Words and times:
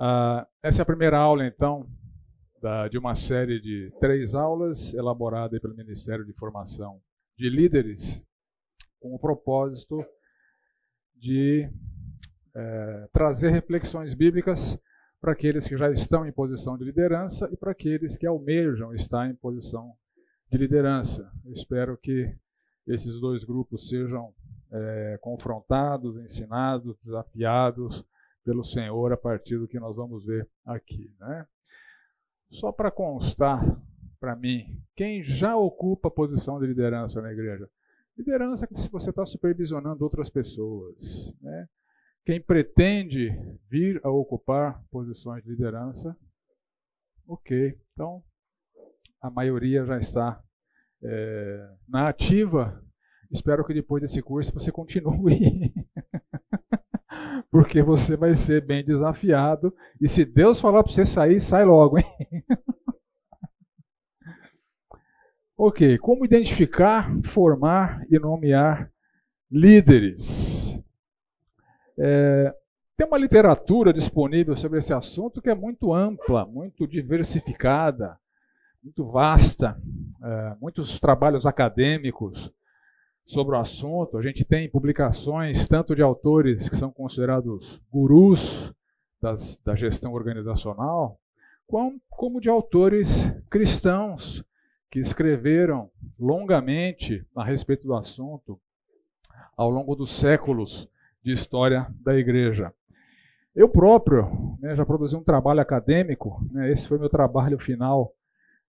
Uh, 0.00 0.46
essa 0.62 0.80
é 0.80 0.84
a 0.84 0.86
primeira 0.86 1.18
aula, 1.18 1.44
então, 1.44 1.84
da, 2.62 2.86
de 2.86 2.96
uma 2.96 3.16
série 3.16 3.60
de 3.60 3.92
três 4.00 4.32
aulas 4.32 4.94
elaborada 4.94 5.58
pelo 5.60 5.74
Ministério 5.74 6.24
de 6.24 6.32
Formação 6.34 7.00
de 7.36 7.50
Líderes, 7.50 8.24
com 9.00 9.12
o 9.12 9.18
propósito 9.18 10.04
de 11.16 11.68
é, 12.54 13.08
trazer 13.12 13.50
reflexões 13.50 14.14
bíblicas 14.14 14.78
para 15.20 15.32
aqueles 15.32 15.66
que 15.66 15.76
já 15.76 15.90
estão 15.90 16.24
em 16.24 16.32
posição 16.32 16.78
de 16.78 16.84
liderança 16.84 17.48
e 17.52 17.56
para 17.56 17.72
aqueles 17.72 18.16
que 18.16 18.26
almejam 18.26 18.94
estar 18.94 19.28
em 19.28 19.34
posição 19.34 19.94
de 20.50 20.58
liderança. 20.58 21.28
Eu 21.44 21.52
espero 21.52 21.96
que 21.96 22.36
esses 22.86 23.20
dois 23.20 23.42
grupos 23.42 23.88
sejam 23.88 24.32
é, 24.72 25.18
confrontados, 25.20 26.16
ensinados, 26.18 26.96
desafiados 27.04 28.04
pelo 28.48 28.64
Senhor 28.64 29.12
a 29.12 29.16
partir 29.16 29.58
do 29.58 29.68
que 29.68 29.78
nós 29.78 29.94
vamos 29.94 30.24
ver 30.24 30.48
aqui. 30.64 31.14
Né? 31.20 31.46
Só 32.50 32.72
para 32.72 32.90
constar 32.90 33.62
para 34.18 34.34
mim, 34.34 34.82
quem 34.96 35.22
já 35.22 35.54
ocupa 35.54 36.08
a 36.08 36.10
posição 36.10 36.58
de 36.58 36.66
liderança 36.66 37.20
na 37.20 37.30
igreja? 37.30 37.68
Liderança 38.16 38.66
é 38.72 38.78
se 38.78 38.90
você 38.90 39.10
está 39.10 39.26
supervisionando 39.26 40.02
outras 40.02 40.30
pessoas. 40.30 41.30
Né? 41.42 41.68
Quem 42.24 42.40
pretende 42.40 43.30
vir 43.68 44.00
a 44.02 44.08
ocupar 44.08 44.82
posições 44.90 45.44
de 45.44 45.50
liderança, 45.50 46.16
ok. 47.26 47.78
Então, 47.92 48.24
a 49.20 49.28
maioria 49.28 49.84
já 49.84 49.98
está 49.98 50.42
é, 51.02 51.70
na 51.86 52.08
ativa. 52.08 52.82
Espero 53.30 53.62
que 53.66 53.74
depois 53.74 54.00
desse 54.00 54.22
curso 54.22 54.54
você 54.54 54.72
continue. 54.72 55.70
porque 57.50 57.82
você 57.82 58.16
vai 58.16 58.34
ser 58.34 58.64
bem 58.64 58.84
desafiado. 58.84 59.74
E 60.00 60.08
se 60.08 60.24
Deus 60.24 60.60
falar 60.60 60.82
para 60.82 60.92
você 60.92 61.06
sair, 61.06 61.40
sai 61.40 61.64
logo, 61.64 61.98
hein? 61.98 62.04
ok, 65.56 65.98
como 65.98 66.24
identificar, 66.24 67.10
formar 67.24 68.04
e 68.10 68.18
nomear 68.18 68.90
líderes? 69.50 70.78
É, 71.98 72.54
tem 72.96 73.06
uma 73.06 73.18
literatura 73.18 73.92
disponível 73.92 74.56
sobre 74.56 74.78
esse 74.78 74.92
assunto 74.92 75.40
que 75.40 75.48
é 75.48 75.54
muito 75.54 75.92
ampla, 75.92 76.44
muito 76.44 76.86
diversificada, 76.86 78.18
muito 78.82 79.10
vasta, 79.10 79.80
é, 80.22 80.56
muitos 80.60 81.00
trabalhos 81.00 81.46
acadêmicos 81.46 82.52
sobre 83.28 83.54
o 83.54 83.60
assunto. 83.60 84.16
A 84.16 84.22
gente 84.22 84.44
tem 84.44 84.68
publicações 84.68 85.68
tanto 85.68 85.94
de 85.94 86.02
autores 86.02 86.68
que 86.68 86.76
são 86.76 86.90
considerados 86.90 87.80
gurus 87.92 88.72
das, 89.20 89.60
da 89.62 89.76
gestão 89.76 90.14
organizacional, 90.14 91.20
como, 91.66 92.00
como 92.08 92.40
de 92.40 92.48
autores 92.48 93.30
cristãos 93.50 94.42
que 94.90 94.98
escreveram 94.98 95.90
longamente 96.18 97.24
a 97.36 97.44
respeito 97.44 97.86
do 97.86 97.94
assunto 97.94 98.58
ao 99.54 99.68
longo 99.68 99.94
dos 99.94 100.10
séculos 100.12 100.88
de 101.22 101.32
história 101.32 101.86
da 102.00 102.16
igreja. 102.16 102.72
Eu 103.54 103.68
próprio 103.68 104.56
né, 104.60 104.74
já 104.74 104.86
produzi 104.86 105.16
um 105.16 105.22
trabalho 105.22 105.60
acadêmico, 105.60 106.40
né, 106.50 106.72
esse 106.72 106.88
foi 106.88 106.96
meu 106.96 107.10
trabalho 107.10 107.58
final 107.58 108.14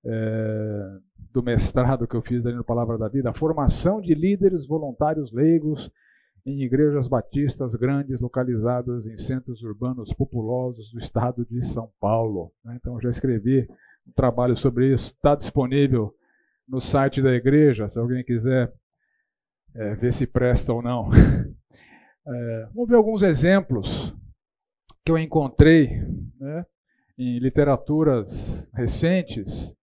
é, 0.03 0.97
do 1.31 1.43
mestrado 1.43 2.07
que 2.07 2.15
eu 2.15 2.21
fiz 2.21 2.45
ali 2.45 2.55
no 2.55 2.63
Palavra 2.63 2.97
da 2.97 3.07
Vida, 3.07 3.29
a 3.29 3.33
formação 3.33 4.01
de 4.01 4.13
líderes 4.13 4.65
voluntários 4.65 5.31
leigos 5.31 5.91
em 6.45 6.63
igrejas 6.63 7.07
batistas 7.07 7.75
grandes 7.75 8.19
localizadas 8.19 9.05
em 9.05 9.17
centros 9.17 9.61
urbanos 9.61 10.13
populosos 10.13 10.91
do 10.91 10.99
estado 10.99 11.45
de 11.45 11.63
São 11.67 11.91
Paulo. 11.99 12.51
Né? 12.63 12.77
Então 12.79 12.99
já 12.99 13.09
escrevi 13.09 13.67
um 14.07 14.11
trabalho 14.11 14.57
sobre 14.57 14.93
isso, 14.93 15.13
está 15.13 15.35
disponível 15.35 16.13
no 16.67 16.81
site 16.81 17.21
da 17.21 17.33
igreja, 17.33 17.89
se 17.89 17.99
alguém 17.99 18.23
quiser 18.23 18.73
é, 19.75 19.95
ver 19.95 20.13
se 20.13 20.25
presta 20.25 20.73
ou 20.73 20.81
não. 20.81 21.09
É, 22.31 22.67
vamos 22.75 22.89
ver 22.89 22.95
alguns 22.95 23.23
exemplos 23.23 24.13
que 25.03 25.11
eu 25.11 25.17
encontrei 25.17 25.99
né, 26.39 26.63
em 27.17 27.39
literaturas 27.39 28.69
recentes 28.71 29.73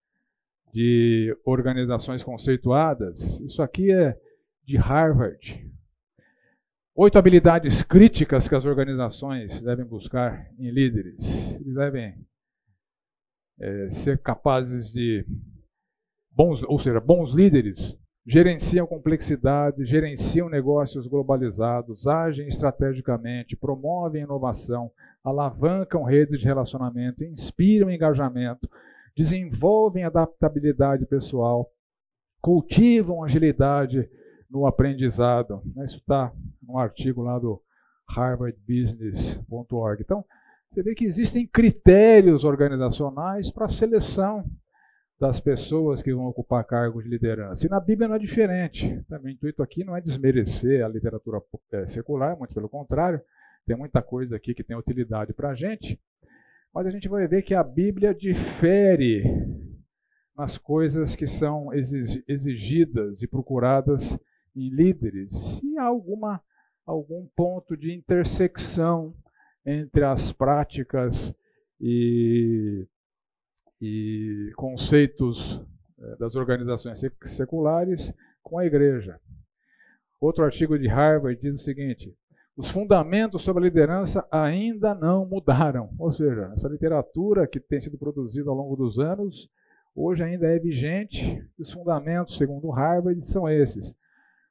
de 0.77 1.35
organizações 1.43 2.23
conceituadas. 2.23 3.41
Isso 3.41 3.63
aqui 3.63 3.91
é 3.91 4.15
de 4.63 4.77
Harvard. 4.77 5.67
Oito 6.95 7.19
habilidades 7.19 7.83
críticas 7.83 8.47
que 8.47 8.55
as 8.55 8.67
organizações 8.67 9.63
devem 9.63 9.87
buscar 9.87 10.51
em 10.59 10.71
líderes. 10.71 11.55
Eles 11.55 11.75
devem 11.75 12.15
é, 13.59 13.91
ser 13.91 14.19
capazes 14.19 14.93
de 14.93 15.25
bons, 16.31 16.63
ou 16.65 16.79
seja, 16.79 17.01
bons 17.01 17.33
líderes 17.33 17.97
gerenciam 18.27 18.87
complexidade, 18.87 19.87
gerenciam 19.87 20.51
negócios 20.51 21.07
globalizados, 21.07 22.07
agem 22.07 22.49
estrategicamente, 22.49 23.57
promovem 23.57 24.25
inovação, 24.25 24.91
alavancam 25.25 26.03
redes 26.03 26.39
de 26.39 26.45
relacionamento, 26.45 27.25
inspiram 27.25 27.91
engajamento, 27.91 28.69
desenvolvem 29.17 30.05
adaptabilidade 30.05 31.07
pessoal, 31.07 31.71
cultivam 32.41 33.25
agilidade 33.25 34.09
no 34.51 34.67
aprendizado. 34.67 35.63
Isso 35.85 35.97
está 35.97 36.33
num 36.63 36.79
artigo 36.79 37.23
lá 37.23 37.39
do 37.39 37.61
harvardbusiness.org. 38.09 40.03
Então, 40.03 40.25
você 40.71 40.83
vê 40.83 40.95
que 40.95 41.07
existem 41.07 41.47
critérios 41.47 42.45
organizacionais 42.45 43.51
para 43.51 43.65
a 43.65 43.71
seleção 43.71 44.45
das 45.19 45.41
pessoas 45.41 46.03
que 46.03 46.15
vão 46.15 46.27
ocupar 46.27 46.63
cargos 46.65 47.03
de 47.03 47.09
liderança. 47.09 47.67
E 47.67 47.71
na 47.71 47.81
Bíblia 47.81 48.07
não 48.07 48.17
é 48.17 48.19
diferente. 48.19 49.03
Também 49.09 49.33
o 49.33 49.35
intuito 49.35 49.63
aqui 49.63 49.83
não 49.83 49.97
é 49.97 50.01
desmerecer 50.01 50.85
a 50.85 50.89
literatura 50.89 51.41
é, 51.73 51.87
secular, 51.89 52.37
muito 52.37 52.55
pelo 52.55 52.69
contrário. 52.69 53.21
Tem 53.67 53.77
muita 53.77 54.03
coisa 54.03 54.37
aqui 54.37 54.55
que 54.55 54.63
tem 54.63 54.77
utilidade 54.77 55.33
para 55.33 55.51
a 55.51 55.55
gente. 55.55 55.99
Mas 56.77 56.89
a 56.89 56.91
gente 56.91 57.09
vai 57.09 57.27
ver 57.27 57.41
que 57.41 57.55
a 57.55 57.65
Bíblia 57.65 58.15
difere 58.15 59.25
nas 60.37 60.59
coisas 60.59 61.17
que 61.17 61.27
são 61.27 61.73
exigidas 61.73 63.23
e 63.23 63.27
procuradas 63.27 64.15
em 64.55 64.69
líderes. 64.69 65.59
E 65.63 65.79
há 65.79 65.85
alguma, 65.85 66.39
algum 66.85 67.27
ponto 67.35 67.75
de 67.79 67.95
intersecção 67.95 69.17
entre 69.65 70.05
as 70.05 70.33
práticas 70.33 71.35
e, 71.81 72.87
e 73.81 74.53
conceitos 74.55 75.65
eh, 75.99 76.17
das 76.19 76.35
organizações 76.35 77.01
seculares 77.25 78.13
com 78.43 78.59
a 78.59 78.67
igreja. 78.67 79.19
Outro 80.21 80.45
artigo 80.45 80.79
de 80.79 80.89
Harvard 80.89 81.41
diz 81.41 81.55
o 81.55 81.65
seguinte: 81.65 82.15
os 82.57 82.71
fundamentos 82.71 83.43
sobre 83.43 83.63
a 83.63 83.67
liderança 83.67 84.27
ainda 84.31 84.95
não 84.95 85.27
mudaram. 85.27 85.91
Ou 85.99 86.11
seja, 86.11 86.51
essa 86.55 86.69
literatura 86.69 87.47
que 87.47 87.61
tem 87.61 87.81
sido 87.81 87.99
produzida 87.99 88.49
ao 88.49 88.57
longo 88.57 88.75
dos 88.75 88.99
anos, 88.99 89.51
hoje 89.95 90.23
ainda 90.23 90.47
é 90.47 90.59
vigente. 90.59 91.47
Os 91.59 91.71
fundamentos, 91.71 92.37
segundo 92.37 92.71
Harvard, 92.71 93.25
são 93.27 93.47
esses. 93.47 93.95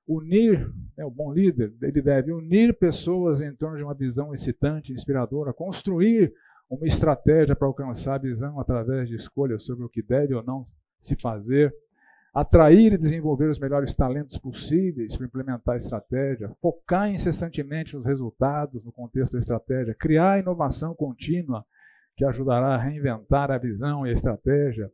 Unir, 0.08 0.72
né, 0.96 1.04
o 1.04 1.10
bom 1.10 1.34
líder, 1.34 1.74
ele 1.82 2.00
deve 2.00 2.32
unir 2.32 2.78
pessoas 2.78 3.42
em 3.42 3.56
torno 3.56 3.78
de 3.78 3.84
uma 3.84 3.96
visão 3.96 4.36
excitante, 4.36 4.94
inspiradora, 4.94 5.52
construir 5.52 6.32
uma 6.70 6.86
estratégia 6.86 7.56
para 7.56 7.68
alcançar 7.68 8.16
a 8.16 8.20
visão 8.20 8.60
através 8.60 9.10
de 9.10 9.16
escolhas 9.16 9.64
sobre 9.64 9.84
o 9.84 9.90
que 9.90 10.04
deve 10.04 10.36
ou 10.36 10.44
não 10.44 10.68
se 11.02 11.16
fazer, 11.16 11.74
atrair 12.36 12.92
e 12.92 12.98
desenvolver 12.98 13.50
os 13.50 13.58
melhores 13.58 13.96
talentos 13.96 14.38
possíveis 14.38 15.16
para 15.16 15.26
implementar 15.26 15.76
a 15.76 15.78
estratégia, 15.78 16.52
focar 16.62 17.10
incessantemente 17.10 17.96
nos 17.96 18.06
resultados 18.06 18.84
no 18.84 18.92
contexto 18.92 19.34
da 19.34 19.40
estratégia, 19.40 19.96
criar 19.96 20.42
inovação 20.42 20.94
contínua 20.94 21.66
que 22.18 22.26
ajudará 22.26 22.76
a 22.76 22.78
reinventar 22.78 23.50
a 23.52 23.58
visão 23.58 24.06
e 24.06 24.10
a 24.10 24.14
estratégia, 24.14 24.92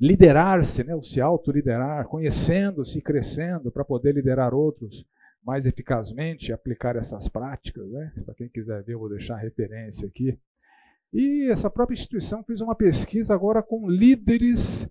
liderar-se, 0.00 0.84
né, 0.84 0.94
se 1.02 1.20
autoliderar, 1.20 2.06
conhecendo-se 2.06 2.98
e 2.98 3.02
crescendo 3.02 3.72
para 3.72 3.84
poder 3.84 4.14
liderar 4.14 4.54
outros 4.54 5.04
mais 5.44 5.66
eficazmente, 5.66 6.52
aplicar 6.52 6.94
essas 6.94 7.26
práticas. 7.26 7.88
Né? 7.90 8.12
Para 8.24 8.34
quem 8.34 8.48
quiser 8.48 8.84
ver, 8.84 8.92
eu 8.92 9.00
vou 9.00 9.08
deixar 9.08 9.34
a 9.34 9.40
referência 9.40 10.06
aqui. 10.06 10.38
E 11.12 11.50
essa 11.50 11.68
própria 11.68 11.94
instituição 11.94 12.44
fez 12.44 12.60
uma 12.60 12.76
pesquisa 12.76 13.34
agora 13.34 13.60
com 13.60 13.88
líderes 13.88 14.88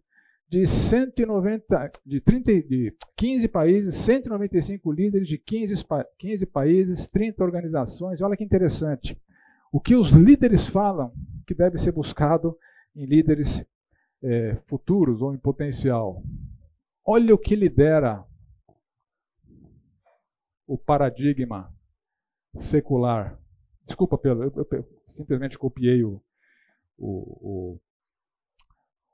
de 0.49 0.65
190, 0.65 1.91
de, 2.05 2.21
30, 2.21 2.51
de 2.63 2.95
15 3.15 3.47
países, 3.47 3.95
195 3.95 4.91
líderes 4.91 5.27
de 5.27 5.37
15, 5.37 5.85
15 6.17 6.45
países, 6.45 7.07
30 7.07 7.43
organizações. 7.43 8.21
Olha 8.21 8.37
que 8.37 8.43
interessante. 8.43 9.19
O 9.71 9.81
que 9.81 9.95
os 9.95 10.09
líderes 10.11 10.67
falam 10.67 11.11
que 11.45 11.53
deve 11.53 11.77
ser 11.79 11.91
buscado 11.91 12.57
em 12.95 13.05
líderes 13.05 13.65
é, 14.23 14.55
futuros 14.67 15.21
ou 15.21 15.33
em 15.33 15.37
potencial. 15.37 16.23
Olha 17.05 17.33
o 17.33 17.37
que 17.37 17.55
lidera 17.55 18.25
o 20.65 20.77
paradigma 20.77 21.73
secular. 22.59 23.39
Desculpa 23.85 24.17
pelo. 24.17 24.43
Eu, 24.43 24.67
eu, 24.71 24.85
simplesmente 25.15 25.57
copiei 25.57 26.03
o, 26.03 26.21
o, 26.97 27.07
o, 27.75 27.79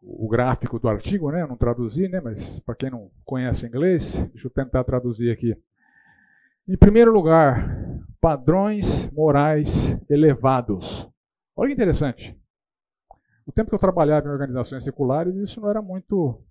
o 0.06 0.28
gráfico 0.28 0.80
do 0.80 0.90
artigo, 0.90 1.32
né? 1.32 1.42
Eu 1.42 1.48
não 1.48 1.56
traduzi, 1.56 2.08
né? 2.08 2.20
Mas 2.20 2.60
para 2.60 2.76
quem 2.76 2.90
não 2.90 3.10
conhece 3.24 3.66
inglês, 3.66 4.14
deixa 4.34 4.48
eu 4.48 4.52
tentar 4.52 4.84
traduzir 4.84 5.32
aqui. 5.32 5.56
Em 6.68 6.78
primeiro 6.78 7.12
lugar, 7.12 8.00
padrões 8.20 9.10
morais 9.12 9.98
elevados. 10.10 11.10
Olha 11.56 11.70
que 11.70 11.74
interessante. 11.74 12.38
O 13.46 13.52
tempo 13.52 13.70
que 13.70 13.76
eu 13.76 13.80
trabalhava 13.80 14.28
em 14.28 14.32
organizações 14.32 14.84
seculares, 14.84 15.36
isso 15.36 15.60
não 15.60 15.70
era 15.70 15.82
muito 15.82 16.42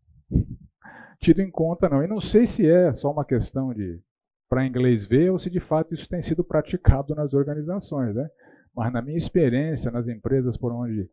tido 1.21 1.41
em 1.41 1.51
conta, 1.51 1.89
não. 1.89 2.03
E 2.03 2.07
não 2.07 2.21
sei 2.21 2.47
se 2.47 2.69
é 2.69 2.93
só 2.95 3.11
uma 3.11 3.25
questão 3.25 3.73
de 3.73 4.01
para 4.49 4.67
inglês 4.67 5.07
ver 5.07 5.31
ou 5.31 5.39
se 5.39 5.49
de 5.49 5.61
fato 5.61 5.95
isso 5.95 6.07
tem 6.07 6.23
sido 6.23 6.45
praticado 6.45 7.15
nas 7.15 7.33
organizações, 7.33 8.15
né? 8.15 8.31
Mas 8.77 8.93
na 8.93 9.01
minha 9.01 9.17
experiência 9.17 9.91
nas 9.91 10.07
empresas 10.09 10.59
por 10.59 10.73
onde 10.73 11.09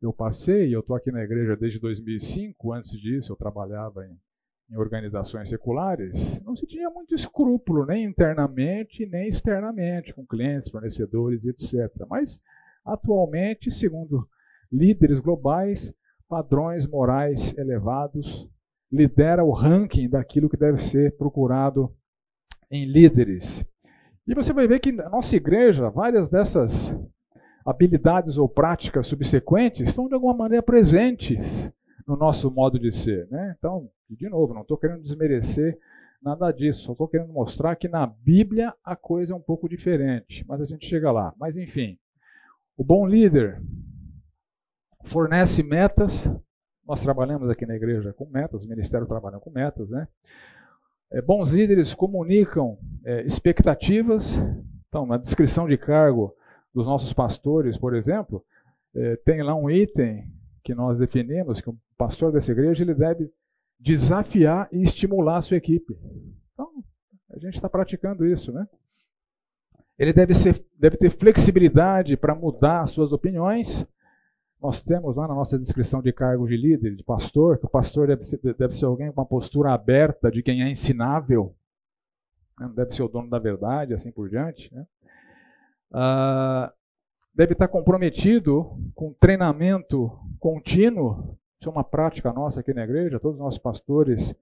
eu 0.00 0.12
passei, 0.12 0.74
eu 0.74 0.80
estou 0.80 0.96
aqui 0.96 1.10
na 1.10 1.22
igreja 1.22 1.56
desde 1.56 1.78
2005, 1.78 2.72
antes 2.72 2.90
disso 2.92 3.32
eu 3.32 3.36
trabalhava 3.36 4.04
em, 4.06 4.16
em 4.70 4.76
organizações 4.76 5.48
seculares, 5.48 6.40
não 6.42 6.54
se 6.54 6.66
tinha 6.66 6.90
muito 6.90 7.14
escrúpulo, 7.14 7.86
nem 7.86 8.04
internamente, 8.04 9.06
nem 9.06 9.28
externamente, 9.28 10.12
com 10.12 10.26
clientes, 10.26 10.70
fornecedores, 10.70 11.44
etc. 11.44 11.90
Mas, 12.08 12.40
atualmente, 12.84 13.70
segundo 13.70 14.28
líderes 14.70 15.20
globais, 15.20 15.94
padrões 16.28 16.86
morais 16.86 17.56
elevados 17.56 18.48
lidera 18.90 19.44
o 19.44 19.52
ranking 19.52 20.08
daquilo 20.08 20.48
que 20.48 20.56
deve 20.56 20.82
ser 20.82 21.16
procurado 21.16 21.92
em 22.70 22.84
líderes. 22.84 23.64
E 24.26 24.34
você 24.34 24.52
vai 24.52 24.66
ver 24.66 24.80
que 24.80 24.92
na 24.92 25.08
nossa 25.08 25.36
igreja, 25.36 25.88
várias 25.88 26.28
dessas 26.28 26.94
habilidades 27.66 28.38
ou 28.38 28.48
práticas 28.48 29.08
subsequentes 29.08 29.88
estão 29.88 30.06
de 30.06 30.14
alguma 30.14 30.32
maneira 30.32 30.62
presentes 30.62 31.68
no 32.06 32.16
nosso 32.16 32.48
modo 32.48 32.78
de 32.78 32.92
ser. 32.92 33.26
Né? 33.28 33.56
Então, 33.58 33.90
de 34.08 34.28
novo, 34.28 34.54
não 34.54 34.62
estou 34.62 34.78
querendo 34.78 35.02
desmerecer 35.02 35.76
nada 36.22 36.52
disso, 36.52 36.82
só 36.82 36.92
estou 36.92 37.08
querendo 37.08 37.32
mostrar 37.32 37.74
que 37.74 37.88
na 37.88 38.06
Bíblia 38.06 38.72
a 38.84 38.94
coisa 38.94 39.32
é 39.32 39.36
um 39.36 39.40
pouco 39.40 39.68
diferente, 39.68 40.44
mas 40.48 40.60
a 40.60 40.64
gente 40.64 40.86
chega 40.86 41.10
lá. 41.10 41.34
Mas 41.38 41.56
enfim, 41.56 41.98
o 42.76 42.84
bom 42.84 43.04
líder 43.06 43.60
fornece 45.04 45.62
metas. 45.62 46.12
Nós 46.86 47.02
trabalhamos 47.02 47.50
aqui 47.50 47.66
na 47.66 47.74
igreja 47.74 48.12
com 48.12 48.26
metas, 48.26 48.64
o 48.64 48.68
ministério 48.68 49.06
trabalha 49.08 49.40
com 49.40 49.50
metas, 49.50 49.88
né? 49.90 50.06
É, 51.10 51.20
bons 51.20 51.50
líderes 51.50 51.94
comunicam 51.94 52.78
é, 53.04 53.22
expectativas. 53.22 54.34
Então, 54.88 55.04
na 55.04 55.16
descrição 55.16 55.68
de 55.68 55.76
cargo 55.76 56.35
dos 56.76 56.86
nossos 56.86 57.12
pastores, 57.12 57.78
por 57.78 57.94
exemplo, 57.94 58.44
é, 58.94 59.16
tem 59.16 59.42
lá 59.42 59.54
um 59.54 59.70
item 59.70 60.30
que 60.62 60.74
nós 60.74 60.98
definimos 60.98 61.60
que 61.60 61.70
o 61.70 61.78
pastor 61.96 62.30
dessa 62.30 62.52
igreja 62.52 62.84
ele 62.84 62.94
deve 62.94 63.30
desafiar 63.80 64.68
e 64.70 64.82
estimular 64.82 65.38
a 65.38 65.42
sua 65.42 65.56
equipe. 65.56 65.96
Então, 66.52 66.70
a 67.30 67.38
gente 67.38 67.56
está 67.56 67.68
praticando 67.68 68.26
isso, 68.26 68.52
né? 68.52 68.68
Ele 69.98 70.12
deve, 70.12 70.34
ser, 70.34 70.62
deve 70.78 70.98
ter 70.98 71.10
flexibilidade 71.10 72.16
para 72.16 72.34
mudar 72.34 72.86
suas 72.86 73.12
opiniões 73.12 73.86
nós 74.60 74.82
temos 74.82 75.16
lá 75.16 75.28
na 75.28 75.34
nossa 75.34 75.58
descrição 75.58 76.00
de 76.00 76.12
cargo 76.12 76.48
de 76.48 76.56
líder, 76.56 76.96
de 76.96 77.04
pastor, 77.04 77.58
que 77.58 77.66
o 77.66 77.70
pastor 77.70 78.08
deve 78.08 78.24
ser, 78.24 78.40
deve 78.54 78.74
ser 78.74 78.86
alguém 78.86 79.12
com 79.12 79.20
uma 79.20 79.26
postura 79.26 79.72
aberta 79.72 80.30
de 80.30 80.42
quem 80.42 80.62
é 80.62 80.70
ensinável, 80.70 81.54
né? 82.58 82.66
não 82.66 82.74
deve 82.74 82.94
ser 82.94 83.02
o 83.02 83.08
dono 83.08 83.28
da 83.28 83.38
verdade, 83.38 83.94
assim 83.94 84.10
por 84.10 84.28
diante. 84.28 84.74
Né? 84.74 84.86
Ah, 85.92 86.72
deve 87.34 87.52
estar 87.52 87.68
comprometido 87.68 88.78
com 88.94 89.12
treinamento 89.12 90.10
contínuo. 90.38 91.36
Isso 91.60 91.68
é 91.68 91.72
uma 91.72 91.84
prática 91.84 92.32
nossa 92.32 92.60
aqui 92.60 92.72
na 92.74 92.84
igreja. 92.84 93.20
Todos 93.20 93.36
os 93.36 93.42
nossos 93.42 93.58
pastores 93.58 94.34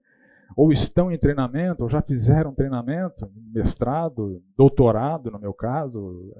ou 0.55 0.71
estão 0.71 1.11
em 1.11 1.17
treinamento, 1.17 1.83
ou 1.83 1.89
já 1.89 2.01
fizeram 2.01 2.53
treinamento, 2.53 3.29
mestrado, 3.53 4.41
doutorado, 4.57 5.31
no 5.31 5.39
meu 5.39 5.53
caso, 5.53 6.33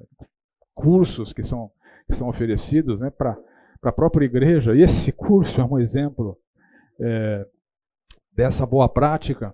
cursos 0.74 1.34
que 1.34 1.44
são, 1.44 1.72
que 2.08 2.16
são 2.16 2.28
oferecidos 2.28 3.00
né, 3.00 3.10
para 3.10 3.38
a 3.84 3.92
própria 3.92 4.26
igreja. 4.26 4.76
E 4.76 4.82
esse 4.82 5.12
curso 5.12 5.60
é 5.62 5.64
um 5.64 5.80
exemplo 5.80 6.38
é, 7.00 7.48
dessa 8.34 8.66
boa 8.66 8.88
prática. 8.88 9.54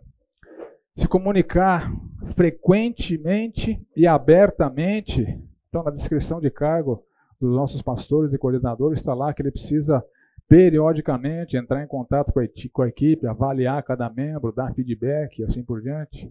Se 0.95 1.07
comunicar 1.07 1.91
frequentemente 2.35 3.81
e 3.95 4.05
abertamente. 4.05 5.39
Então, 5.69 5.83
na 5.83 5.91
descrição 5.91 6.41
de 6.41 6.49
cargo 6.49 7.03
dos 7.39 7.55
nossos 7.55 7.81
pastores 7.81 8.33
e 8.33 8.38
coordenadores 8.38 8.99
está 8.99 9.13
lá 9.13 9.33
que 9.33 9.41
ele 9.41 9.51
precisa 9.51 10.03
periodicamente 10.47 11.55
entrar 11.55 11.81
em 11.81 11.88
contato 11.88 12.33
com 12.73 12.81
a 12.81 12.88
equipe, 12.88 13.25
avaliar 13.25 13.81
cada 13.83 14.09
membro, 14.09 14.51
dar 14.51 14.73
feedback 14.73 15.39
e 15.39 15.45
assim 15.45 15.63
por 15.63 15.81
diante. 15.81 16.29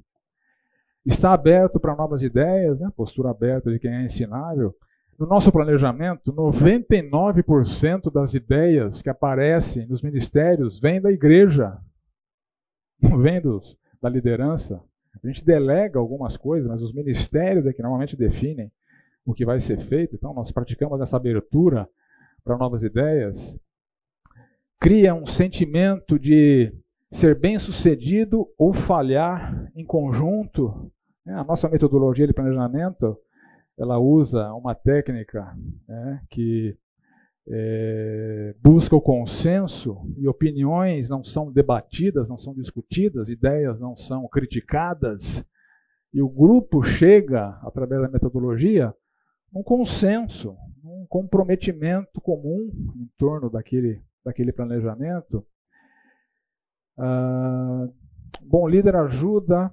Está 1.06 1.32
aberto 1.32 1.80
para 1.80 1.96
novas 1.96 2.22
ideias, 2.22 2.78
né? 2.78 2.90
postura 2.94 3.30
aberta 3.30 3.72
de 3.72 3.78
quem 3.78 3.90
é 3.90 4.04
ensinável. 4.04 4.74
No 5.18 5.26
nosso 5.26 5.50
planejamento, 5.50 6.32
99% 6.32 8.12
das 8.12 8.34
ideias 8.34 9.00
que 9.00 9.08
aparecem 9.08 9.86
nos 9.86 10.02
ministérios 10.02 10.78
vêm 10.78 11.00
da 11.00 11.10
igreja, 11.10 11.78
não 13.00 13.18
vem 13.18 13.40
dos, 13.40 13.79
da 14.00 14.08
liderança. 14.08 14.82
A 15.22 15.26
gente 15.26 15.44
delega 15.44 15.98
algumas 15.98 16.36
coisas, 16.36 16.68
mas 16.68 16.82
os 16.82 16.92
ministérios 16.92 17.66
é 17.66 17.72
que 17.72 17.82
normalmente 17.82 18.16
definem 18.16 18.70
o 19.24 19.34
que 19.34 19.44
vai 19.44 19.60
ser 19.60 19.78
feito. 19.86 20.14
Então, 20.14 20.32
nós 20.32 20.50
praticamos 20.50 21.00
essa 21.00 21.16
abertura 21.16 21.88
para 22.44 22.56
novas 22.56 22.82
ideias. 22.82 23.58
Cria 24.78 25.14
um 25.14 25.26
sentimento 25.26 26.18
de 26.18 26.72
ser 27.12 27.34
bem 27.34 27.58
sucedido 27.58 28.48
ou 28.56 28.72
falhar 28.72 29.70
em 29.74 29.84
conjunto. 29.84 30.90
A 31.26 31.44
nossa 31.44 31.68
metodologia 31.68 32.26
de 32.26 32.32
planejamento 32.32 33.18
ela 33.80 33.98
usa 33.98 34.52
uma 34.52 34.74
técnica 34.74 35.56
né, 35.88 36.20
que 36.28 36.76
é, 37.52 38.54
busca 38.62 38.94
o 38.94 39.00
consenso 39.00 40.00
e 40.16 40.28
opiniões 40.28 41.08
não 41.08 41.24
são 41.24 41.50
debatidas, 41.50 42.28
não 42.28 42.38
são 42.38 42.54
discutidas, 42.54 43.28
ideias 43.28 43.80
não 43.80 43.96
são 43.96 44.28
criticadas, 44.28 45.44
e 46.14 46.22
o 46.22 46.28
grupo 46.28 46.82
chega, 46.82 47.58
através 47.62 48.02
da 48.02 48.08
metodologia, 48.08 48.94
um 49.52 49.64
consenso, 49.64 50.56
um 50.84 51.04
comprometimento 51.08 52.20
comum 52.20 52.70
em 52.96 53.10
torno 53.18 53.50
daquele, 53.50 54.00
daquele 54.24 54.52
planejamento. 54.52 55.44
Ah, 56.96 57.88
bom 58.42 58.68
líder 58.68 58.94
ajuda 58.94 59.72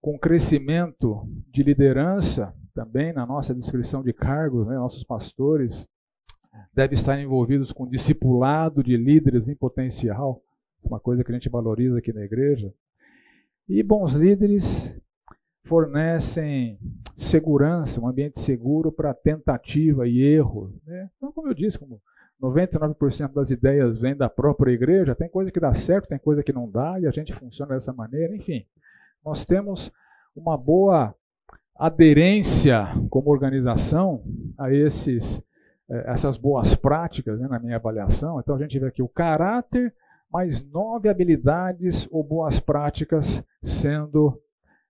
com 0.00 0.18
crescimento 0.18 1.26
de 1.50 1.62
liderança 1.62 2.54
também 2.74 3.12
na 3.12 3.26
nossa 3.26 3.54
descrição 3.54 4.02
de 4.02 4.12
cargos, 4.14 4.66
né, 4.66 4.76
nossos 4.76 5.04
pastores 5.04 5.86
devem 6.74 6.96
estar 6.96 7.20
envolvidos 7.20 7.72
com 7.72 7.88
discipulado 7.88 8.82
de 8.82 8.96
líderes 8.96 9.48
em 9.48 9.54
potencial, 9.54 10.42
uma 10.82 11.00
coisa 11.00 11.24
que 11.24 11.30
a 11.30 11.34
gente 11.34 11.48
valoriza 11.48 11.98
aqui 11.98 12.12
na 12.12 12.24
igreja. 12.24 12.72
E 13.68 13.82
bons 13.82 14.12
líderes 14.12 14.96
fornecem 15.64 16.78
segurança, 17.16 18.00
um 18.00 18.08
ambiente 18.08 18.40
seguro 18.40 18.90
para 18.90 19.12
tentativa 19.12 20.08
e 20.08 20.20
erro. 20.20 20.72
Né? 20.86 21.10
Então, 21.16 21.30
como 21.32 21.48
eu 21.48 21.54
disse, 21.54 21.78
como 21.78 22.00
99% 22.40 23.32
das 23.32 23.50
ideias 23.50 23.98
vêm 23.98 24.16
da 24.16 24.30
própria 24.30 24.72
igreja, 24.72 25.14
tem 25.14 25.28
coisa 25.28 25.50
que 25.50 25.60
dá 25.60 25.74
certo, 25.74 26.08
tem 26.08 26.18
coisa 26.18 26.42
que 26.42 26.52
não 26.52 26.70
dá, 26.70 26.98
e 26.98 27.06
a 27.06 27.10
gente 27.10 27.34
funciona 27.34 27.74
dessa 27.74 27.92
maneira. 27.92 28.34
Enfim, 28.34 28.64
nós 29.24 29.44
temos 29.44 29.92
uma 30.34 30.56
boa 30.56 31.14
aderência 31.76 32.86
como 33.10 33.30
organização 33.30 34.22
a 34.56 34.72
esses, 34.72 35.42
essas 35.88 36.36
boas 36.36 36.74
práticas, 36.74 37.40
né, 37.40 37.48
na 37.48 37.58
minha 37.58 37.76
avaliação. 37.76 38.38
Então 38.40 38.54
a 38.54 38.58
gente 38.58 38.78
vê 38.78 38.86
aqui 38.86 39.02
o 39.02 39.08
caráter, 39.08 39.92
mais 40.30 40.62
nove 40.70 41.08
habilidades 41.08 42.06
ou 42.10 42.22
boas 42.22 42.60
práticas 42.60 43.42
sendo 43.62 44.38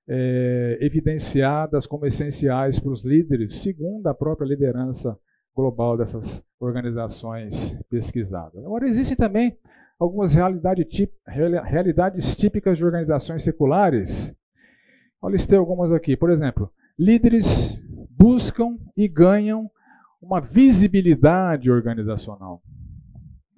é, 0.08 0.78
evidenciadas 0.80 1.86
como 1.86 2.06
essenciais 2.06 2.78
para 2.78 2.90
os 2.90 3.04
líderes, 3.04 3.60
segundo 3.60 4.06
a 4.06 4.14
própria 4.14 4.46
liderança 4.46 5.16
global 5.54 5.96
dessas 5.96 6.42
organizações 6.58 7.76
pesquisadas. 7.88 8.64
Agora, 8.64 8.86
existem 8.86 9.16
também 9.16 9.56
algumas 9.98 10.32
realidade 10.32 10.86
realidades 11.26 12.36
típicas 12.36 12.78
de 12.78 12.84
organizações 12.84 13.42
seculares. 13.42 14.34
Eu 15.22 15.28
listei 15.28 15.58
algumas 15.58 15.92
aqui. 15.92 16.16
Por 16.16 16.30
exemplo, 16.30 16.70
líderes 16.98 17.80
buscam 18.10 18.76
e 18.96 19.08
ganham 19.08 19.70
uma 20.20 20.40
visibilidade 20.40 21.70
organizacional. 21.70 22.62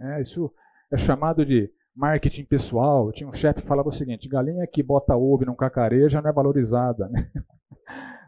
É, 0.00 0.20
isso 0.20 0.52
é 0.90 0.96
chamado 0.96 1.44
de 1.44 1.70
marketing 1.94 2.44
pessoal. 2.44 3.06
Eu 3.06 3.12
tinha 3.12 3.28
um 3.28 3.34
chefe 3.34 3.62
que 3.62 3.68
falava 3.68 3.88
o 3.88 3.92
seguinte: 3.92 4.28
galinha 4.28 4.66
que 4.66 4.82
bota 4.82 5.16
ovo 5.16 5.42
e 5.42 5.46
não 5.46 5.54
cacareja 5.54 6.20
não 6.20 6.30
é 6.30 6.32
valorizada. 6.32 7.08
Né? 7.08 7.30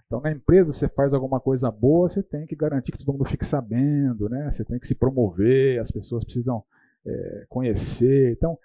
Então, 0.05 0.21
na 0.21 0.31
empresa, 0.31 0.71
você 0.71 0.89
faz 0.91 1.15
alguma 1.15 1.41
coisa 1.41 1.71
boa, 1.71 2.07
você 2.07 2.23
tem 2.23 2.45
que 2.45 2.55
garantir 2.55 2.93
que 2.93 2.99
todo 2.99 3.15
mundo 3.15 3.25
fique 3.25 3.47
sabendo, 3.47 4.29
né? 4.29 4.53
Você 4.53 4.62
tem 4.62 4.79
que 4.79 4.87
se 4.87 4.95
promover, 4.95 5.81
as 5.81 5.91
pessoas 5.91 6.23
precisam 6.23 6.62
é, 7.07 7.47
conhecer. 7.49 8.31
Então, 8.33 8.59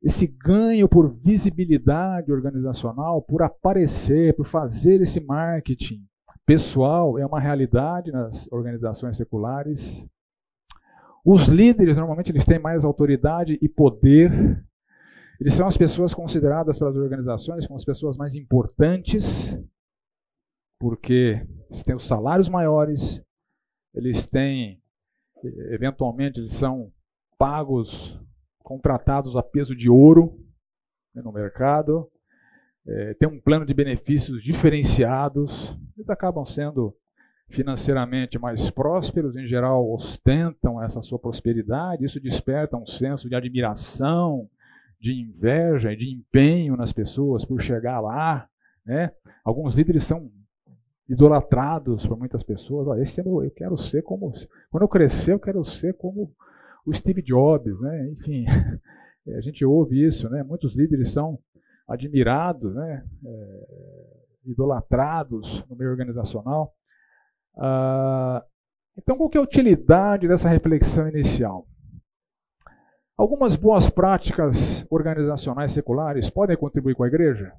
esse 0.00 0.24
ganho 0.24 0.88
por 0.88 1.12
visibilidade 1.12 2.30
organizacional, 2.30 3.20
por 3.20 3.42
aparecer, 3.42 4.36
por 4.36 4.46
fazer 4.46 5.00
esse 5.00 5.18
marketing 5.18 6.06
pessoal, 6.46 7.18
é 7.18 7.26
uma 7.26 7.40
realidade 7.40 8.12
nas 8.12 8.46
organizações 8.50 9.16
seculares. 9.16 10.04
Os 11.24 11.46
líderes, 11.46 11.96
normalmente, 11.96 12.30
eles 12.30 12.44
têm 12.44 12.58
mais 12.58 12.84
autoridade 12.84 13.58
e 13.60 13.68
poder. 13.68 14.30
Eles 15.40 15.54
são 15.54 15.66
as 15.66 15.76
pessoas 15.76 16.12
consideradas 16.14 16.78
pelas 16.78 16.96
organizações 16.96 17.66
como 17.66 17.76
as 17.76 17.84
pessoas 17.84 18.16
mais 18.16 18.34
importantes 18.34 19.56
porque 20.84 21.46
eles 21.70 21.82
têm 21.82 21.94
os 21.94 22.04
salários 22.04 22.46
maiores, 22.46 23.22
eles 23.94 24.26
têm, 24.26 24.82
eventualmente, 25.70 26.38
eles 26.38 26.52
são 26.52 26.92
pagos, 27.38 28.20
contratados 28.58 29.34
a 29.34 29.42
peso 29.42 29.74
de 29.74 29.88
ouro 29.88 30.38
né, 31.14 31.22
no 31.22 31.32
mercado, 31.32 32.10
é, 32.86 33.26
um 33.26 33.40
plano 33.40 33.64
de 33.64 33.72
benefícios 33.72 34.42
diferenciados, 34.42 35.76
eles 35.96 36.08
acabam 36.10 36.44
sendo 36.44 36.94
financeiramente 37.48 38.38
mais 38.38 38.70
prósperos, 38.70 39.36
em 39.36 39.46
geral 39.46 39.90
ostentam 39.92 40.82
essa 40.82 41.02
sua 41.02 41.18
prosperidade, 41.18 42.04
isso 42.04 42.20
desperta 42.20 42.76
um 42.76 42.86
senso 42.86 43.28
de 43.28 43.34
admiração, 43.34 44.48
de 45.00 45.12
inveja 45.12 45.92
e 45.92 45.96
de 45.96 46.10
empenho 46.10 46.76
nas 46.76 46.92
pessoas 46.92 47.44
por 47.44 47.60
chegar 47.60 48.00
lá. 48.00 48.48
Né? 48.84 49.12
Alguns 49.44 49.74
líderes 49.74 50.04
são 50.04 50.30
idolatrados 51.08 52.06
por 52.06 52.18
muitas 52.18 52.42
pessoas. 52.42 52.88
Olha, 52.88 53.02
esse 53.02 53.20
ano 53.20 53.44
eu 53.44 53.50
quero 53.50 53.76
ser 53.76 54.02
como. 54.02 54.32
Quando 54.70 54.82
eu 54.82 54.88
crescer, 54.88 55.32
eu 55.32 55.38
quero 55.38 55.62
ser 55.64 55.94
como 55.94 56.32
o 56.86 56.92
Steve 56.92 57.22
Jobs, 57.22 57.78
né? 57.80 58.08
Enfim, 58.10 58.46
a 59.36 59.40
gente 59.40 59.64
ouve 59.64 60.02
isso, 60.04 60.28
né? 60.30 60.42
Muitos 60.42 60.74
líderes 60.74 61.12
são 61.12 61.38
admirados, 61.88 62.74
né? 62.74 63.04
É, 63.26 64.24
idolatrados 64.46 65.64
no 65.68 65.76
meio 65.76 65.90
organizacional. 65.90 66.72
Ah, 67.56 68.44
então, 68.96 69.16
qual 69.16 69.30
é 69.34 69.38
a 69.38 69.42
utilidade 69.42 70.28
dessa 70.28 70.48
reflexão 70.48 71.08
inicial? 71.08 71.66
Algumas 73.16 73.56
boas 73.56 73.88
práticas 73.88 74.84
organizacionais 74.90 75.72
seculares 75.72 76.28
podem 76.28 76.56
contribuir 76.56 76.94
com 76.94 77.04
a 77.04 77.08
igreja? 77.08 77.52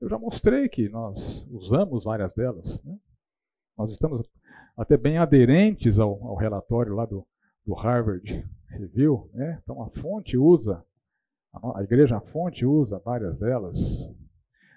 Eu 0.00 0.10
já 0.10 0.18
mostrei 0.18 0.68
que 0.68 0.88
nós 0.88 1.46
usamos 1.50 2.04
várias 2.04 2.32
delas. 2.34 2.80
Né? 2.84 2.96
Nós 3.76 3.90
estamos 3.90 4.22
até 4.76 4.96
bem 4.96 5.18
aderentes 5.18 5.98
ao, 5.98 6.22
ao 6.22 6.36
relatório 6.36 6.94
lá 6.94 7.06
do, 7.06 7.26
do, 7.66 7.74
Harvard 7.74 8.46
Review. 8.68 9.28
Né? 9.34 9.58
Então 9.62 9.82
a 9.82 9.90
fonte 9.90 10.36
usa, 10.36 10.84
a, 11.52 11.82
igreja 11.82 12.20
fonte 12.20 12.64
usa 12.64 12.98
várias 12.98 13.38
delas. 13.38 13.76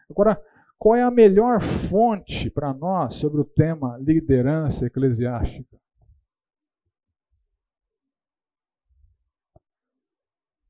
Agora, 0.09 0.41
qual 0.77 0.95
é 0.95 1.03
a 1.03 1.11
melhor 1.11 1.61
fonte 1.61 2.49
para 2.49 2.73
nós 2.73 3.15
sobre 3.15 3.41
o 3.41 3.45
tema 3.45 3.97
liderança 3.97 4.85
eclesiástica? 4.85 5.77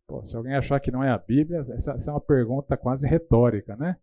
Pô, 0.07 0.27
se 0.27 0.35
alguém 0.35 0.55
achar 0.55 0.79
que 0.79 0.89
não 0.89 1.03
é 1.03 1.11
a 1.11 1.17
Bíblia, 1.19 1.59
essa, 1.59 1.91
essa 1.91 2.09
é 2.09 2.13
uma 2.13 2.19
pergunta 2.19 2.75
quase 2.75 3.07
retórica, 3.07 3.75
né? 3.75 3.95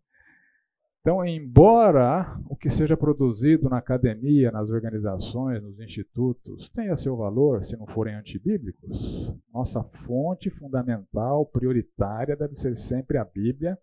Então, 1.07 1.23
embora 1.25 2.37
o 2.49 2.55
que 2.57 2.69
seja 2.69 2.97
produzido 2.97 3.69
na 3.69 3.77
academia, 3.77 4.51
nas 4.51 4.69
organizações, 4.69 5.63
nos 5.63 5.79
institutos, 5.79 6.69
tenha 6.71 6.97
seu 6.97 7.15
valor, 7.15 7.63
se 7.63 7.77
não 7.77 7.87
forem 7.87 8.13
antibíblicos, 8.13 9.33
nossa 9.53 9.81
fonte 10.05 10.49
fundamental, 10.49 11.45
prioritária, 11.45 12.35
deve 12.35 12.57
ser 12.57 12.77
sempre 12.77 13.17
a 13.17 13.23
Bíblia. 13.23 13.77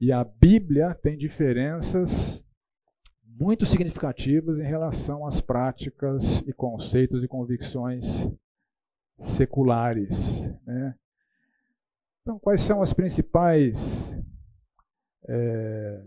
E 0.00 0.12
a 0.12 0.22
Bíblia 0.22 0.94
tem 0.94 1.18
diferenças 1.18 2.40
muito 3.26 3.66
significativas 3.66 4.60
em 4.60 4.64
relação 4.64 5.26
às 5.26 5.40
práticas 5.40 6.44
e 6.46 6.52
conceitos 6.52 7.24
e 7.24 7.28
convicções 7.28 8.30
seculares. 9.18 10.16
Né? 10.64 10.94
Então, 12.20 12.38
quais 12.38 12.62
são 12.62 12.80
as 12.80 12.92
principais 12.92 14.16
é, 15.28 16.04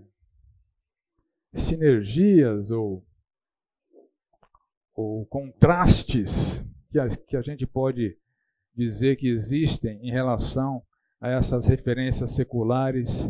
sinergias 1.54 2.72
ou, 2.72 3.06
ou 4.94 5.26
contrastes 5.26 6.64
que 6.90 7.00
a, 7.00 7.16
que 7.16 7.38
a 7.38 7.42
gente 7.42 7.66
pode 7.66 8.18
dizer 8.76 9.16
que 9.16 9.30
existem 9.30 10.00
em 10.06 10.12
relação 10.12 10.84
a 11.20 11.30
essas 11.30 11.66
referências 11.66 12.34
seculares 12.34 13.28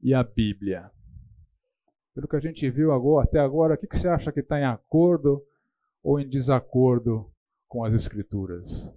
e 0.00 0.14
a 0.14 0.22
Bíblia. 0.22 0.90
Pelo 2.14 2.26
que 2.26 2.36
a 2.36 2.40
gente 2.40 2.68
viu 2.70 2.92
agora, 2.92 3.24
até 3.24 3.38
agora, 3.38 3.74
o 3.74 3.78
que, 3.78 3.86
que 3.86 3.98
você 3.98 4.08
acha 4.08 4.32
que 4.32 4.40
está 4.40 4.58
em 4.58 4.64
acordo 4.64 5.44
ou 6.02 6.18
em 6.18 6.28
desacordo 6.28 7.30
com 7.68 7.84
as 7.84 7.94
Escrituras? 7.94 8.90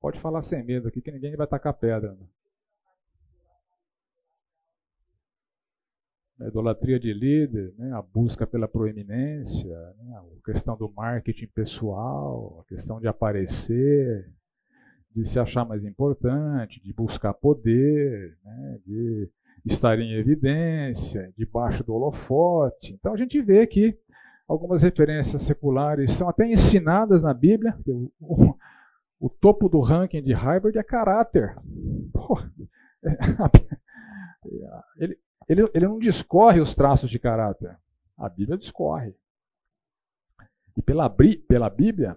Pode 0.00 0.20
falar 0.20 0.42
sem 0.42 0.62
medo 0.62 0.88
aqui, 0.88 1.00
que 1.00 1.12
ninguém 1.12 1.36
vai 1.36 1.46
tacar 1.46 1.74
pedra. 1.74 2.12
Né? 2.14 2.26
A 6.40 6.48
idolatria 6.48 6.98
de 6.98 7.12
líder, 7.12 7.74
né, 7.76 7.92
a 7.92 8.00
busca 8.00 8.46
pela 8.46 8.66
proeminência, 8.66 9.76
né, 9.98 10.16
a 10.16 10.52
questão 10.52 10.76
do 10.76 10.90
marketing 10.90 11.48
pessoal, 11.48 12.64
a 12.64 12.74
questão 12.74 12.98
de 12.98 13.06
aparecer, 13.06 14.26
de 15.14 15.28
se 15.28 15.38
achar 15.38 15.66
mais 15.66 15.84
importante, 15.84 16.82
de 16.82 16.92
buscar 16.92 17.34
poder, 17.34 18.36
né, 18.42 18.78
de 18.86 19.28
estar 19.66 19.98
em 19.98 20.14
evidência, 20.14 21.32
debaixo 21.36 21.84
do 21.84 21.92
holofote. 21.94 22.94
Então 22.94 23.12
a 23.12 23.16
gente 23.16 23.40
vê 23.42 23.66
que 23.66 23.98
algumas 24.48 24.82
referências 24.82 25.42
seculares 25.42 26.12
são 26.12 26.28
até 26.28 26.46
ensinadas 26.46 27.22
na 27.22 27.34
Bíblia. 27.34 27.76
O, 27.86 28.10
o, 28.20 28.56
o 29.20 29.28
topo 29.28 29.68
do 29.68 29.80
ranking 29.80 30.22
de 30.22 30.32
Harvard 30.32 30.78
é 30.78 30.82
caráter. 30.82 31.54
Pô, 32.12 32.40
ele, 34.96 35.18
ele, 35.50 35.68
ele 35.74 35.88
não 35.88 35.98
discorre 35.98 36.60
os 36.60 36.76
traços 36.76 37.10
de 37.10 37.18
caráter. 37.18 37.76
A 38.16 38.28
Bíblia 38.28 38.56
discorre. 38.56 39.16
E 40.76 40.82
pela, 40.82 41.10
pela 41.10 41.68
Bíblia, 41.68 42.16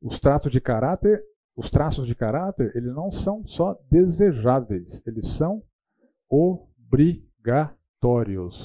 os 0.00 0.20
traços 0.20 0.52
de 0.52 0.60
caráter, 0.60 1.20
os 1.56 1.68
traços 1.68 2.06
de 2.06 2.14
caráter, 2.14 2.70
eles 2.76 2.94
não 2.94 3.10
são 3.10 3.44
só 3.44 3.74
desejáveis, 3.90 5.04
eles 5.04 5.26
são 5.30 5.64
obrigatórios. 6.28 8.56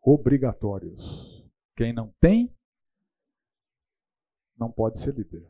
Obrigatórios. 0.00 1.50
Quem 1.74 1.92
não 1.92 2.14
tem, 2.20 2.54
não 4.56 4.70
pode 4.70 5.00
ser 5.00 5.16
líder. 5.16 5.44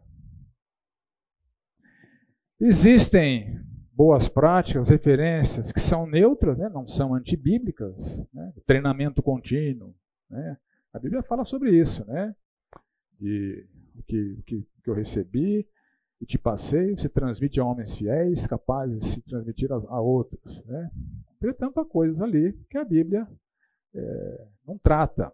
Existem 2.59 3.69
boas 4.01 4.31
práticas, 4.31 4.89
referências 4.89 5.71
que 5.71 5.79
são 5.79 6.07
neutras, 6.07 6.57
né, 6.57 6.71
não 6.71 6.89
são 6.89 7.15
antibíblicas, 7.15 8.19
né, 8.33 8.51
treinamento 8.67 9.23
contínuo. 9.23 9.95
Né, 10.31 10.57
a 10.91 10.99
Bíblia 10.99 11.23
fala 11.23 11.45
sobre 11.45 11.79
isso, 11.79 12.03
né, 12.07 12.35
de 13.21 13.69
que, 14.07 14.43
que, 14.47 14.67
eu 14.87 14.95
recebi 14.95 15.69
e 16.19 16.25
te 16.25 16.39
passei, 16.39 16.97
você 16.97 17.11
transmite 17.11 17.61
a 17.61 17.65
homens 17.67 17.95
fiéis, 17.95 18.47
capazes 18.47 19.01
de 19.01 19.11
se 19.11 19.21
transmitir 19.21 19.71
a, 19.71 19.75
a 19.75 20.01
outros. 20.01 20.65
Né. 20.65 20.91
Portanto, 21.39 21.79
há 21.79 21.85
coisas 21.85 22.23
ali 22.23 22.55
que 22.71 22.79
a 22.79 22.85
Bíblia 22.85 23.29
é, 23.95 24.47
não 24.67 24.79
trata, 24.79 25.31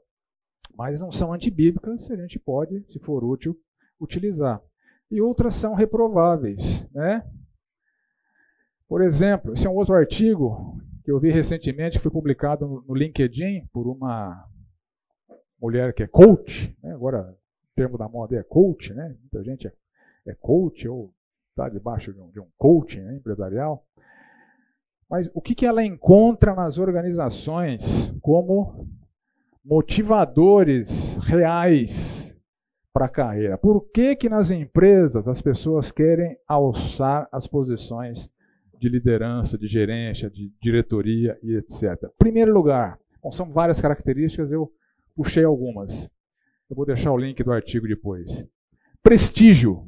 mas 0.77 0.99
não 0.99 1.13
são 1.13 1.33
antibíblicas, 1.33 2.11
a 2.11 2.17
gente 2.17 2.41
pode, 2.41 2.85
se 2.91 2.99
for 2.99 3.23
útil, 3.23 3.57
utilizar. 4.01 4.61
E 5.09 5.21
outras 5.21 5.55
são 5.55 5.73
reprováveis, 5.73 6.85
né? 6.91 7.25
Por 8.89 9.03
exemplo, 9.03 9.53
esse 9.55 9.67
é 9.67 9.71
um 9.71 9.75
outro 9.75 9.95
artigo 9.95 10.81
que 11.05 11.11
eu 11.11 11.19
vi 11.19 11.31
recentemente, 11.31 11.99
que 11.99 12.03
foi 12.03 12.11
publicado 12.11 12.85
no 12.87 12.95
LinkedIn 12.95 13.67
por 13.73 13.87
uma 13.87 14.45
mulher 15.61 15.93
que 15.93 16.03
é 16.03 16.07
coach, 16.07 16.77
né? 16.83 16.93
agora 16.93 17.31
o 17.31 17.75
termo 17.75 17.99
da 17.99 18.09
moda 18.09 18.37
é 18.37 18.43
coach, 18.43 18.93
né? 18.93 19.17
muita 19.21 19.43
gente 19.45 19.67
é, 19.67 19.73
é 20.27 20.35
coach 20.35 20.87
ou 20.89 21.13
está 21.51 21.69
debaixo 21.69 22.13
de 22.13 22.21
um, 22.21 22.31
de 22.31 22.41
um 22.41 22.47
coaching 22.57 23.01
né? 23.01 23.17
empresarial. 23.17 23.85
Mas 25.09 25.31
o 25.33 25.41
que, 25.41 25.55
que 25.55 25.67
ela 25.67 25.85
encontra 25.85 26.55
nas 26.55 26.79
organizações 26.79 28.13
como 28.21 28.89
motivadores 29.65 31.17
reais 31.17 32.33
para 32.93 33.07
a 33.07 33.11
carreira. 33.11 33.59
Por 33.59 33.91
que, 33.91 34.17
que 34.17 34.29
nas 34.29 34.51
empresas 34.51 35.29
as 35.29 35.43
pessoas 35.43 35.91
querem 35.91 36.39
alçar 36.49 37.29
as 37.31 37.47
posições 37.47 38.31
de 38.87 38.89
liderança, 38.89 39.59
de 39.59 39.67
gerência, 39.67 40.31
de 40.31 40.53
diretoria 40.63 41.37
e 41.43 41.57
etc. 41.57 42.09
Primeiro 42.17 42.53
lugar, 42.53 42.99
bom, 43.21 43.33
são 43.33 43.51
várias 43.51 43.81
características, 43.81 44.53
eu 44.53 44.73
puxei 45.15 45.43
algumas. 45.43 46.09
Eu 46.71 46.77
vou 46.77 46.87
deixar 46.87 47.11
o 47.11 47.19
link 47.19 47.43
do 47.43 47.53
artigo 47.53 47.89
depois. 47.89 48.45
Prestígio. 49.03 49.85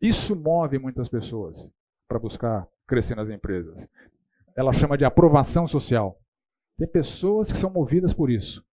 Isso 0.00 0.34
move 0.34 0.78
muitas 0.78 1.08
pessoas 1.08 1.70
para 2.08 2.18
buscar 2.18 2.66
crescer 2.86 3.14
nas 3.14 3.28
empresas. 3.28 3.86
Ela 4.56 4.72
chama 4.72 4.98
de 4.98 5.04
aprovação 5.04 5.68
social. 5.68 6.18
Tem 6.76 6.88
pessoas 6.88 7.52
que 7.52 7.58
são 7.58 7.70
movidas 7.70 8.12
por 8.12 8.30
isso. 8.30 8.64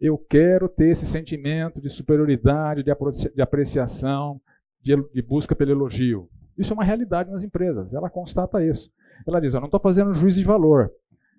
Eu 0.00 0.18
quero 0.18 0.68
ter 0.68 0.88
esse 0.88 1.06
sentimento 1.06 1.80
de 1.80 1.88
superioridade, 1.88 2.82
de 2.82 3.42
apreciação, 3.42 4.40
de 4.82 5.22
busca 5.22 5.54
pelo 5.54 5.70
elogio. 5.70 6.28
Isso 6.58 6.72
é 6.72 6.74
uma 6.74 6.84
realidade 6.84 7.30
nas 7.30 7.42
empresas. 7.42 7.92
Ela 7.94 8.10
constata 8.10 8.62
isso. 8.62 8.92
Ela 9.26 9.40
diz: 9.40 9.54
Eu 9.54 9.60
não 9.60 9.66
estou 9.66 9.80
fazendo 9.80 10.14
juízo 10.14 10.38
de 10.38 10.44
valor. 10.44 10.90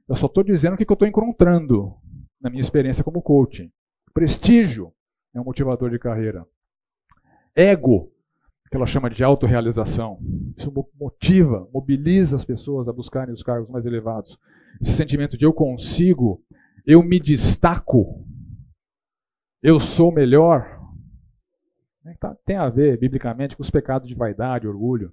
Eu 0.08 0.16
só 0.16 0.28
estou 0.28 0.44
dizendo 0.44 0.74
o 0.74 0.78
que 0.78 0.86
eu 0.90 0.94
estou 0.94 1.08
encontrando 1.08 1.94
na 2.40 2.50
minha 2.50 2.62
experiência 2.62 3.04
como 3.04 3.22
coaching. 3.22 3.72
Prestígio 4.14 4.94
é 5.34 5.42
um 5.42 5.44
motivador 5.44 5.90
de 5.90 6.00
carreira. 6.00 6.46
Ego, 7.56 8.12
que 8.70 8.78
ela 8.78 8.86
chama 8.86 9.10
de 9.10 9.24
autorrealização. 9.24 10.20
Isso 10.58 10.72
motiva, 11.00 11.68
mobiliza 11.74 12.36
as 12.36 12.46
pessoas 12.46 12.88
a 12.88 12.94
buscarem 12.94 13.34
os 13.34 13.44
cargos 13.44 13.70
mais 13.70 13.86
elevados. 13.86 14.38
Esse 14.82 14.92
sentimento 14.92 15.38
de 15.38 15.46
eu 15.46 15.54
consigo, 15.54 16.44
eu 16.86 17.02
me 17.02 17.20
destaco, 17.20 18.26
eu 19.62 19.80
sou 19.80 20.12
melhor. 20.12 20.80
Tá, 22.20 22.36
tem 22.46 22.56
a 22.56 22.70
ver, 22.70 23.00
biblicamente, 23.00 23.56
com 23.56 23.64
os 23.64 23.70
pecados 23.72 24.08
de 24.08 24.14
vaidade, 24.14 24.68
orgulho. 24.68 25.12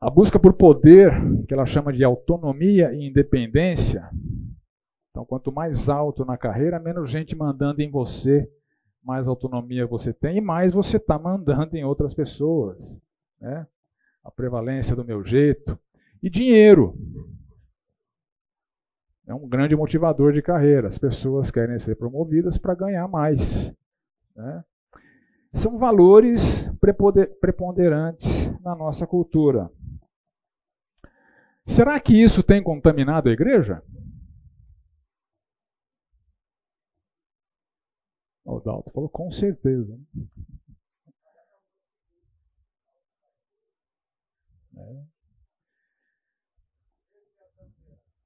A 0.00 0.08
busca 0.08 0.38
por 0.38 0.52
poder, 0.52 1.10
que 1.46 1.52
ela 1.52 1.66
chama 1.66 1.92
de 1.92 2.04
autonomia 2.04 2.92
e 2.92 3.08
independência. 3.08 4.08
Então, 5.10 5.24
quanto 5.24 5.50
mais 5.50 5.88
alto 5.88 6.24
na 6.24 6.36
carreira, 6.36 6.78
menos 6.78 7.10
gente 7.10 7.34
mandando 7.34 7.82
em 7.82 7.90
você, 7.90 8.48
mais 9.02 9.26
autonomia 9.26 9.86
você 9.86 10.12
tem 10.12 10.36
e 10.36 10.40
mais 10.40 10.72
você 10.72 10.98
está 10.98 11.18
mandando 11.18 11.76
em 11.76 11.84
outras 11.84 12.14
pessoas. 12.14 12.78
Né? 13.40 13.66
A 14.22 14.30
prevalência 14.30 14.94
do 14.94 15.04
meu 15.04 15.24
jeito. 15.24 15.76
E 16.22 16.30
dinheiro. 16.30 16.96
É 19.26 19.34
um 19.34 19.48
grande 19.48 19.74
motivador 19.74 20.32
de 20.32 20.40
carreira. 20.40 20.86
As 20.86 20.98
pessoas 20.98 21.50
querem 21.50 21.78
ser 21.80 21.96
promovidas 21.96 22.56
para 22.56 22.76
ganhar 22.76 23.08
mais. 23.08 23.74
Né? 24.36 24.64
São 25.52 25.76
valores 25.76 26.70
preponderantes 27.40 28.48
na 28.62 28.76
nossa 28.76 29.04
cultura. 29.04 29.68
Será 31.68 32.00
que 32.00 32.20
isso 32.20 32.42
tem 32.42 32.62
contaminado 32.62 33.28
a 33.28 33.32
igreja? 33.32 33.82
O 38.44 38.58
Dalton 38.58 38.90
falou 38.90 39.10
com 39.10 39.30
certeza. 39.30 40.00
É. 44.76 45.04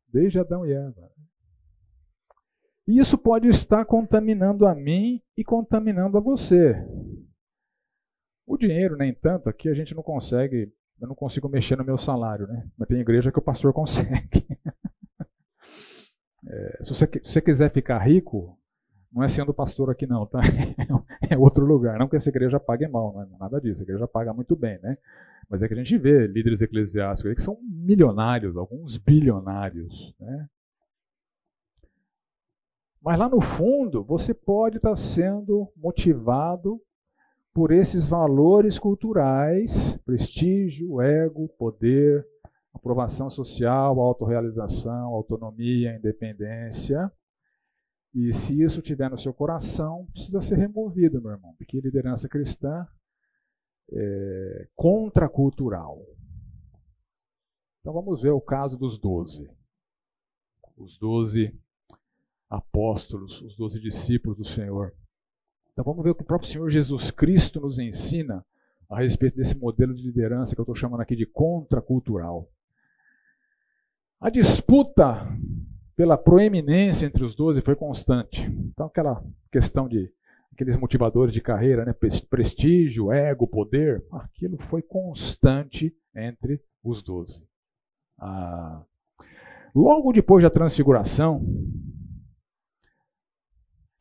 Desde 0.09 0.39
Adão 0.39 0.65
e 0.65 0.73
Eva. 0.73 1.11
E 2.87 2.99
isso 2.99 3.19
pode 3.19 3.49
estar 3.49 3.85
contaminando 3.85 4.67
a 4.67 4.75
mim 4.75 5.21
e 5.37 5.45
contaminando 5.45 6.17
a 6.17 6.21
você. 6.21 6.75
O 8.47 8.57
dinheiro, 8.57 8.97
nem 8.97 9.13
tanto, 9.15 9.49
aqui 9.49 9.69
a 9.69 9.75
gente 9.75 9.95
não 9.95 10.03
consegue 10.03 10.73
eu 11.02 11.09
não 11.09 11.16
consigo 11.16 11.49
mexer 11.49 11.76
no 11.76 11.85
meu 11.85 11.99
salário, 11.99 12.47
né? 12.47 12.64
Mas 12.78 12.88
tem 12.88 13.00
igreja 13.00 13.32
que 13.32 13.38
o 13.38 13.43
pastor 13.43 13.73
consegue. 13.75 14.47
É, 16.47 16.84
se, 16.84 16.95
você, 16.95 17.06
se 17.06 17.32
você 17.32 17.41
quiser 17.41 17.73
ficar 17.73 17.99
rico, 17.99 18.56
não 19.12 19.23
é 19.23 19.28
sendo 19.28 19.52
pastor 19.52 19.91
aqui 19.91 20.06
não, 20.06 20.25
tá? 20.25 20.41
É 21.28 21.36
outro 21.36 21.65
lugar. 21.65 21.99
Não 21.99 22.08
que 22.08 22.17
essa 22.17 22.28
igreja 22.28 22.60
pague 22.60 22.86
mal, 22.86 23.12
não 23.12 23.23
é 23.23 23.26
nada 23.38 23.60
disso. 23.60 23.80
A 23.80 23.82
igreja 23.82 24.06
paga 24.06 24.32
muito 24.32 24.54
bem, 24.54 24.78
né? 24.80 24.97
Mas 25.49 25.62
é 25.62 25.69
que 25.69 25.75
a 25.75 25.76
gente 25.76 25.97
vê 25.99 26.26
líderes 26.26 26.60
eclesiásticos 26.60 27.34
que 27.34 27.43
são 27.43 27.58
milionários, 27.62 28.56
alguns 28.56 28.97
bilionários, 28.97 30.15
né? 30.21 30.49
Mas 33.02 33.19
lá 33.19 33.28
no 33.28 33.41
fundo, 33.41 34.04
você 34.04 34.32
pode 34.32 34.76
estar 34.76 34.97
sendo 34.97 35.69
motivado 35.76 36.80
por 37.54 37.71
esses 37.71 38.06
valores 38.06 38.78
culturais, 38.78 39.97
prestígio, 40.04 41.00
ego, 41.00 41.49
poder, 41.58 42.26
aprovação 42.73 43.28
social, 43.28 44.00
autorrealização, 44.00 45.12
autonomia, 45.12 45.97
independência. 45.97 47.12
E 48.15 48.32
se 48.34 48.62
isso 48.62 48.82
tiver 48.82 49.10
no 49.10 49.19
seu 49.19 49.32
coração, 49.32 50.06
precisa 50.12 50.43
ser 50.43 50.56
removido, 50.56 51.21
meu 51.21 51.32
irmão, 51.32 51.54
porque 51.56 51.80
liderança 51.80 52.28
cristã 52.28 52.86
é 53.91 54.69
contracultural. 54.75 56.02
Então 57.80 57.93
vamos 57.93 58.23
ver 58.23 58.30
o 58.30 58.41
caso 58.41 58.78
dos 58.78 58.99
doze. 58.99 59.50
Os 60.76 60.99
doze 60.99 61.54
apóstolos, 62.49 63.41
os 63.43 63.56
doze 63.56 63.80
discípulos 63.80 64.38
do 64.38 64.45
Senhor. 64.45 64.95
Então 65.73 65.85
vamos 65.85 66.04
ver 66.04 66.11
o 66.11 66.15
que 66.15 66.23
o 66.23 66.26
próprio 66.26 66.50
Senhor 66.50 66.69
Jesus 66.69 67.11
Cristo 67.11 67.61
nos 67.61 67.78
ensina 67.78 68.45
a 68.89 69.00
respeito 69.00 69.37
desse 69.37 69.56
modelo 69.56 69.95
de 69.95 70.02
liderança 70.02 70.54
que 70.54 70.61
eu 70.61 70.65
estou 70.65 70.75
chamando 70.75 71.00
aqui 71.00 71.17
de 71.17 71.25
contracultural. 71.25 72.49
A 74.21 74.28
disputa 74.28 75.26
pela 75.97 76.19
proeminência 76.19 77.06
entre 77.06 77.25
os 77.25 77.35
doze 77.35 77.63
foi 77.63 77.75
constante. 77.75 78.43
Então 78.43 78.87
aquela 78.87 79.25
questão 79.50 79.89
de 79.89 80.13
aqueles 80.52 80.76
motivadores 80.76 81.32
de 81.32 81.41
carreira, 81.41 81.85
né, 81.85 81.95
prestígio, 82.28 83.11
ego, 83.11 83.47
poder, 83.47 84.04
aquilo 84.13 84.58
foi 84.69 84.82
constante 84.82 85.95
entre 86.15 86.61
os 86.85 87.02
doze. 87.02 87.43
Ah, 88.19 88.82
logo 89.75 90.13
depois 90.13 90.43
da 90.43 90.50
transfiguração, 90.50 91.43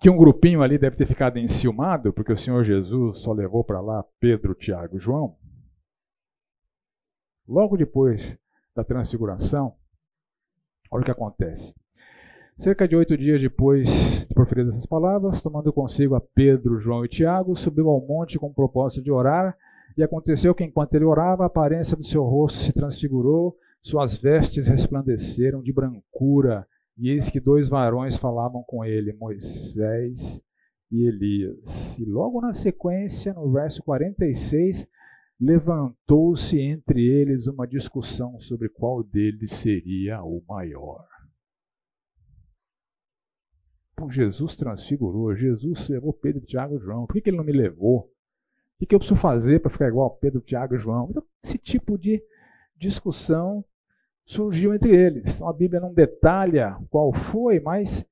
que 0.02 0.10
um 0.10 0.18
grupinho 0.18 0.64
ali 0.64 0.80
deve 0.80 0.96
ter 0.96 1.06
ficado 1.06 1.38
enciumado, 1.38 2.12
porque 2.12 2.34
o 2.34 2.38
Senhor 2.38 2.64
Jesus 2.64 3.20
só 3.20 3.32
levou 3.32 3.64
para 3.64 3.80
lá 3.80 4.04
Pedro, 4.20 4.56
Tiago 4.56 4.98
e 4.98 5.00
João. 5.00 5.38
Logo 7.48 7.78
depois 7.78 8.36
da 8.76 8.84
transfiguração, 8.84 9.76
olha 10.90 11.04
o 11.04 11.06
que 11.06 11.12
acontece. 11.12 11.76
Cerca 12.58 12.88
de 12.88 12.96
oito 12.96 13.16
dias 13.16 13.40
depois 13.40 13.88
de 14.28 14.34
proferir 14.34 14.68
essas 14.68 14.88
palavras, 14.88 15.40
tomando 15.40 15.72
consigo 15.72 16.16
a 16.16 16.22
Pedro, 16.22 16.80
João 16.80 17.06
e 17.06 17.08
Tiago, 17.08 17.56
subiu 17.56 17.88
ao 17.88 18.02
monte 18.02 18.40
com 18.40 18.48
o 18.48 18.54
propósito 18.54 19.04
de 19.04 19.12
orar, 19.12 19.56
e 19.96 20.02
aconteceu 20.02 20.56
que 20.56 20.64
enquanto 20.64 20.96
ele 20.96 21.06
orava, 21.06 21.44
a 21.44 21.48
aparência 21.48 21.96
do 21.96 22.04
seu 22.04 22.24
rosto 22.24 22.58
se 22.58 22.74
transfigurou, 22.74 23.56
suas 23.84 24.18
vestes 24.18 24.68
resplandeceram 24.68 25.62
de 25.62 25.72
brancura, 25.72 26.68
e 27.02 27.10
eis 27.10 27.32
que 27.32 27.40
dois 27.40 27.68
varões 27.68 28.16
falavam 28.16 28.62
com 28.62 28.86
ele, 28.86 29.12
Moisés 29.14 30.40
e 30.92 31.08
Elias. 31.08 31.98
E 31.98 32.06
logo 32.06 32.40
na 32.40 32.54
sequência, 32.54 33.34
no 33.34 33.52
verso 33.52 33.82
46, 33.82 34.88
levantou-se 35.40 36.60
entre 36.60 37.04
eles 37.04 37.48
uma 37.48 37.66
discussão 37.66 38.40
sobre 38.42 38.70
qual 38.70 39.02
deles 39.02 39.52
seria 39.54 40.22
o 40.22 40.44
maior. 40.48 41.08
Pô, 43.96 44.12
Jesus 44.12 44.56
transfigurou, 44.56 45.36
Jesus 45.36 45.90
levou 45.90 46.14
Pedro, 46.14 46.46
Tiago 46.46 46.78
e 46.78 46.80
João. 46.80 47.08
Por 47.08 47.14
que, 47.14 47.22
que 47.22 47.30
ele 47.32 47.38
não 47.38 47.44
me 47.44 47.52
levou? 47.52 48.14
O 48.80 48.86
que 48.86 48.94
eu 48.94 49.00
preciso 49.00 49.20
fazer 49.20 49.60
para 49.60 49.72
ficar 49.72 49.88
igual 49.88 50.06
a 50.06 50.16
Pedro, 50.18 50.40
Tiago 50.40 50.76
e 50.76 50.80
João? 50.80 51.08
Então, 51.10 51.24
esse 51.44 51.58
tipo 51.58 51.98
de 51.98 52.24
discussão 52.78 53.66
surgiu 54.32 54.74
entre 54.74 54.96
eles. 54.96 55.36
Então, 55.36 55.50
a 55.50 55.54
Bíblia 55.54 55.82
não 55.82 55.94
detalha 55.94 56.78
qual 56.90 57.12
foi, 57.12 57.60
mas 57.60 58.06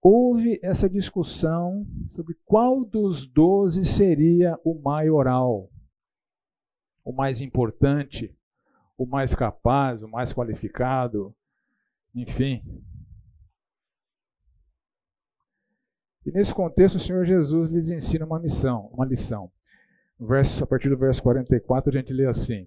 houve 0.00 0.58
essa 0.62 0.88
discussão 0.88 1.86
sobre 2.10 2.34
qual 2.46 2.82
dos 2.82 3.26
doze 3.26 3.84
seria 3.84 4.58
o 4.64 4.80
maioral, 4.80 5.70
o 7.04 7.12
mais 7.12 7.42
importante, 7.42 8.34
o 8.96 9.04
mais 9.04 9.34
capaz, 9.34 10.02
o 10.02 10.08
mais 10.08 10.32
qualificado, 10.32 11.34
enfim. 12.14 12.62
E 16.24 16.32
nesse 16.32 16.54
contexto, 16.54 16.96
o 16.96 17.00
Senhor 17.00 17.26
Jesus 17.26 17.70
lhes 17.70 17.90
ensina 17.90 18.24
uma 18.24 18.40
missão, 18.40 18.88
uma 18.94 19.04
lição. 19.04 19.52
Verso, 20.18 20.64
a 20.64 20.66
partir 20.66 20.88
do 20.88 20.96
verso 20.96 21.22
44, 21.22 21.90
a 21.90 21.98
gente 21.98 22.14
lê 22.14 22.24
assim: 22.24 22.66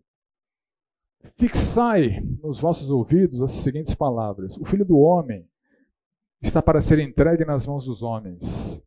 Fixai 1.38 2.22
nos 2.42 2.60
vossos 2.60 2.90
ouvidos 2.90 3.42
as 3.42 3.52
seguintes 3.52 3.94
palavras: 3.94 4.58
O 4.58 4.66
filho 4.66 4.86
do 4.86 4.98
homem 4.98 5.46
está 6.42 6.62
para 6.62 6.82
ser 6.82 7.00
entregue 7.00 7.46
nas 7.46 7.66
mãos 7.66 7.86
dos 7.86 8.02
homens. 8.02 8.82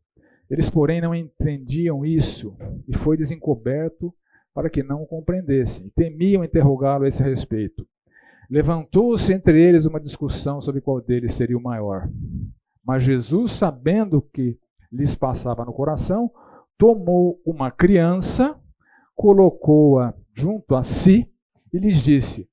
Eles, 0.49 0.69
porém, 0.69 1.01
não 1.01 1.15
entendiam 1.15 2.05
isso 2.05 2.55
e 2.87 2.95
foi 2.97 3.17
desencoberto 3.17 4.13
para 4.53 4.69
que 4.69 4.83
não 4.83 5.01
o 5.01 5.07
compreendessem. 5.07 5.91
Temiam 5.95 6.43
interrogá-lo 6.43 7.05
a 7.05 7.07
esse 7.07 7.23
respeito. 7.23 7.87
Levantou-se 8.49 9.33
entre 9.33 9.59
eles 9.59 9.85
uma 9.85 9.99
discussão 9.99 10.61
sobre 10.61 10.81
qual 10.81 11.01
deles 11.01 11.33
seria 11.33 11.57
o 11.57 11.63
maior. 11.63 12.07
Mas 12.85 13.03
Jesus, 13.03 13.53
sabendo 13.53 14.17
o 14.17 14.21
que 14.21 14.59
lhes 14.91 15.15
passava 15.15 15.65
no 15.65 15.73
coração, 15.73 16.29
tomou 16.77 17.41
uma 17.45 17.71
criança, 17.71 18.55
colocou-a 19.15 20.13
junto 20.35 20.75
a 20.75 20.83
si 20.83 21.32
e 21.73 21.79
lhes 21.79 21.97
disse: 22.03 22.47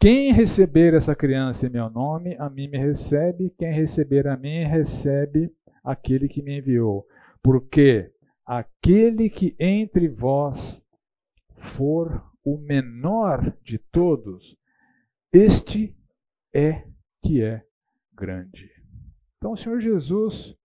Quem 0.00 0.32
receber 0.32 0.92
essa 0.92 1.14
criança 1.14 1.66
em 1.66 1.70
meu 1.70 1.88
nome, 1.88 2.36
a 2.38 2.50
mim 2.50 2.68
me 2.68 2.76
recebe, 2.76 3.54
quem 3.56 3.72
receber 3.72 4.26
a 4.26 4.36
mim, 4.36 4.64
recebe 4.64 5.54
aquele 5.84 6.28
que 6.28 6.42
me 6.42 6.58
enviou. 6.58 7.06
Porque 7.42 8.12
aquele 8.44 9.30
que 9.30 9.54
entre 9.58 10.08
vós 10.08 10.82
for 11.56 12.22
o 12.44 12.58
menor 12.58 13.56
de 13.62 13.78
todos, 13.78 14.56
este 15.32 15.96
é 16.52 16.84
que 17.22 17.42
é 17.42 17.64
grande. 18.12 18.70
Então 19.36 19.52
o 19.52 19.56
Senhor 19.56 19.80
Jesus 19.80 20.56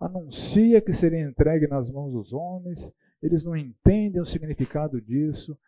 anuncia 0.00 0.80
que 0.80 0.92
seria 0.92 1.20
entregue 1.20 1.66
nas 1.66 1.90
mãos 1.90 2.12
dos 2.12 2.32
homens, 2.32 2.80
eles 3.22 3.44
não 3.44 3.56
entendem 3.56 4.20
o 4.20 4.26
significado 4.26 5.00
disso, 5.00 5.58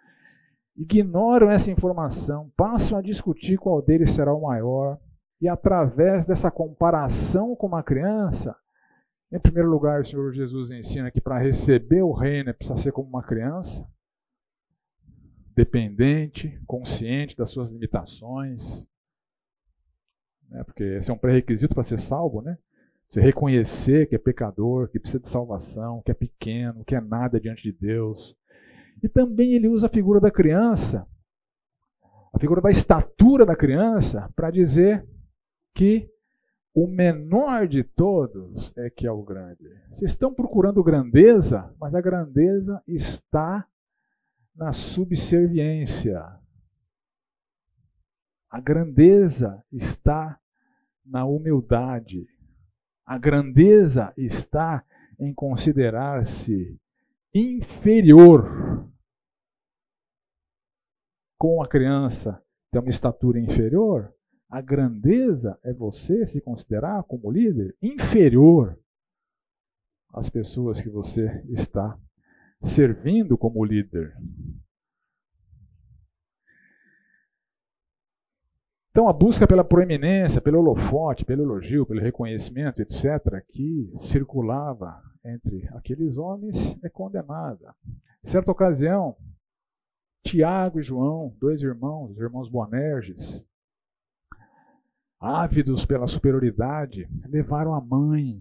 ignoram 0.76 1.50
essa 1.50 1.70
informação, 1.70 2.50
passam 2.56 2.98
a 2.98 3.02
discutir 3.02 3.58
qual 3.58 3.82
deles 3.82 4.12
será 4.12 4.34
o 4.34 4.42
maior, 4.42 4.98
e 5.40 5.48
através 5.48 6.26
dessa 6.26 6.50
comparação 6.50 7.56
com 7.56 7.66
uma 7.66 7.82
criança, 7.82 8.54
em 9.32 9.38
primeiro 9.38 9.70
lugar, 9.70 10.00
o 10.00 10.04
Senhor 10.04 10.32
Jesus 10.32 10.70
ensina 10.70 11.10
que 11.10 11.20
para 11.20 11.38
receber 11.38 12.02
o 12.02 12.12
reino 12.12 12.52
precisa 12.52 12.78
ser 12.78 12.92
como 12.92 13.08
uma 13.08 13.22
criança, 13.22 13.86
dependente, 15.54 16.60
consciente 16.66 17.36
das 17.36 17.50
suas 17.50 17.68
limitações, 17.68 18.84
né? 20.48 20.64
porque 20.64 20.82
esse 20.82 21.10
é 21.10 21.14
um 21.14 21.18
pré-requisito 21.18 21.74
para 21.74 21.84
ser 21.84 22.00
salvo, 22.00 22.42
né? 22.42 22.58
Você 23.08 23.20
reconhecer 23.20 24.08
que 24.08 24.14
é 24.14 24.18
pecador, 24.18 24.88
que 24.88 24.98
precisa 24.98 25.20
de 25.20 25.28
salvação, 25.28 26.00
que 26.02 26.12
é 26.12 26.14
pequeno, 26.14 26.84
que 26.84 26.94
é 26.94 27.00
nada 27.00 27.40
diante 27.40 27.62
de 27.64 27.72
Deus. 27.72 28.36
E 29.02 29.08
também 29.08 29.54
ele 29.54 29.68
usa 29.68 29.86
a 29.86 29.90
figura 29.90 30.20
da 30.20 30.30
criança, 30.30 31.06
a 32.32 32.38
figura 32.38 32.60
da 32.60 32.70
estatura 32.70 33.44
da 33.44 33.56
criança, 33.56 34.30
para 34.34 34.50
dizer 34.50 35.06
que 35.74 36.08
o 36.74 36.86
menor 36.86 37.66
de 37.66 37.82
todos 37.82 38.72
é 38.76 38.88
que 38.90 39.06
é 39.06 39.10
o 39.10 39.22
grande. 39.22 39.68
Vocês 39.90 40.12
estão 40.12 40.32
procurando 40.32 40.84
grandeza, 40.84 41.74
mas 41.80 41.94
a 41.94 42.00
grandeza 42.00 42.82
está 42.86 43.66
na 44.54 44.72
subserviência. 44.72 46.22
A 48.48 48.60
grandeza 48.60 49.62
está 49.72 50.38
na 51.04 51.24
humildade. 51.24 52.26
A 53.04 53.18
grandeza 53.18 54.12
está 54.16 54.84
em 55.18 55.34
considerar-se 55.34 56.78
inferior. 57.34 58.69
Com 61.40 61.62
a 61.62 61.66
criança 61.66 62.38
tem 62.70 62.78
uma 62.82 62.90
estatura 62.90 63.40
inferior, 63.40 64.14
a 64.50 64.60
grandeza 64.60 65.58
é 65.64 65.72
você 65.72 66.26
se 66.26 66.38
considerar 66.38 67.02
como 67.04 67.30
líder 67.30 67.74
inferior 67.80 68.78
às 70.12 70.28
pessoas 70.28 70.82
que 70.82 70.90
você 70.90 71.42
está 71.48 71.98
servindo 72.62 73.38
como 73.38 73.64
líder. 73.64 74.14
Então, 78.90 79.08
a 79.08 79.12
busca 79.14 79.46
pela 79.46 79.64
proeminência, 79.64 80.42
pelo 80.42 80.58
holofote, 80.58 81.24
pelo 81.24 81.42
elogio, 81.42 81.86
pelo 81.86 82.02
reconhecimento, 82.02 82.82
etc., 82.82 83.42
que 83.48 83.90
circulava 84.10 85.02
entre 85.24 85.66
aqueles 85.68 86.18
homens 86.18 86.76
é 86.84 86.90
condenada. 86.90 87.74
Em 88.22 88.28
certa 88.28 88.50
ocasião, 88.50 89.16
Tiago 90.30 90.78
e 90.78 90.82
João, 90.84 91.36
dois 91.40 91.60
irmãos, 91.60 92.12
os 92.12 92.18
irmãos 92.18 92.48
Boanerges, 92.48 93.44
ávidos 95.18 95.84
pela 95.84 96.06
superioridade, 96.06 97.08
levaram 97.28 97.74
a 97.74 97.80
mãe 97.80 98.40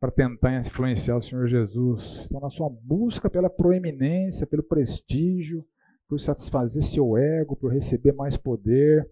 para 0.00 0.10
tentar 0.10 0.58
influenciar 0.58 1.16
o 1.16 1.22
Senhor 1.22 1.46
Jesus. 1.46 2.24
Então, 2.24 2.40
na 2.40 2.50
sua 2.50 2.68
busca 2.68 3.30
pela 3.30 3.48
proeminência, 3.48 4.44
pelo 4.44 4.64
prestígio, 4.64 5.64
por 6.08 6.18
satisfazer 6.18 6.82
seu 6.82 7.16
ego, 7.16 7.54
por 7.54 7.72
receber 7.72 8.10
mais 8.10 8.36
poder. 8.36 9.08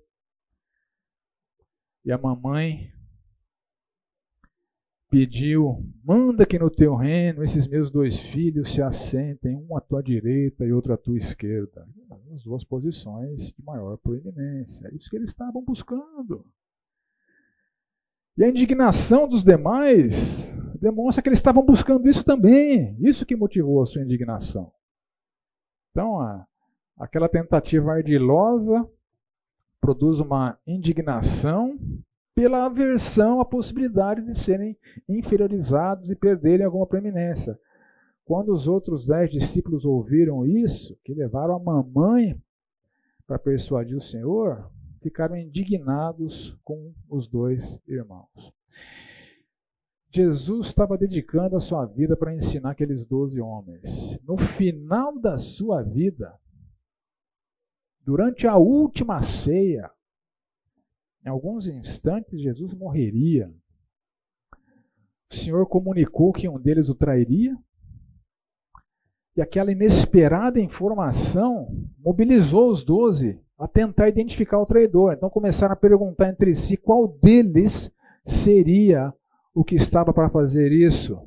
E 2.05 2.11
a 2.11 2.19
mamãe 2.19 2.93
pediu: 5.11 5.85
manda 6.05 6.47
que 6.47 6.59
no 6.59 6.71
teu 6.71 6.95
reino 6.95 7.43
esses 7.43 7.67
meus 7.67 7.91
dois 7.91 8.19
filhos 8.19 8.73
se 8.73 8.81
assentem, 8.81 9.57
um 9.57 9.77
à 9.77 9.81
tua 9.81 10.03
direita 10.03 10.65
e 10.65 10.73
outro 10.73 10.93
à 10.93 10.97
tua 10.97 11.19
esquerda. 11.19 11.87
As 12.33 12.43
duas 12.45 12.65
posições 12.65 13.49
de 13.49 13.63
maior 13.65 13.99
proeminência. 13.99 14.87
É 14.87 14.95
isso 14.95 15.11
que 15.11 15.17
eles 15.17 15.31
estavam 15.31 15.63
buscando. 15.65 16.47
E 18.39 18.45
a 18.45 18.49
indignação 18.49 19.29
dos 19.29 19.43
demais 19.43 20.49
demonstra 20.81 21.21
que 21.23 21.29
eles 21.29 21.41
estavam 21.41 21.65
buscando 21.65 22.09
isso 22.09 22.25
também. 22.25 22.97
Isso 23.01 23.27
que 23.27 23.37
motivou 23.37 23.83
a 23.83 23.87
sua 23.87 24.03
indignação. 24.03 24.73
Então, 25.91 26.21
a, 26.21 26.47
aquela 26.97 27.29
tentativa 27.29 27.93
ardilosa 27.93 28.89
produz 29.81 30.21
uma 30.21 30.59
indignação 30.67 31.79
pela 32.41 32.65
aversão 32.65 33.39
à 33.39 33.45
possibilidade 33.45 34.23
de 34.23 34.35
serem 34.35 34.75
inferiorizados 35.07 36.09
e 36.09 36.17
perderem 36.17 36.65
alguma 36.65 36.87
preeminência. 36.87 37.61
Quando 38.25 38.55
os 38.55 38.67
outros 38.67 39.07
dez 39.07 39.29
discípulos 39.31 39.85
ouviram 39.85 40.47
isso, 40.47 40.99
que 41.05 41.13
levaram 41.13 41.55
a 41.57 41.63
mamãe 41.63 42.41
para 43.27 43.39
persuadir 43.39 43.95
o 43.95 44.01
Senhor, 44.01 44.73
ficaram 45.03 45.37
indignados 45.37 46.59
com 46.65 46.95
os 47.11 47.29
dois 47.29 47.79
irmãos. 47.87 48.55
Jesus 50.11 50.69
estava 50.69 50.97
dedicando 50.97 51.59
a 51.59 51.61
sua 51.61 51.85
vida 51.85 52.17
para 52.17 52.35
ensinar 52.35 52.71
aqueles 52.71 53.05
doze 53.05 53.39
homens. 53.39 54.19
No 54.27 54.39
final 54.39 55.21
da 55.21 55.37
sua 55.37 55.83
vida, 55.83 56.35
durante 58.03 58.47
a 58.47 58.57
última 58.57 59.23
ceia, 59.23 59.91
em 61.25 61.29
alguns 61.29 61.67
instantes, 61.67 62.41
Jesus 62.41 62.73
morreria. 62.73 63.51
O 65.31 65.35
Senhor 65.35 65.67
comunicou 65.67 66.33
que 66.33 66.49
um 66.49 66.59
deles 66.59 66.89
o 66.89 66.95
trairia. 66.95 67.57
E 69.37 69.43
aquela 69.43 69.71
inesperada 69.71 70.59
informação 70.59 71.69
mobilizou 71.99 72.71
os 72.71 72.85
doze 72.85 73.41
a 73.59 73.69
tentar 73.69 74.09
identificar 74.09 74.59
o 74.59 74.67
traidor. 74.67 75.13
Então 75.13 75.31
começaram 75.31 75.75
a 75.75 75.77
perguntar 75.77 76.31
entre 76.31 76.55
si 76.55 76.77
qual 76.77 77.07
deles 77.07 77.93
seria 78.27 79.13
o 79.55 79.63
que 79.63 79.77
estava 79.77 80.13
para 80.13 80.31
fazer 80.31 80.73
isso. 80.73 81.21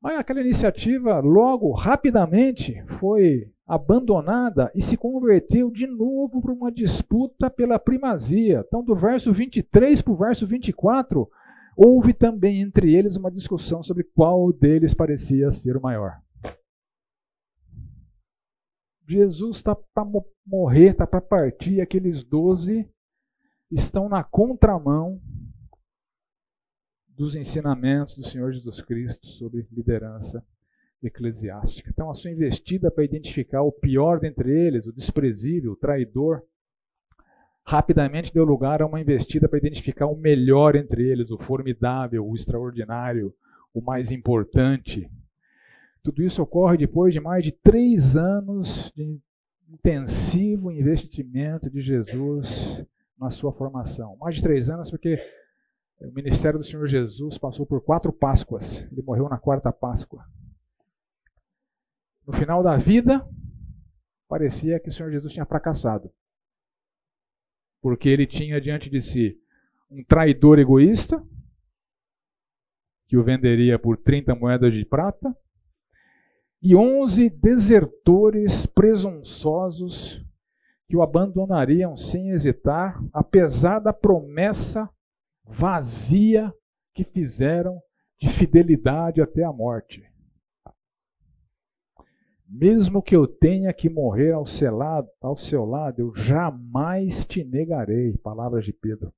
Mas 0.00 0.18
aquela 0.18 0.40
iniciativa, 0.40 1.18
logo, 1.18 1.72
rapidamente, 1.72 2.82
foi 2.98 3.52
abandonada 3.68 4.72
e 4.74 4.80
se 4.80 4.96
converteu 4.96 5.70
de 5.70 5.86
novo 5.86 6.40
para 6.40 6.52
uma 6.52 6.72
disputa 6.72 7.50
pela 7.50 7.78
primazia. 7.78 8.64
Então, 8.66 8.82
do 8.82 8.96
verso 8.96 9.30
23 9.30 10.00
para 10.00 10.12
o 10.12 10.16
verso 10.16 10.46
24, 10.46 11.30
houve 11.76 12.14
também 12.14 12.62
entre 12.62 12.94
eles 12.94 13.14
uma 13.16 13.30
discussão 13.30 13.82
sobre 13.82 14.04
qual 14.04 14.50
deles 14.54 14.94
parecia 14.94 15.52
ser 15.52 15.76
o 15.76 15.82
maior. 15.82 16.18
Jesus 19.06 19.58
está 19.58 19.74
para 19.74 20.06
morrer, 20.46 20.90
está 20.92 21.06
para 21.06 21.20
partir, 21.20 21.80
aqueles 21.80 22.22
doze 22.22 22.88
estão 23.70 24.08
na 24.08 24.24
contramão 24.24 25.20
dos 27.06 27.34
ensinamentos 27.34 28.14
do 28.14 28.24
Senhor 28.24 28.52
Jesus 28.52 28.80
Cristo 28.80 29.26
sobre 29.26 29.66
liderança 29.70 30.42
eclesiástica. 31.02 31.90
Então, 31.90 32.10
a 32.10 32.14
sua 32.14 32.30
investida 32.30 32.90
para 32.90 33.04
identificar 33.04 33.62
o 33.62 33.72
pior 33.72 34.18
dentre 34.20 34.50
eles, 34.50 34.86
o 34.86 34.92
desprezível, 34.92 35.72
o 35.72 35.76
traidor, 35.76 36.42
rapidamente 37.64 38.32
deu 38.32 38.44
lugar 38.44 38.80
a 38.80 38.86
uma 38.86 39.00
investida 39.00 39.48
para 39.48 39.58
identificar 39.58 40.06
o 40.06 40.16
melhor 40.16 40.74
entre 40.74 41.06
eles, 41.06 41.30
o 41.30 41.38
formidável, 41.38 42.26
o 42.26 42.34
extraordinário, 42.34 43.34
o 43.74 43.80
mais 43.80 44.10
importante. 44.10 45.08
Tudo 46.02 46.22
isso 46.22 46.42
ocorre 46.42 46.78
depois 46.78 47.12
de 47.12 47.20
mais 47.20 47.44
de 47.44 47.52
três 47.52 48.16
anos 48.16 48.90
de 48.96 49.20
intensivo 49.70 50.72
investimento 50.72 51.68
de 51.68 51.82
Jesus 51.82 52.82
na 53.18 53.30
sua 53.30 53.52
formação. 53.52 54.16
Mais 54.16 54.36
de 54.36 54.42
três 54.42 54.70
anos, 54.70 54.90
porque 54.90 55.18
O 56.00 56.12
ministério 56.12 56.60
do 56.60 56.64
Senhor 56.64 56.86
Jesus 56.86 57.36
passou 57.38 57.66
por 57.66 57.80
quatro 57.80 58.12
Páscoas. 58.12 58.86
Ele 58.92 59.02
morreu 59.02 59.28
na 59.28 59.36
quarta 59.36 59.72
Páscoa. 59.72 60.24
No 62.28 62.34
final 62.34 62.62
da 62.62 62.76
vida, 62.76 63.26
parecia 64.28 64.78
que 64.78 64.90
o 64.90 64.92
Senhor 64.92 65.10
Jesus 65.10 65.32
tinha 65.32 65.46
fracassado. 65.46 66.12
Porque 67.80 68.06
ele 68.06 68.26
tinha 68.26 68.60
diante 68.60 68.90
de 68.90 69.00
si 69.00 69.40
um 69.90 70.04
traidor 70.04 70.58
egoísta, 70.58 71.24
que 73.06 73.16
o 73.16 73.24
venderia 73.24 73.78
por 73.78 73.96
30 73.96 74.34
moedas 74.34 74.74
de 74.74 74.84
prata, 74.84 75.34
e 76.60 76.76
11 76.76 77.30
desertores 77.30 78.66
presunçosos 78.66 80.22
que 80.86 80.98
o 80.98 81.02
abandonariam 81.02 81.96
sem 81.96 82.28
hesitar, 82.32 83.02
apesar 83.10 83.78
da 83.78 83.94
promessa 83.94 84.86
vazia 85.44 86.52
que 86.92 87.04
fizeram 87.04 87.80
de 88.20 88.28
fidelidade 88.28 89.22
até 89.22 89.44
a 89.44 89.52
morte. 89.52 90.07
Mesmo 92.48 93.02
que 93.02 93.14
eu 93.14 93.26
tenha 93.26 93.70
que 93.74 93.90
morrer 93.90 94.32
ao 94.32 94.46
seu 94.46 94.74
lado, 94.74 95.06
ao 95.20 95.36
seu 95.36 95.66
lado 95.66 96.00
eu 96.00 96.14
jamais 96.14 97.26
te 97.26 97.44
negarei. 97.44 98.16
Palavras 98.18 98.64
de 98.64 98.72
Pedro. 98.72 99.12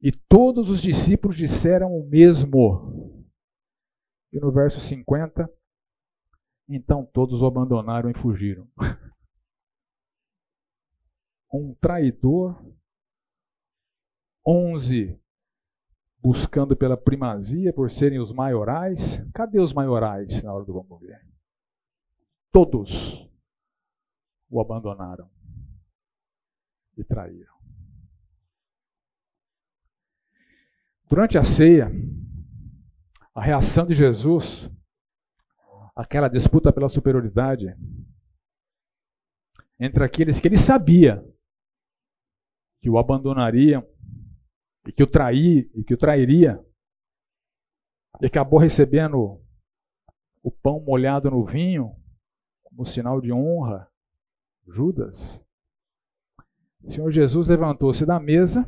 E 0.00 0.10
todos 0.10 0.70
os 0.70 0.80
discípulos 0.80 1.36
disseram 1.36 1.94
o 1.94 2.08
mesmo. 2.08 3.22
E 4.32 4.40
no 4.40 4.50
verso 4.50 4.80
50, 4.80 5.50
então 6.66 7.04
todos 7.04 7.42
o 7.42 7.46
abandonaram 7.46 8.08
e 8.08 8.14
fugiram. 8.14 8.66
um 11.52 11.74
traidor, 11.74 12.56
onze 14.46 15.20
buscando 16.22 16.76
pela 16.76 16.96
primazia, 16.96 17.72
por 17.72 17.90
serem 17.90 18.18
os 18.18 18.32
maiorais. 18.32 19.20
Cadê 19.34 19.58
os 19.58 19.74
maiorais 19.74 20.42
na 20.42 20.54
hora 20.54 20.64
do 20.64 20.72
vamos 20.72 21.00
ver? 21.00 21.20
Todos 22.52 22.90
o 24.48 24.60
abandonaram 24.60 25.30
e 26.96 27.04
traíram. 27.04 27.54
Durante 31.08 31.38
a 31.38 31.44
ceia, 31.44 31.90
a 33.34 33.42
reação 33.42 33.86
de 33.86 33.94
Jesus, 33.94 34.70
aquela 35.94 36.28
disputa 36.28 36.72
pela 36.72 36.88
superioridade 36.88 37.76
entre 39.78 40.04
aqueles 40.04 40.38
que 40.38 40.48
ele 40.48 40.58
sabia 40.58 41.24
que 42.80 42.90
o 42.90 42.98
abandonariam 42.98 43.86
e 44.86 44.92
que 44.92 45.02
o 45.02 45.06
trair 45.06 45.70
e 45.74 45.84
que 45.84 45.94
o 45.94 45.98
trairia, 45.98 46.64
e 48.20 48.26
acabou 48.26 48.58
recebendo 48.58 49.42
o 50.42 50.50
pão 50.50 50.80
molhado 50.80 51.30
no 51.30 51.44
vinho, 51.44 51.99
como 52.70 52.86
sinal 52.86 53.20
de 53.20 53.32
honra, 53.32 53.88
Judas. 54.66 55.44
O 56.82 56.90
Senhor 56.90 57.10
Jesus 57.10 57.48
levantou-se 57.48 58.06
da 58.06 58.18
mesa, 58.18 58.66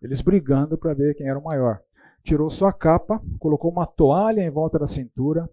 eles 0.00 0.20
brigando 0.20 0.78
para 0.78 0.94
ver 0.94 1.14
quem 1.14 1.28
era 1.28 1.38
o 1.38 1.44
maior. 1.44 1.82
Tirou 2.22 2.48
sua 2.48 2.72
capa, 2.72 3.22
colocou 3.38 3.70
uma 3.70 3.86
toalha 3.86 4.40
em 4.40 4.50
volta 4.50 4.78
da 4.78 4.86
cintura. 4.86 5.48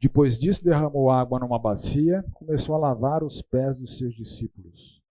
Depois 0.00 0.38
disso, 0.38 0.64
derramou 0.64 1.10
água 1.10 1.38
numa 1.38 1.58
bacia, 1.58 2.24
começou 2.32 2.74
a 2.74 2.78
lavar 2.78 3.22
os 3.22 3.42
pés 3.42 3.78
dos 3.78 3.98
seus 3.98 4.14
discípulos, 4.14 5.02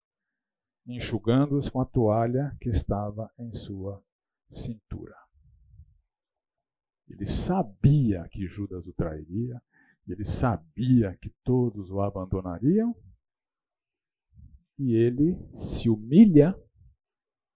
enxugando-os 0.86 1.68
com 1.70 1.80
a 1.80 1.86
toalha 1.86 2.56
que 2.60 2.68
estava 2.68 3.30
em 3.38 3.54
sua 3.54 4.02
cintura. 4.52 5.14
Ele 7.08 7.26
sabia 7.26 8.26
que 8.30 8.46
Judas 8.46 8.86
o 8.86 8.92
trairia, 8.92 9.62
ele 10.08 10.24
sabia 10.24 11.16
que 11.16 11.30
todos 11.44 11.90
o 11.90 12.00
abandonariam, 12.00 12.94
e 14.78 14.94
ele 14.94 15.36
se 15.60 15.88
humilha 15.88 16.58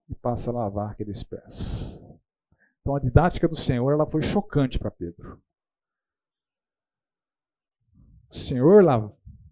e 0.08 0.14
passa 0.14 0.50
a 0.50 0.54
lavar 0.54 0.92
aqueles 0.92 1.22
pés. 1.24 1.98
Então 2.80 2.94
a 2.94 3.00
didática 3.00 3.48
do 3.48 3.56
Senhor 3.56 3.90
ela 3.92 4.06
foi 4.06 4.22
chocante 4.22 4.78
para 4.78 4.90
Pedro. 4.90 5.42
O 8.30 8.34
Senhor 8.34 8.84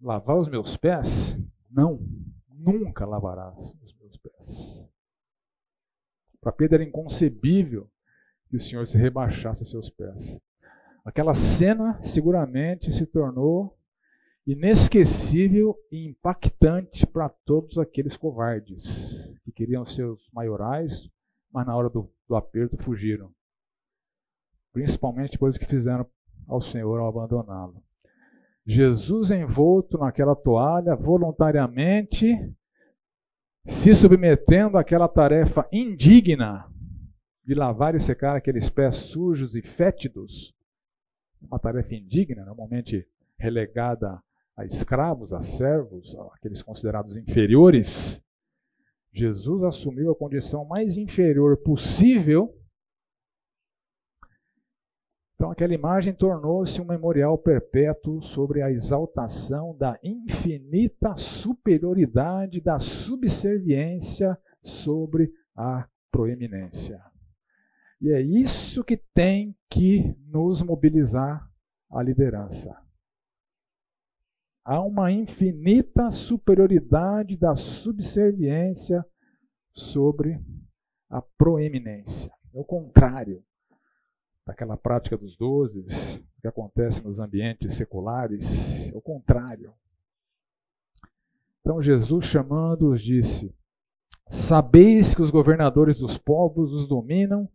lavar 0.01 0.37
os 0.37 0.47
meus 0.47 0.77
pés? 0.77 1.37
Não, 1.69 1.99
nunca 2.47 3.05
lavarás 3.05 3.73
os 3.83 3.93
meus 3.97 4.17
pés. 4.17 4.89
Para 6.39 6.53
Pedro 6.53 6.75
era 6.75 6.83
inconcebível 6.83 7.91
que 8.47 8.55
o 8.55 8.61
Senhor 8.61 8.87
se 8.87 8.97
rebaixasse 8.97 9.63
a 9.63 9.65
seus 9.65 9.89
pés. 9.89 10.39
Aquela 11.05 11.35
cena 11.35 12.01
seguramente 12.01 12.91
se 12.91 13.05
tornou 13.05 13.77
inesquecível 14.47 15.75
e 15.91 16.07
impactante 16.07 17.05
para 17.05 17.29
todos 17.29 17.77
aqueles 17.77 18.17
covardes 18.17 18.83
que 19.43 19.51
queriam 19.51 19.85
ser 19.85 20.05
os 20.05 20.27
maiorais, 20.33 21.07
mas 21.53 21.67
na 21.67 21.75
hora 21.75 21.91
do, 21.91 22.11
do 22.27 22.35
aperto 22.35 22.75
fugiram. 22.77 23.31
Principalmente 24.73 25.33
depois 25.33 25.59
que 25.59 25.67
fizeram 25.67 26.07
ao 26.47 26.59
Senhor 26.59 26.99
ao 26.99 27.07
abandoná-lo. 27.07 27.83
Jesus 28.65 29.29
envolto 29.29 29.99
naquela 29.99 30.35
toalha, 30.35 30.95
voluntariamente 30.95 32.35
se 33.67 33.93
submetendo 33.93 34.75
àquela 34.75 35.07
tarefa 35.07 35.67
indigna 35.71 36.67
de 37.43 37.53
lavar 37.53 37.93
e 37.93 37.99
secar 37.99 38.35
aqueles 38.35 38.69
pés 38.69 38.95
sujos 38.95 39.55
e 39.55 39.61
fétidos 39.61 40.55
uma 41.47 41.59
tarefa 41.59 41.95
indigna, 41.95 42.45
normalmente 42.45 43.07
relegada 43.37 44.21
a 44.55 44.65
escravos, 44.65 45.33
a 45.33 45.41
servos, 45.41 46.15
aqueles 46.33 46.61
considerados 46.61 47.17
inferiores, 47.17 48.21
Jesus 49.15 49.63
assumiu 49.63 50.11
a 50.11 50.15
condição 50.15 50.65
mais 50.65 50.97
inferior 50.97 51.57
possível. 51.57 52.53
Então, 55.35 55.51
aquela 55.51 55.73
imagem 55.73 56.13
tornou-se 56.13 56.81
um 56.81 56.85
memorial 56.85 57.37
perpétuo 57.37 58.21
sobre 58.23 58.61
a 58.61 58.71
exaltação 58.71 59.75
da 59.77 59.99
infinita 60.03 61.15
superioridade 61.17 62.61
da 62.61 62.79
subserviência 62.79 64.37
sobre 64.61 65.31
a 65.55 65.87
proeminência. 66.11 67.01
E 68.05 68.11
é 68.11 68.21
isso 68.21 68.83
que 68.83 68.97
tem 68.97 69.57
que 69.67 70.15
nos 70.27 70.61
mobilizar 70.61 71.51
a 71.89 72.03
liderança. 72.03 72.79
Há 74.63 74.79
uma 74.79 75.11
infinita 75.11 76.11
superioridade 76.11 77.35
da 77.35 77.55
subserviência 77.55 79.03
sobre 79.73 80.39
a 81.09 81.19
proeminência. 81.19 82.31
É 82.53 82.59
o 82.59 82.63
contrário 82.63 83.43
daquela 84.45 84.77
prática 84.77 85.17
dos 85.17 85.35
doze 85.35 85.83
que 86.39 86.47
acontece 86.47 87.01
nos 87.01 87.17
ambientes 87.17 87.73
seculares. 87.73 88.45
É 88.93 88.95
o 88.95 89.01
contrário. 89.01 89.73
Então 91.61 91.81
Jesus 91.81 92.25
chamando-os 92.25 93.01
disse: 93.01 93.51
Sabeis 94.29 95.15
que 95.15 95.23
os 95.23 95.31
governadores 95.31 95.97
dos 95.97 96.19
povos 96.19 96.71
os 96.71 96.87
dominam 96.87 97.49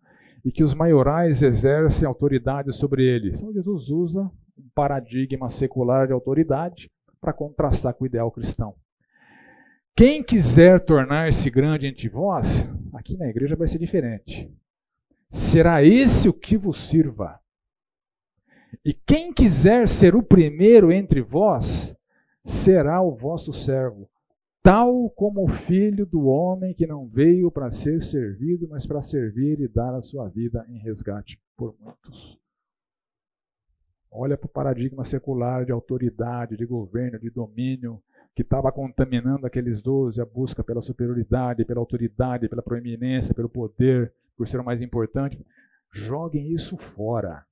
e 0.45 0.51
que 0.51 0.65
os 0.65 0.75
maiorais 0.75 1.43
exercem 1.43 2.07
autoridade 2.07 2.73
sobre 2.75 3.05
eles. 3.05 3.39
Então 3.39 3.53
Jesus 3.53 3.89
usa 3.89 4.23
um 4.59 4.69
paradigma 4.75 5.51
secular 5.51 6.07
de 6.07 6.13
autoridade 6.13 6.91
para 7.21 7.33
contrastar 7.33 7.95
com 7.95 8.05
o 8.05 8.07
ideal 8.07 8.31
cristão. 8.31 8.75
Quem 9.95 10.23
quiser 10.23 10.81
tornar-se 10.81 11.51
grande 11.51 11.87
entre 11.87 12.09
vós, 12.09 12.47
aqui 12.95 13.17
na 13.17 13.29
igreja 13.29 13.55
vai 13.55 13.69
ser 13.69 13.79
diferente. 13.79 14.51
Será 15.31 15.83
esse 15.85 16.29
o 16.29 16.33
que 16.33 16.57
vos 16.57 16.79
sirva. 16.79 17.39
E 18.85 18.95
quem 18.95 19.33
quiser 19.33 19.89
ser 19.89 20.15
o 20.15 20.23
primeiro 20.23 20.91
entre 20.91 21.21
vós, 21.21 21.95
será 22.45 23.03
o 23.03 23.15
vosso 23.15 23.53
servo 23.53 24.10
tal 24.63 25.11
como 25.11 25.45
o 25.45 25.49
filho 25.49 26.05
do 26.05 26.27
homem 26.27 26.75
que 26.75 26.87
não 26.87 27.09
veio 27.09 27.51
para 27.51 27.73
ser 27.73 28.03
servido, 28.03 28.69
mas 28.69 28.87
para 28.87 29.03
servir 29.03 29.61
e 29.61 29.69
dar 29.69 29.95
a 29.95 30.03
sua 30.03 30.29
vida 30.29 30.65
em 30.69 30.79
resgate 30.79 31.41
por 31.57 31.75
muitos. 31.79 32.39
Olha 34.13 34.37
para 34.37 34.47
o 34.47 34.51
paradigma 34.51 35.05
secular 35.05 35.65
de 35.65 35.73
autoridade, 35.73 36.57
de 36.57 36.67
governo, 36.67 37.19
de 37.19 37.31
domínio, 37.31 38.03
que 38.35 38.43
estava 38.43 38.73
contaminando 38.73 39.47
aqueles 39.47 39.81
doze, 39.81 40.21
a 40.21 40.25
busca 40.25 40.65
pela 40.65 40.83
superioridade, 40.83 41.65
pela 41.65 41.81
autoridade, 41.81 42.49
pela 42.49 42.63
proeminência, 42.63 43.35
pelo 43.35 43.49
poder, 43.49 44.13
por 44.37 44.49
ser 44.49 44.59
o 44.59 44.65
mais 44.65 44.83
importante. 44.83 45.39
Joguem 45.93 46.53
isso 46.53 46.77
fora. 46.77 47.45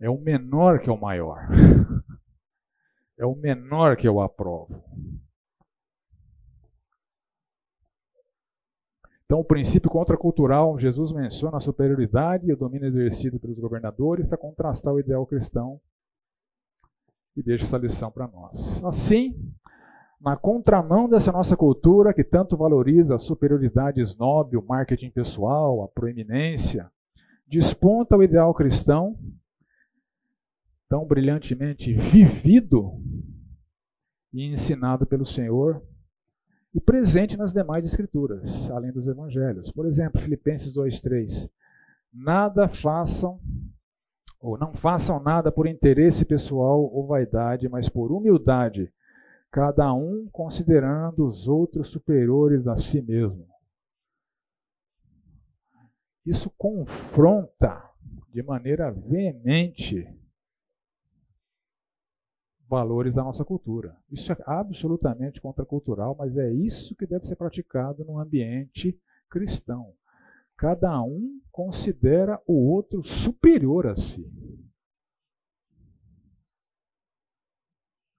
É 0.00 0.08
o 0.08 0.18
menor 0.18 0.80
que 0.80 0.88
é 0.88 0.92
o 0.92 1.00
maior. 1.00 1.48
é 3.18 3.24
o 3.24 3.34
menor 3.34 3.96
que 3.96 4.08
eu 4.08 4.20
aprovo. 4.20 4.82
Então, 9.24 9.40
o 9.40 9.44
princípio 9.44 9.90
contracultural, 9.90 10.78
Jesus 10.78 11.10
menciona 11.10 11.56
a 11.56 11.60
superioridade 11.60 12.46
e 12.46 12.52
o 12.52 12.56
domínio 12.56 12.88
exercido 12.88 13.40
pelos 13.40 13.58
governadores 13.58 14.26
para 14.26 14.36
contrastar 14.36 14.92
o 14.92 15.00
ideal 15.00 15.26
cristão 15.26 15.80
e 17.36 17.42
deixa 17.42 17.64
essa 17.64 17.78
lição 17.78 18.10
para 18.10 18.28
nós. 18.28 18.84
Assim, 18.84 19.34
na 20.20 20.36
contramão 20.36 21.08
dessa 21.08 21.32
nossa 21.32 21.56
cultura 21.56 22.14
que 22.14 22.22
tanto 22.22 22.56
valoriza 22.56 23.16
a 23.16 23.18
superioridade 23.18 24.00
snob, 24.02 24.56
o 24.56 24.64
marketing 24.64 25.10
pessoal, 25.10 25.82
a 25.82 25.88
proeminência, 25.88 26.90
desponta 27.46 28.16
o 28.16 28.22
ideal 28.22 28.54
cristão, 28.54 29.18
tão 30.94 31.04
brilhantemente 31.04 31.92
vivido 31.92 33.02
e 34.32 34.44
ensinado 34.44 35.04
pelo 35.04 35.26
Senhor 35.26 35.82
e 36.72 36.80
presente 36.80 37.36
nas 37.36 37.52
demais 37.52 37.84
escrituras, 37.84 38.70
além 38.70 38.92
dos 38.92 39.08
evangelhos. 39.08 39.72
Por 39.72 39.86
exemplo, 39.86 40.22
Filipenses 40.22 40.72
2:3. 40.72 41.50
Nada 42.12 42.68
façam 42.68 43.40
ou 44.40 44.56
não 44.56 44.72
façam 44.72 45.18
nada 45.18 45.50
por 45.50 45.66
interesse 45.66 46.24
pessoal 46.24 46.82
ou 46.82 47.08
vaidade, 47.08 47.68
mas 47.68 47.88
por 47.88 48.12
humildade, 48.12 48.92
cada 49.50 49.92
um 49.92 50.28
considerando 50.30 51.26
os 51.26 51.48
outros 51.48 51.88
superiores 51.88 52.68
a 52.68 52.76
si 52.76 53.02
mesmo. 53.02 53.48
Isso 56.24 56.48
confronta 56.56 57.82
de 58.32 58.44
maneira 58.44 58.92
veemente 58.92 60.08
valores 62.74 63.14
da 63.14 63.22
nossa 63.22 63.44
cultura. 63.44 63.96
Isso 64.10 64.32
é 64.32 64.36
absolutamente 64.44 65.40
contracultural, 65.40 66.16
mas 66.18 66.36
é 66.36 66.52
isso 66.52 66.96
que 66.96 67.06
deve 67.06 67.24
ser 67.24 67.36
praticado 67.36 68.04
no 68.04 68.18
ambiente 68.18 68.98
cristão. 69.30 69.92
Cada 70.56 71.00
um 71.00 71.40
considera 71.52 72.40
o 72.48 72.54
outro 72.68 73.04
superior 73.04 73.86
a 73.86 73.94
si. 73.94 74.28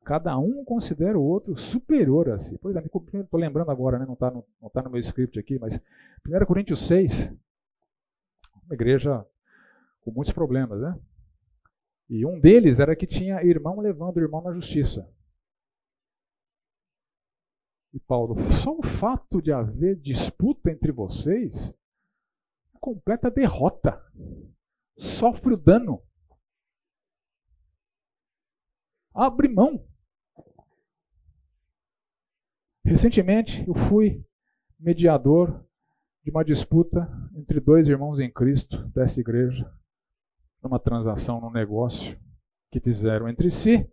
Cada 0.06 0.38
um 0.38 0.64
considera 0.64 1.20
o 1.20 1.24
outro 1.24 1.58
superior 1.58 2.30
a 2.30 2.40
si. 2.40 2.58
Pois 2.60 2.78
é, 2.78 2.80
estou 2.80 3.40
lembrando 3.40 3.72
agora, 3.72 4.00
né? 4.00 4.06
não 4.06 4.14
está 4.14 4.32
no, 4.32 4.46
tá 4.70 4.84
no 4.84 4.90
meu 4.90 5.02
script 5.02 5.38
aqui, 5.38 5.60
mas 5.60 5.78
1 6.26 6.46
Coríntios 6.46 6.88
6, 6.88 7.34
uma 8.66 8.74
igreja 8.74 9.26
com 10.02 10.12
muitos 10.12 10.32
problemas, 10.32 10.80
né? 10.80 10.98
E 12.10 12.26
um 12.26 12.40
deles 12.40 12.80
era 12.80 12.96
que 12.96 13.08
tinha 13.08 13.44
irmão 13.44 13.80
levando 13.80 14.20
irmão 14.20 14.42
na 14.42 14.54
justiça. 14.54 15.10
E 17.94 18.00
Paulo, 18.00 18.36
só 18.62 18.78
o 18.78 18.84
fato 18.84 19.42
de 19.42 19.52
haver 19.52 19.96
disputa 19.96 20.70
entre 20.70 20.92
vocês 20.92 21.74
completa 22.80 23.32
derrota. 23.32 24.00
Sofre 24.98 25.56
o 25.56 25.58
dano. 25.58 26.04
Abre 29.12 29.48
mão. 29.48 29.88
Recentemente 32.84 33.66
eu 33.68 33.74
fui 33.74 34.24
mediador 34.80 35.66
de 36.24 36.30
uma 36.30 36.46
disputa 36.46 37.10
entre 37.36 37.60
dois 37.60 37.88
irmãos 37.88 38.20
em 38.20 38.32
Cristo 38.32 38.88
dessa 38.90 39.20
igreja 39.20 39.74
numa 40.66 40.80
transação, 40.80 41.40
num 41.40 41.52
negócio 41.52 42.20
que 42.72 42.80
fizeram 42.80 43.30
entre 43.30 43.52
si, 43.52 43.88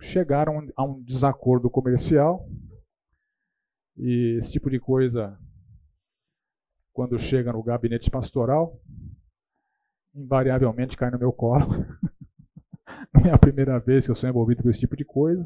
chegaram 0.00 0.68
a 0.76 0.84
um 0.84 1.02
desacordo 1.02 1.68
comercial. 1.68 2.48
E 3.96 4.38
esse 4.38 4.52
tipo 4.52 4.70
de 4.70 4.78
coisa, 4.78 5.36
quando 6.92 7.18
chega 7.18 7.52
no 7.52 7.62
gabinete 7.64 8.10
pastoral, 8.10 8.80
invariavelmente 10.14 10.96
cai 10.96 11.10
no 11.10 11.18
meu 11.18 11.32
colo. 11.32 11.66
Não 13.12 13.26
é 13.26 13.32
a 13.32 13.38
primeira 13.38 13.80
vez 13.80 14.04
que 14.04 14.10
eu 14.12 14.16
sou 14.16 14.28
envolvido 14.28 14.62
com 14.62 14.70
esse 14.70 14.80
tipo 14.80 14.96
de 14.96 15.04
coisa. 15.04 15.42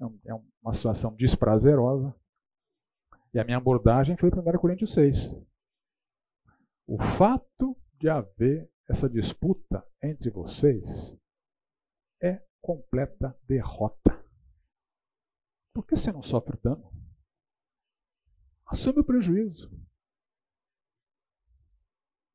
É, 0.00 0.32
é 0.32 0.34
uma 0.62 0.74
situação 0.74 1.14
desprazerosa. 1.14 2.12
E 3.32 3.38
a 3.38 3.44
minha 3.44 3.56
abordagem 3.56 4.16
foi 4.16 4.30
para 4.30 4.40
1 4.40 4.58
Coríntios 4.58 4.92
6. 4.92 5.16
O 6.86 6.98
fato 7.16 7.76
de 8.04 8.10
haver 8.10 8.70
essa 8.86 9.08
disputa 9.08 9.82
entre 10.02 10.28
vocês 10.28 11.16
é 12.22 12.44
completa 12.60 13.34
derrota. 13.48 14.22
Por 15.72 15.86
que 15.86 15.96
você 15.96 16.12
não 16.12 16.22
sofre 16.22 16.58
dano? 16.62 16.92
Assume 18.66 19.00
o 19.00 19.04
prejuízo. 19.04 19.70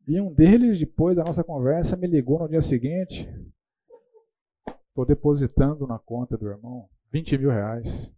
E 0.07 0.19
um 0.19 0.33
deles, 0.33 0.79
depois 0.79 1.15
da 1.15 1.23
nossa 1.23 1.43
conversa, 1.43 1.95
me 1.95 2.07
ligou 2.07 2.39
no 2.39 2.49
dia 2.49 2.63
seguinte. 2.63 3.29
Estou 4.87 5.05
depositando 5.05 5.85
na 5.85 5.99
conta 5.99 6.35
do 6.35 6.47
irmão 6.47 6.89
20 7.11 7.37
mil 7.37 7.51
reais. 7.51 8.11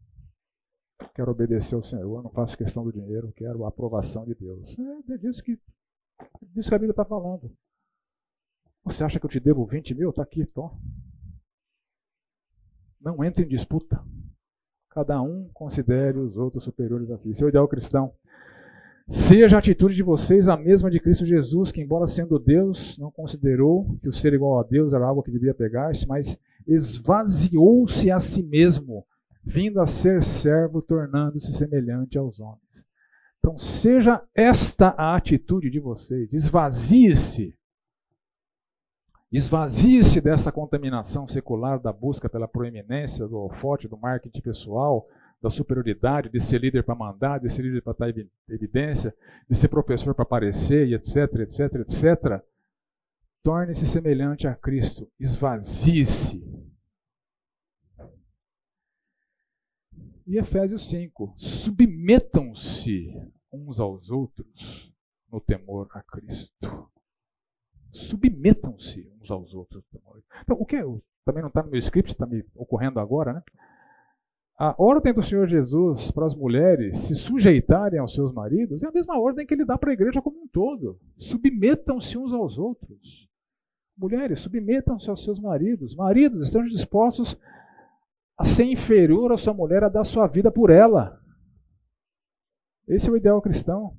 Quero 1.13 1.31
obedecer 1.31 1.75
ao 1.75 1.83
Senhor, 1.83 2.23
não 2.23 2.31
faço 2.31 2.57
questão 2.57 2.85
do 2.85 2.93
dinheiro, 2.93 3.33
quero 3.33 3.65
a 3.65 3.67
aprovação 3.67 4.23
de 4.23 4.35
Deus. 4.35 4.73
É 5.09 5.17
disso 5.17 5.43
que 5.43 5.59
disso 6.53 6.69
que 6.69 6.75
a 6.75 6.79
Bíblia 6.79 6.91
está 6.91 7.05
falando. 7.05 7.51
Você 8.83 9.03
acha 9.03 9.19
que 9.19 9.25
eu 9.25 9.29
te 9.29 9.39
devo 9.39 9.65
20 9.65 9.93
mil? 9.93 10.09
Está 10.09 10.23
aqui, 10.23 10.45
Tom. 10.45 10.77
Não 12.99 13.23
entre 13.23 13.45
em 13.45 13.47
disputa. 13.47 14.03
Cada 14.89 15.21
um 15.21 15.49
considere 15.53 16.17
os 16.17 16.35
outros 16.37 16.63
superiores 16.63 17.09
a 17.11 17.17
si. 17.17 17.33
Seu 17.33 17.49
ideal 17.49 17.67
cristão. 17.67 18.13
Seja 19.07 19.55
a 19.57 19.59
atitude 19.59 19.95
de 19.95 20.03
vocês 20.03 20.47
a 20.47 20.55
mesma 20.55 20.89
de 20.89 20.99
Cristo 20.99 21.25
Jesus, 21.25 21.71
que, 21.71 21.81
embora 21.81 22.07
sendo 22.07 22.39
Deus, 22.39 22.97
não 22.97 23.11
considerou 23.11 23.97
que 24.01 24.07
o 24.07 24.13
ser 24.13 24.33
igual 24.33 24.59
a 24.59 24.63
Deus 24.63 24.93
era 24.93 25.05
algo 25.05 25.23
que 25.23 25.31
devia 25.31 25.53
pegar-se, 25.53 26.07
mas 26.07 26.37
esvaziou-se 26.67 28.09
a 28.09 28.19
si 28.19 28.41
mesmo, 28.41 29.05
vindo 29.43 29.81
a 29.81 29.87
ser 29.87 30.23
servo, 30.23 30.81
tornando-se 30.81 31.53
semelhante 31.53 32.17
aos 32.17 32.39
homens. 32.39 32.70
Então, 33.43 33.57
seja 33.57 34.23
esta 34.35 34.89
a 34.89 35.15
atitude 35.15 35.71
de 35.71 35.79
vocês. 35.79 36.31
Esvazie-se. 36.31 37.57
Esvazie-se 39.31 40.21
dessa 40.21 40.51
contaminação 40.51 41.27
secular 41.27 41.79
da 41.79 41.91
busca 41.91 42.29
pela 42.29 42.47
proeminência, 42.47 43.27
do 43.27 43.37
holofote, 43.37 43.87
do 43.87 43.97
marketing 43.97 44.41
pessoal, 44.41 45.07
da 45.41 45.49
superioridade, 45.49 46.29
de 46.29 46.39
ser 46.39 46.61
líder 46.61 46.83
para 46.83 46.93
mandar, 46.93 47.39
de 47.39 47.49
ser 47.49 47.63
líder 47.63 47.81
para 47.81 47.93
estar 47.93 48.09
em 48.11 48.29
evidência, 48.47 49.15
de 49.49 49.55
ser 49.57 49.69
professor 49.69 50.13
para 50.13 50.21
aparecer, 50.21 50.93
etc, 50.93 51.39
etc, 51.39 51.75
etc. 51.79 52.43
Torne-se 53.41 53.87
semelhante 53.87 54.47
a 54.47 54.53
Cristo. 54.53 55.09
Esvazie-se. 55.19 56.50
E 60.31 60.37
Efésios 60.37 60.87
5: 60.87 61.33
submetam-se 61.35 63.13
uns 63.51 63.81
aos 63.81 64.09
outros 64.09 64.89
no 65.29 65.41
temor 65.41 65.89
a 65.91 66.01
Cristo. 66.01 66.89
Submetam-se 67.91 69.11
uns 69.19 69.29
aos 69.29 69.53
outros. 69.53 69.83
Então, 70.41 70.55
o 70.57 70.65
que 70.65 70.77
também 71.25 71.41
não 71.41 71.49
está 71.49 71.61
no 71.61 71.69
meu 71.69 71.79
script, 71.79 72.13
está 72.13 72.25
me 72.25 72.45
ocorrendo 72.55 73.01
agora, 73.01 73.33
né? 73.33 73.43
A 74.57 74.73
ordem 74.81 75.13
do 75.13 75.21
Senhor 75.21 75.49
Jesus 75.49 76.11
para 76.11 76.27
as 76.27 76.33
mulheres 76.33 76.99
se 76.99 77.15
sujeitarem 77.17 77.99
aos 77.99 78.13
seus 78.13 78.31
maridos 78.31 78.81
é 78.83 78.87
a 78.87 78.91
mesma 78.91 79.19
ordem 79.19 79.45
que 79.45 79.53
ele 79.53 79.65
dá 79.65 79.77
para 79.77 79.89
a 79.89 79.93
igreja 79.93 80.21
como 80.21 80.43
um 80.43 80.47
todo. 80.47 80.97
Submetam-se 81.17 82.17
uns 82.17 82.31
aos 82.31 82.57
outros. 82.57 83.27
Mulheres, 83.97 84.39
submetam-se 84.39 85.09
aos 85.09 85.25
seus 85.25 85.41
maridos. 85.41 85.93
Maridos, 85.93 86.47
estão 86.47 86.63
dispostos 86.63 87.37
a 88.37 88.45
ser 88.45 88.65
inferior 88.65 89.31
à 89.31 89.37
sua 89.37 89.53
mulher, 89.53 89.83
a 89.83 89.89
dar 89.89 90.03
sua 90.03 90.27
vida 90.27 90.51
por 90.51 90.69
ela. 90.69 91.19
Esse 92.87 93.07
é 93.09 93.11
o 93.11 93.17
ideal 93.17 93.41
cristão. 93.41 93.97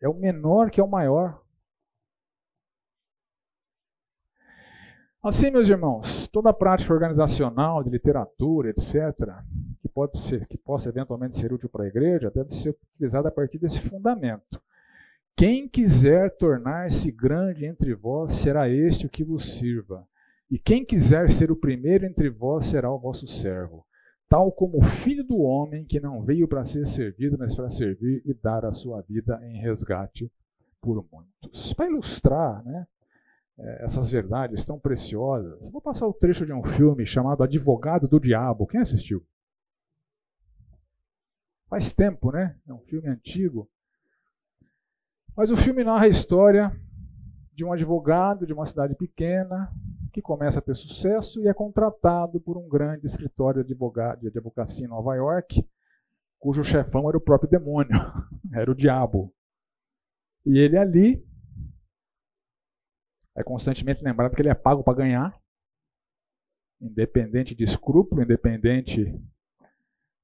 É 0.00 0.08
o 0.08 0.14
menor 0.14 0.70
que 0.70 0.80
é 0.80 0.84
o 0.84 0.88
maior. 0.88 1.42
Assim, 5.22 5.52
meus 5.52 5.68
irmãos, 5.68 6.26
toda 6.32 6.50
a 6.50 6.52
prática 6.52 6.92
organizacional 6.92 7.84
de 7.84 7.90
literatura, 7.90 8.70
etc., 8.70 9.14
que 9.80 9.88
pode 9.88 10.18
ser, 10.18 10.48
que 10.48 10.58
possa 10.58 10.88
eventualmente 10.88 11.36
ser 11.36 11.52
útil 11.52 11.68
para 11.68 11.84
a 11.84 11.88
igreja, 11.88 12.28
deve 12.28 12.52
ser 12.56 12.76
utilizada 12.94 13.28
a 13.28 13.32
partir 13.32 13.58
desse 13.58 13.80
fundamento. 13.80 14.60
Quem 15.36 15.68
quiser 15.68 16.36
tornar-se 16.36 17.10
grande 17.12 17.64
entre 17.64 17.94
vós, 17.94 18.34
será 18.34 18.68
este 18.68 19.06
o 19.06 19.08
que 19.08 19.22
vos 19.22 19.58
sirva. 19.58 20.06
E 20.52 20.58
quem 20.58 20.84
quiser 20.84 21.30
ser 21.32 21.50
o 21.50 21.56
primeiro 21.56 22.04
entre 22.04 22.28
vós 22.28 22.66
será 22.66 22.92
o 22.92 22.98
vosso 22.98 23.26
servo, 23.26 23.86
tal 24.28 24.52
como 24.52 24.76
o 24.76 24.82
filho 24.82 25.24
do 25.24 25.38
homem 25.38 25.86
que 25.86 25.98
não 25.98 26.22
veio 26.22 26.46
para 26.46 26.66
ser 26.66 26.86
servido, 26.86 27.38
mas 27.38 27.56
para 27.56 27.70
servir 27.70 28.20
e 28.26 28.34
dar 28.34 28.66
a 28.66 28.72
sua 28.74 29.00
vida 29.00 29.40
em 29.46 29.62
resgate 29.62 30.30
por 30.78 31.08
muitos. 31.10 31.72
Para 31.72 31.86
ilustrar 31.86 32.62
né, 32.66 32.86
é, 33.60 33.84
essas 33.86 34.10
verdades 34.10 34.62
tão 34.62 34.78
preciosas, 34.78 35.70
vou 35.70 35.80
passar 35.80 36.06
o 36.06 36.12
trecho 36.12 36.44
de 36.44 36.52
um 36.52 36.62
filme 36.62 37.06
chamado 37.06 37.42
Advogado 37.42 38.06
do 38.06 38.20
Diabo. 38.20 38.66
Quem 38.66 38.82
assistiu? 38.82 39.26
Faz 41.66 41.94
tempo, 41.94 42.30
né? 42.30 42.58
É 42.68 42.74
um 42.74 42.80
filme 42.80 43.08
antigo. 43.08 43.70
Mas 45.34 45.50
o 45.50 45.56
filme 45.56 45.82
narra 45.82 46.04
a 46.04 46.08
história 46.08 46.78
de 47.54 47.64
um 47.64 47.72
advogado 47.72 48.46
de 48.46 48.52
uma 48.52 48.66
cidade 48.66 48.94
pequena 48.94 49.72
que 50.12 50.20
começa 50.20 50.58
a 50.58 50.62
ter 50.62 50.74
sucesso 50.74 51.42
e 51.42 51.48
é 51.48 51.54
contratado 51.54 52.38
por 52.38 52.58
um 52.58 52.68
grande 52.68 53.06
escritório 53.06 53.64
de, 53.64 53.74
advocacia 54.28 54.84
em 54.84 54.88
Nova 54.88 55.14
York, 55.14 55.66
cujo 56.38 56.62
chefão 56.62 57.08
era 57.08 57.16
o 57.16 57.20
próprio 57.20 57.50
demônio, 57.50 57.96
era 58.52 58.70
o 58.70 58.74
diabo. 58.74 59.34
E 60.44 60.58
ele 60.58 60.76
ali 60.76 61.24
é 63.34 63.42
constantemente 63.42 64.04
lembrado 64.04 64.34
que 64.34 64.42
ele 64.42 64.50
é 64.50 64.54
pago 64.54 64.84
para 64.84 64.98
ganhar, 64.98 65.40
independente 66.80 67.54
de 67.54 67.64
escrúpulo, 67.64 68.22
independente 68.22 69.18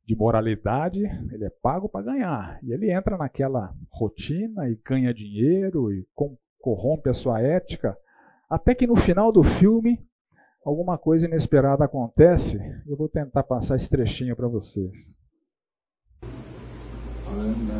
de 0.05 0.17
moralidade, 0.17 1.05
ele 1.33 1.45
é 1.45 1.51
pago 1.51 1.89
para 1.89 2.05
ganhar. 2.05 2.59
E 2.63 2.73
ele 2.73 2.91
entra 2.91 3.17
naquela 3.17 3.75
rotina 3.91 4.69
e 4.69 4.75
ganha 4.77 5.15
dinheiro 5.15 5.93
e 5.93 6.07
corrompe 6.59 7.09
a 7.09 7.15
sua 7.15 7.41
ética, 7.41 7.97
até 8.49 8.75
que 8.75 8.87
no 8.87 8.97
final 8.97 9.31
do 9.31 9.43
filme 9.43 9.99
alguma 10.65 10.99
coisa 10.99 11.27
inesperada 11.27 11.85
acontece. 11.85 12.59
Eu 12.87 12.97
vou 12.97 13.09
tentar 13.09 13.43
passar 13.43 13.77
esse 13.77 13.89
trechinho 13.89 14.37
para 14.37 14.49
vocês. 14.49 14.93
Right. 17.31 17.79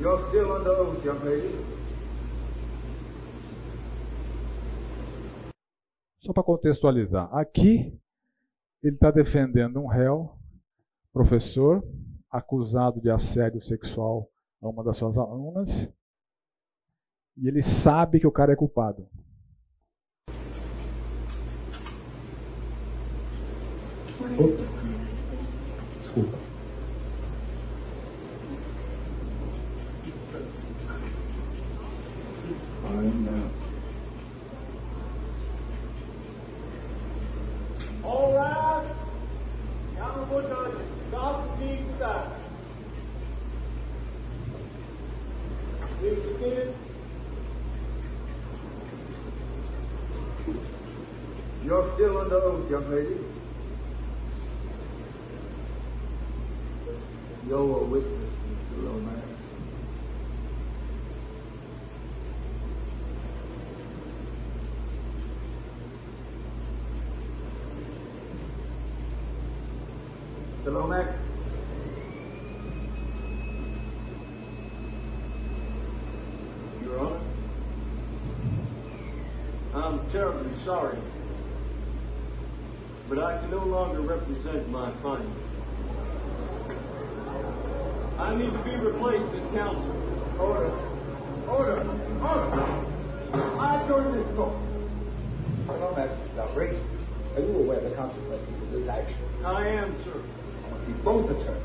You're 0.00 0.28
still 0.30 0.52
under 0.52 0.70
oath, 0.70 1.04
young 1.04 1.22
lady. 1.24 1.79
Só 6.20 6.34
para 6.34 6.42
contextualizar, 6.42 7.34
aqui 7.34 7.98
ele 8.82 8.94
está 8.94 9.10
defendendo 9.10 9.80
um 9.80 9.86
réu, 9.86 10.36
professor, 11.12 11.82
acusado 12.30 13.00
de 13.00 13.10
assédio 13.10 13.62
sexual 13.62 14.30
a 14.60 14.68
uma 14.68 14.84
das 14.84 14.98
suas 14.98 15.16
alunas, 15.16 15.88
e 17.36 17.48
ele 17.48 17.62
sabe 17.62 18.20
que 18.20 18.26
o 18.26 18.32
cara 18.32 18.52
é 18.52 18.56
culpado. 18.56 19.08
Desculpa. 26.00 26.38
Amen. 32.90 33.50
All 33.50 33.59
still 52.00 52.16
under 52.16 52.36
oath, 52.36 52.70
young 52.70 52.90
lady. 52.90 53.14
You're 57.46 57.58
a 57.58 57.84
witness, 57.84 58.30
Mr. 58.48 58.84
Lomax. 58.84 59.18
Mr. 70.64 70.72
Lomax? 70.72 71.18
Your 76.82 76.98
Honor, 76.98 77.20
I'm 79.74 80.10
terribly 80.10 80.54
sorry, 80.64 80.96
but 83.10 83.18
I 83.18 83.38
can 83.40 83.50
no 83.50 83.58
longer 84.44 84.58
represent 84.58 84.70
my 84.70 84.90
client. 85.02 85.30
I 88.18 88.34
need 88.34 88.52
to 88.52 88.58
be 88.58 88.76
replaced 88.76 89.34
as 89.34 89.42
counsel. 89.54 89.96
Order. 90.38 90.72
Order. 91.48 91.80
Order. 92.22 92.86
I 93.32 93.84
join 93.88 94.12
this 94.12 94.36
court. 94.36 94.54
Mr. 95.66 95.80
Lomax, 95.80 96.12
outrageous. 96.38 96.80
Are 97.36 97.40
you 97.40 97.56
aware 97.58 97.78
of 97.78 97.84
the 97.90 97.96
consequences 97.96 98.62
of 98.62 98.72
this 98.72 98.88
action? 98.88 99.16
I 99.44 99.68
am, 99.68 99.96
sir 100.04 100.20
I 100.72 100.86
see 100.86 100.92
both 101.04 101.30
attorneys. 101.30 101.62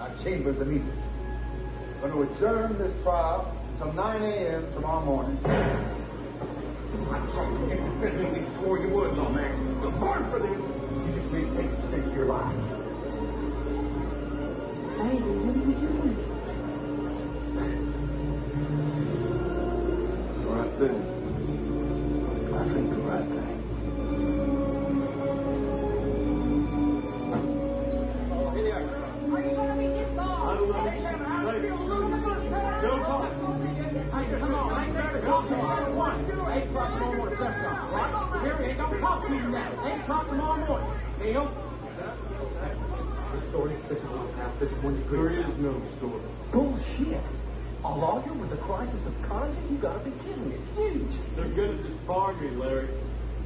Our 0.00 0.10
chambers 0.22 0.60
immediately. 0.60 0.92
I'm 2.02 2.10
going 2.10 2.28
to 2.28 2.34
adjourn 2.34 2.78
this 2.78 2.92
trial 3.02 3.56
until 3.72 3.92
9 3.92 4.22
a.m. 4.22 4.72
tomorrow 4.74 5.04
morning. 5.04 5.38
I'm 7.10 7.30
sorry, 7.30 7.54
you 7.70 8.46
swore 8.56 8.78
you 8.78 8.88
would, 8.88 9.16
Lomax. 9.16 9.56
You're 9.80 9.92
born 9.92 10.30
for 10.30 10.40
this. 10.40 10.63
You 11.34 11.40
just 11.40 11.52
made 11.56 11.66
things 11.66 11.84
mistake 11.84 12.14
your 12.14 12.26
life. 12.26 12.54
Hey, 14.96 15.18
what 15.18 15.56
are 15.56 15.58
you 15.58 15.74
doing? 15.74 16.16
Right 20.46 20.78
there. 20.78 21.13
There 44.60 45.30
is 45.30 45.58
no 45.58 45.80
story. 45.96 46.22
Bullshit. 46.52 47.22
A 47.84 47.88
lawyer 47.88 48.32
with 48.32 48.52
a 48.52 48.56
crisis 48.56 49.04
of 49.04 49.22
conscience? 49.22 49.70
You 49.70 49.76
gotta 49.78 49.98
be 49.98 50.12
kidding 50.22 50.48
me. 50.48 50.54
It's 50.54 50.78
huge. 50.78 51.36
They're 51.36 51.48
gonna 51.48 51.78
disbar 51.78 52.40
me, 52.40 52.50
Larry. 52.50 52.88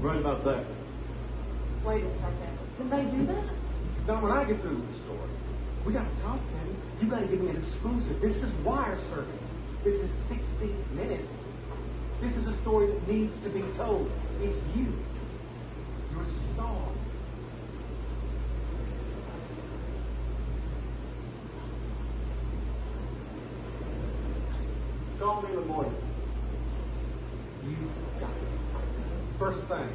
Right 0.01 0.19
about 0.19 0.45
that. 0.45 0.65
Wait 1.85 2.05
a 2.05 2.11
second. 2.13 2.59
Did 2.79 2.91
they 2.91 3.05
do 3.05 3.27
that? 3.27 3.45
Not 4.07 4.23
when 4.23 4.33
I 4.33 4.45
get 4.45 4.61
through 4.61 4.77
with 4.77 4.93
the 4.93 4.99
story. 5.05 5.31
We 5.85 5.93
gotta 5.93 6.23
talk, 6.23 6.39
Kenny. 6.39 6.77
You 7.01 7.09
gotta 7.09 7.27
give 7.27 7.41
me 7.41 7.51
an 7.51 7.57
exclusive. 7.57 8.21
This 8.21 8.37
is 8.43 8.53
wire 8.65 8.99
service. 9.11 9.43
This 9.85 9.95
is 9.95 10.11
60 10.29 10.75
minutes. 10.93 11.33
This 12.21 12.37
is 12.37 12.47
a 12.47 12.53
story 12.59 12.89
that 12.89 13.09
needs 13.09 13.37
to 13.39 13.49
be 13.49 13.63
told. 13.77 14.11
It's 14.43 14.57
you. 14.77 14.93
You're 16.13 16.27
star. 16.55 16.83
Me 25.29 25.51
in 25.51 25.57
the 25.57 25.61
morning. 25.67 25.95
First 29.39 29.61
thing. 29.69 29.89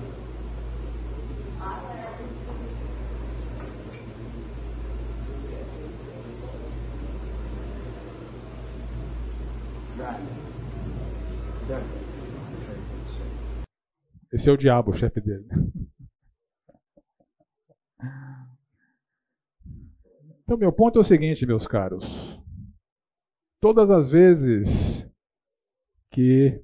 Esse 14.32 14.50
é 14.50 14.52
o 14.52 14.58
diabo, 14.58 14.92
o 14.92 14.94
chefe 14.94 15.20
dele. 15.20 15.48
Então, 20.44 20.58
meu 20.58 20.72
ponto 20.72 21.00
é 21.00 21.02
o 21.02 21.06
seguinte, 21.06 21.44
meus 21.48 21.66
caros. 21.66 22.40
Todas 23.60 23.90
as 23.90 24.12
vezes 24.12 24.93
que 26.14 26.64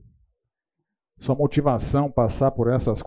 sua 1.18 1.34
motivação 1.34 2.10
passar 2.12 2.52
por 2.52 2.72
essas 2.72 3.02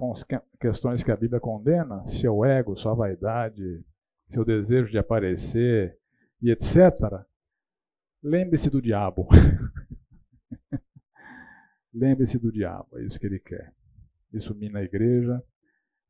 questões 0.60 1.04
que 1.04 1.12
a 1.12 1.16
Bíblia 1.16 1.40
condena, 1.40 2.06
seu 2.08 2.44
ego, 2.44 2.76
sua 2.76 2.94
vaidade, 2.94 3.62
seu 4.28 4.44
desejo 4.44 4.90
de 4.90 4.98
aparecer 4.98 5.96
e 6.42 6.50
etc., 6.50 7.24
lembre-se 8.20 8.68
do 8.68 8.82
diabo. 8.82 9.28
lembre-se 11.94 12.38
do 12.40 12.50
diabo, 12.50 12.98
é 12.98 13.04
isso 13.04 13.20
que 13.20 13.26
ele 13.26 13.38
quer. 13.38 13.72
Isso 14.32 14.52
mina 14.52 14.80
a 14.80 14.84
igreja, 14.84 15.40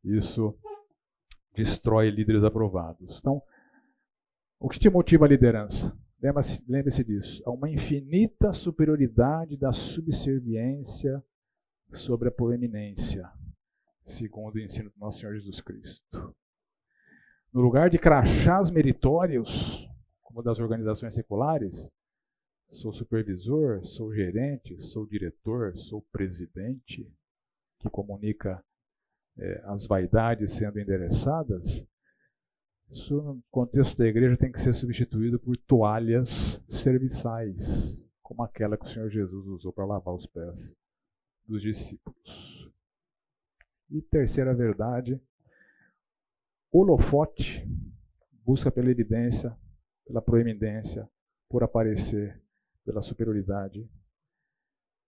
isso 0.02 0.58
destrói 1.54 2.10
líderes 2.10 2.42
aprovados. 2.42 3.18
Então, 3.18 3.42
O 4.58 4.68
que 4.68 4.78
te 4.78 4.88
motiva 4.88 5.26
a 5.26 5.28
liderança? 5.28 5.92
Lembre-se 6.22 7.02
disso. 7.02 7.42
Há 7.44 7.50
uma 7.50 7.68
infinita 7.68 8.52
superioridade 8.52 9.56
da 9.56 9.72
subserviência 9.72 11.20
sobre 11.92 12.28
a 12.28 12.32
proeminência, 12.32 13.28
segundo 14.06 14.54
o 14.54 14.60
ensino 14.60 14.88
do 14.90 14.98
nosso 15.00 15.18
Senhor 15.18 15.34
Jesus 15.34 15.60
Cristo. 15.60 16.34
No 17.52 17.60
lugar 17.60 17.90
de 17.90 17.98
crachás 17.98 18.70
meritórios, 18.70 19.50
como 20.22 20.44
das 20.44 20.60
organizações 20.60 21.12
seculares, 21.12 21.90
sou 22.70 22.92
supervisor, 22.92 23.84
sou 23.84 24.14
gerente, 24.14 24.80
sou 24.84 25.04
diretor, 25.04 25.76
sou 25.76 26.02
presidente, 26.12 27.12
que 27.80 27.90
comunica 27.90 28.64
é, 29.36 29.60
as 29.64 29.88
vaidades 29.88 30.52
sendo 30.52 30.78
endereçadas, 30.78 31.84
isso 32.92 33.22
no 33.22 33.42
contexto 33.50 33.96
da 33.96 34.06
igreja 34.06 34.36
tem 34.36 34.52
que 34.52 34.60
ser 34.60 34.74
substituído 34.74 35.38
por 35.38 35.56
toalhas 35.56 36.62
serviçais, 36.68 37.56
como 38.22 38.42
aquela 38.42 38.76
que 38.76 38.84
o 38.84 38.88
Senhor 38.88 39.10
Jesus 39.10 39.46
usou 39.46 39.72
para 39.72 39.86
lavar 39.86 40.14
os 40.14 40.26
pés 40.26 40.54
dos 41.46 41.62
discípulos. 41.62 42.70
E 43.90 44.02
terceira 44.02 44.54
verdade, 44.54 45.20
holofote 46.70 47.66
busca 48.44 48.70
pela 48.70 48.90
evidência, 48.90 49.56
pela 50.06 50.20
proeminência, 50.20 51.08
por 51.48 51.62
aparecer, 51.62 52.42
pela 52.84 53.02
superioridade, 53.02 53.88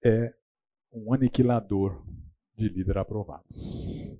é 0.02 0.34
um 0.92 1.12
aniquilador 1.12 2.02
de 2.56 2.68
líder 2.68 2.98
aprovado. 2.98 3.44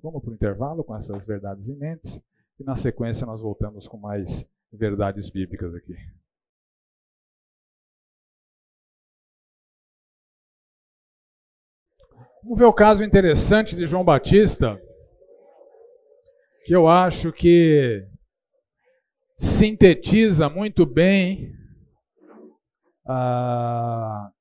Vamos 0.03 0.21
para 0.21 0.31
o 0.31 0.33
intervalo 0.33 0.83
com 0.83 0.95
essas 0.95 1.25
verdades 1.25 1.67
em 1.67 1.75
mente 1.75 2.23
e 2.59 2.63
na 2.63 2.75
sequência 2.75 3.25
nós 3.25 3.41
voltamos 3.41 3.87
com 3.87 3.97
mais 3.97 4.45
verdades 4.71 5.29
bíblicas 5.29 5.73
aqui. 5.75 5.95
Vamos 12.43 12.59
ver 12.59 12.65
o 12.65 12.73
caso 12.73 13.03
interessante 13.03 13.75
de 13.75 13.87
João 13.87 14.03
Batista, 14.03 14.79
que 16.63 16.75
eu 16.75 16.87
acho 16.87 17.33
que 17.33 18.07
sintetiza 19.37 20.47
muito 20.47 20.85
bem 20.85 21.51
ah, 23.07 24.31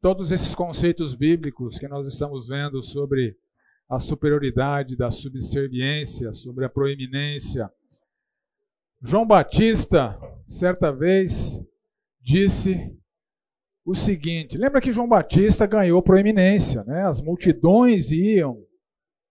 todos 0.00 0.32
esses 0.32 0.54
conceitos 0.54 1.14
bíblicos 1.14 1.78
que 1.78 1.88
nós 1.88 2.06
estamos 2.06 2.48
vendo 2.48 2.82
sobre 2.82 3.36
a 3.88 3.98
superioridade 3.98 4.96
da 4.96 5.10
subserviência, 5.10 6.34
sobre 6.34 6.64
a 6.64 6.68
proeminência. 6.68 7.70
João 9.02 9.26
Batista, 9.26 10.18
certa 10.48 10.92
vez, 10.92 11.60
disse 12.20 12.92
o 13.84 13.94
seguinte: 13.94 14.58
lembra 14.58 14.80
que 14.80 14.90
João 14.90 15.08
Batista 15.08 15.66
ganhou 15.66 16.02
proeminência, 16.02 16.82
né? 16.84 17.06
As 17.06 17.20
multidões 17.20 18.10
iam 18.10 18.58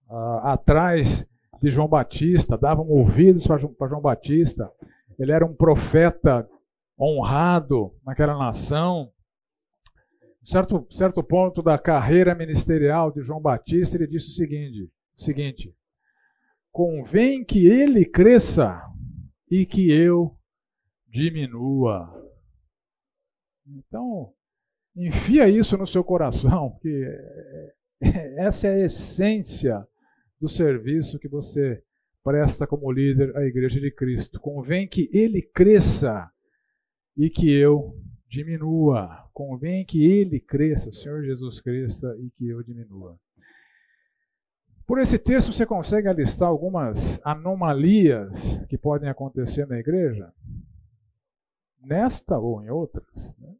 ah, 0.09 0.53
atrás 0.53 1.27
de 1.61 1.69
João 1.69 1.87
Batista, 1.87 2.57
davam 2.57 2.87
ouvidos 2.87 3.45
para 3.47 3.87
João 3.87 4.01
Batista. 4.01 4.71
Ele 5.19 5.31
era 5.31 5.45
um 5.45 5.53
profeta 5.53 6.47
honrado 6.99 7.93
naquela 8.05 8.37
nação. 8.37 9.11
Certo, 10.45 10.87
certo 10.91 11.23
ponto 11.23 11.61
da 11.61 11.77
carreira 11.77 12.35
ministerial 12.35 13.11
de 13.11 13.21
João 13.21 13.41
Batista, 13.41 13.97
ele 13.97 14.07
disse 14.07 14.29
o 14.29 14.33
seguinte: 14.33 14.89
seguinte 15.17 15.75
convém 16.75 17.41
que 17.41 17.65
ele 17.65 18.03
cresça 18.03 18.81
e 19.49 19.65
que 19.65 19.89
eu 19.89 20.37
diminua. 21.07 22.13
Então, 23.65 24.33
enfia 24.93 25.47
isso 25.47 25.77
no 25.77 25.87
seu 25.87 26.03
coração, 26.03 26.77
que 26.81 27.05
essa 28.37 28.67
é 28.67 28.73
a 28.73 28.85
essência 28.87 29.87
do 30.37 30.49
serviço 30.49 31.17
que 31.17 31.29
você 31.29 31.81
presta 32.21 32.67
como 32.67 32.91
líder 32.91 33.33
à 33.37 33.45
Igreja 33.45 33.79
de 33.79 33.89
Cristo. 33.89 34.37
Convém 34.41 34.85
que 34.85 35.09
ele 35.13 35.41
cresça 35.41 36.29
e 37.15 37.29
que 37.29 37.49
eu 37.49 37.97
diminua. 38.35 39.29
Convém 39.33 39.85
que 39.85 40.05
ele 40.05 40.39
cresça, 40.39 40.89
o 40.89 40.93
Senhor 40.93 41.23
Jesus 41.23 41.61
cresça 41.61 42.15
e 42.19 42.29
que 42.31 42.49
eu 42.49 42.61
diminua. 42.61 43.17
Por 44.85 44.99
esse 44.99 45.17
texto 45.17 45.51
você 45.51 45.65
consegue 45.65 46.07
alistar 46.07 46.47
algumas 46.47 47.19
anomalias 47.23 48.29
que 48.67 48.77
podem 48.77 49.09
acontecer 49.09 49.65
na 49.65 49.79
igreja? 49.79 50.31
Nesta 51.79 52.37
ou 52.37 52.61
em 52.61 52.69
outras? 52.69 53.07
Né? 53.39 53.55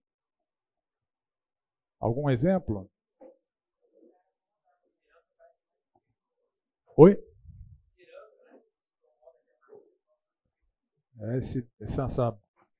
Algum 1.99 2.29
exemplo? 2.29 2.89
Oi? 6.97 7.17
Esse, 11.37 11.67
essa, 11.79 12.37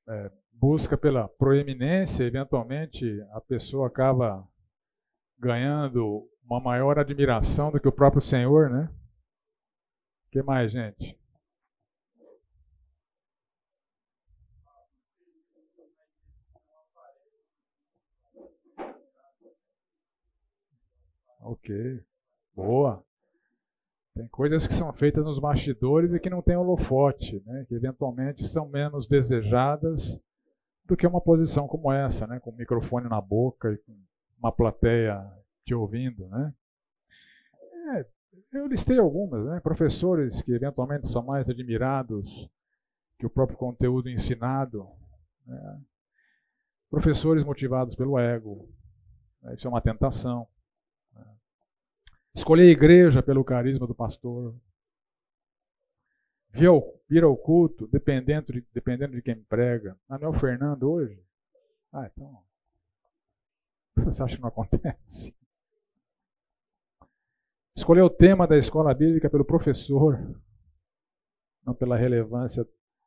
é, 0.08 0.32
busca 0.66 0.98
pela 0.98 1.28
proeminência, 1.28 2.24
eventualmente 2.24 3.22
a 3.34 3.40
pessoa 3.40 3.86
acaba 3.86 4.44
ganhando 5.38 6.28
uma 6.44 6.60
maior 6.60 6.98
admiração 6.98 7.72
do 7.72 7.80
que 7.80 7.88
o 7.88 7.92
próprio 7.92 8.20
Senhor, 8.20 8.68
né? 8.72 8.90
O 10.26 10.32
que 10.32 10.42
mais, 10.42 10.72
gente? 10.72 11.16
Ok, 21.42 22.04
boa. 22.56 23.06
Tem 24.16 24.28
coisas 24.30 24.66
que 24.66 24.74
são 24.74 24.92
feitas 24.94 25.26
nos 25.26 25.38
bastidores 25.38 26.12
e 26.12 26.20
que 26.20 26.30
não 26.30 26.42
tem 26.42 26.58
holofote, 26.58 27.44
né? 27.46 27.66
que 27.68 27.76
eventualmente 27.76 28.48
são 28.48 28.68
menos 28.68 29.08
desejadas 29.08 30.20
do 30.86 30.96
que 30.96 31.08
uma 31.08 31.22
posição 31.22 31.68
como 31.68 31.92
essa, 31.92 32.28
né? 32.28 32.40
com 32.40 32.52
o 32.52 32.56
microfone 32.56 33.10
na 33.10 33.20
boca 33.20 33.72
e 33.72 33.78
com 33.78 33.98
uma 34.38 34.52
plateia 34.52 35.20
te 35.66 35.74
ouvindo. 35.74 36.28
Né? 36.28 36.54
É, 37.94 38.06
eu 38.54 38.68
listei 38.68 39.00
algumas, 39.00 39.46
né? 39.46 39.60
professores 39.60 40.42
que 40.42 40.52
eventualmente 40.52 41.08
são 41.08 41.24
mais 41.24 41.50
admirados 41.50 42.50
que 43.18 43.26
o 43.26 43.30
próprio 43.30 43.58
conteúdo 43.58 44.10
ensinado, 44.10 44.88
né? 45.46 45.82
professores 46.90 47.44
motivados 47.44 47.96
pelo 47.96 48.20
ego, 48.20 48.70
né? 49.42 49.56
isso 49.56 49.68
é 49.68 49.70
uma 49.70 49.82
tentação. 49.82 50.48
Né? 51.14 51.26
Escolher 52.36 52.64
a 52.64 52.72
igreja 52.72 53.24
pelo 53.24 53.44
carisma 53.44 53.88
do 53.88 53.96
pastor, 53.96 54.56
vir 56.56 57.24
ao 57.24 57.38
culto 57.38 57.88
dependendo 57.88 58.54
de, 58.54 58.66
dependendo 58.74 59.14
de 59.14 59.22
quem 59.22 59.42
prega. 59.44 59.98
Ah, 60.08 60.18
não 60.18 60.28
é 60.28 60.30
o 60.30 60.40
Fernando 60.40 60.90
hoje? 60.90 61.22
Ah, 61.92 62.10
então. 62.12 62.44
Você 64.06 64.24
acha 64.24 64.36
que 64.36 64.42
não 64.42 64.50
acontece? 64.50 65.36
Escolher 67.76 68.02
o 68.02 68.10
tema 68.10 68.48
da 68.48 68.58
escola 68.58 68.94
bíblica 68.94 69.30
pelo 69.30 69.44
professor, 69.44 70.18
não 71.66 71.76
pela 71.76 71.98
relevância 71.98 72.66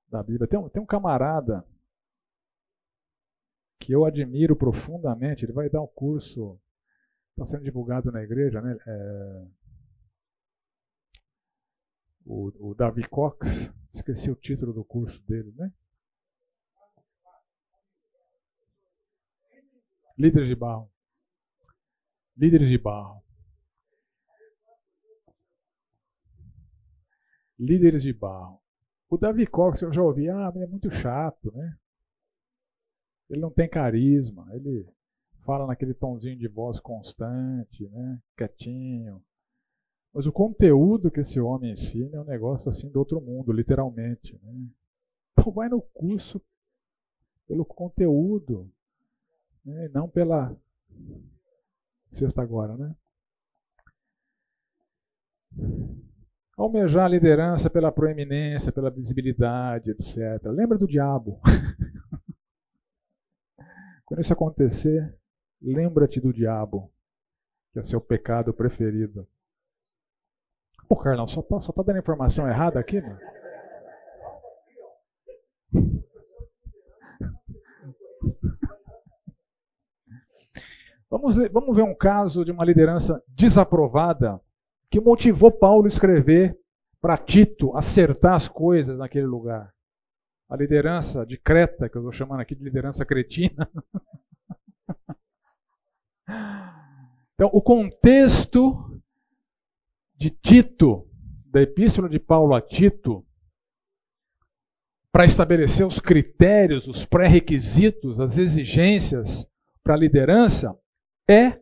da 0.09 0.23
Bíblia. 0.23 0.47
Tem 0.47 0.59
um, 0.59 0.69
tem 0.69 0.83
um 0.83 0.87
camarada 0.87 1.65
que 3.81 3.93
eu 3.93 4.05
admiro 4.05 4.55
profundamente, 4.55 5.45
ele 5.45 5.53
vai 5.53 5.71
dar 5.71 5.81
um 5.81 5.87
curso, 5.87 6.61
está 7.31 7.47
sendo 7.47 7.65
divulgado 7.65 8.13
na 8.13 8.23
igreja, 8.23 8.61
né? 8.61 8.77
É, 8.87 9.47
o, 12.29 12.71
o 12.71 12.75
Davi 12.75 13.09
Cox, 13.09 13.49
esqueci 13.95 14.31
o 14.31 14.37
título 14.37 14.75
do 14.75 14.85
curso 14.85 15.21
dele, 15.23 15.51
né? 15.57 15.73
Líderes 20.17 20.49
de 20.49 20.55
barro. 20.55 20.91
Líderes 22.37 22.69
de 22.69 22.77
barro. 22.77 23.23
Líderes 27.59 28.03
de 28.03 28.13
barro. 28.13 28.61
O 29.09 29.17
Davi 29.17 29.47
Cox, 29.47 29.81
eu 29.81 29.93
já 29.93 30.03
ouvi, 30.03 30.29
ah, 30.29 30.53
é 30.55 30.67
muito 30.67 30.91
chato, 30.91 31.51
né? 31.53 31.79
Ele 33.31 33.41
não 33.41 33.51
tem 33.51 33.69
carisma, 33.69 34.47
ele 34.55 34.87
fala 35.45 35.67
naquele 35.67 35.95
tomzinho 35.95 36.37
de 36.37 36.47
voz 36.47 36.79
constante, 36.79 37.89
né? 37.89 38.21
Quietinho. 38.37 39.25
Mas 40.13 40.27
o 40.27 40.33
conteúdo 40.33 41.11
que 41.11 41.21
esse 41.21 41.39
homem 41.39 41.73
ensina 41.73 42.17
é 42.17 42.21
um 42.21 42.25
negócio 42.25 42.71
assim 42.71 42.89
do 42.89 42.99
outro 42.99 43.21
mundo, 43.21 43.53
literalmente. 43.53 44.39
Né? 44.43 44.67
Então 45.33 45.53
vai 45.53 45.69
no 45.69 45.81
curso 45.81 46.41
pelo 47.47 47.65
conteúdo, 47.65 48.71
né? 49.65 49.89
não 49.89 50.09
pela 50.09 50.57
sexta 52.13 52.43
agora, 52.43 52.77
né? 52.77 52.95
Almejar 56.57 57.05
a 57.05 57.09
liderança 57.09 57.71
pela 57.71 57.93
proeminência, 57.93 58.73
pela 58.73 58.91
visibilidade, 58.91 59.93
etc. 59.93 60.45
Lembra 60.47 60.77
do 60.77 60.87
diabo. 60.87 61.41
Quando 64.05 64.21
isso 64.21 64.33
acontecer, 64.33 65.17
lembra-te 65.63 66.21
do 66.21 66.33
diabo, 66.33 66.93
que 67.73 67.79
é 67.79 67.85
seu 67.85 68.01
pecado 68.01 68.53
preferido. 68.53 69.27
Pô, 70.89 70.97
Carlão, 70.97 71.29
só 71.29 71.43
tá, 71.43 71.61
só 71.61 71.71
tá 71.71 71.83
dando 71.83 71.99
informação 71.99 72.49
errada 72.49 72.81
aqui, 72.81 73.01
mano? 73.01 73.19
Vamos, 81.11 81.37
vamos 81.51 81.75
ver 81.75 81.85
um 81.85 81.95
caso 81.95 82.45
de 82.45 82.53
uma 82.53 82.63
liderança 82.63 83.23
desaprovada 83.29 84.39
que 84.91 85.01
motivou 85.01 85.51
Paulo 85.51 85.87
a 85.87 85.89
escrever 85.89 86.55
para 87.01 87.17
Tito 87.17 87.75
acertar 87.75 88.35
as 88.35 88.47
coisas 88.47 88.99
naquele 88.99 89.25
lugar. 89.25 89.73
A 90.51 90.57
liderança 90.57 91.25
de 91.25 91.39
Creta, 91.39 91.89
que 91.89 91.97
eu 91.97 92.03
estou 92.03 92.13
chamando 92.13 92.41
aqui 92.41 92.55
de 92.55 92.63
liderança 92.63 93.07
cretina. 93.07 93.67
Então, 97.35 97.51
o 97.53 97.63
contexto 97.63 98.98
de 100.19 100.31
Tito, 100.31 101.09
da 101.47 101.63
epístola 101.63 102.09
de 102.09 102.19
Paulo 102.19 102.53
a 102.53 102.61
Tito, 102.61 103.25
para 105.13 105.25
estabelecer 105.25 105.87
os 105.87 106.01
critérios, 106.01 106.89
os 106.89 107.05
pré-requisitos, 107.05 108.19
as 108.19 108.37
exigências 108.37 109.49
para 109.83 109.95
a 109.95 109.99
liderança, 109.99 110.77
é 111.29 111.59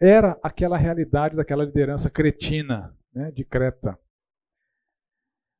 era 0.00 0.38
aquela 0.42 0.76
realidade 0.76 1.36
daquela 1.36 1.64
liderança 1.64 2.10
cretina 2.10 2.94
né, 3.14 3.30
de 3.30 3.44
Creta. 3.44 3.98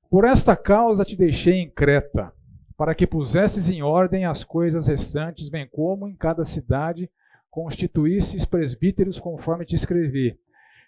Por 0.09 0.25
esta 0.25 0.57
causa 0.57 1.05
te 1.05 1.15
deixei 1.15 1.55
em 1.55 1.71
Creta, 1.71 2.33
para 2.77 2.95
que 2.95 3.07
pusesses 3.07 3.69
em 3.69 3.83
ordem 3.83 4.25
as 4.25 4.43
coisas 4.43 4.87
restantes, 4.87 5.49
bem 5.49 5.69
como 5.69 6.09
em 6.09 6.17
cada 6.17 6.45
cidade 6.45 7.09
constituísses 7.51 8.45
presbíteros 8.45 9.21
conforme 9.21 9.65
te 9.65 9.77
escrevi. 9.77 10.39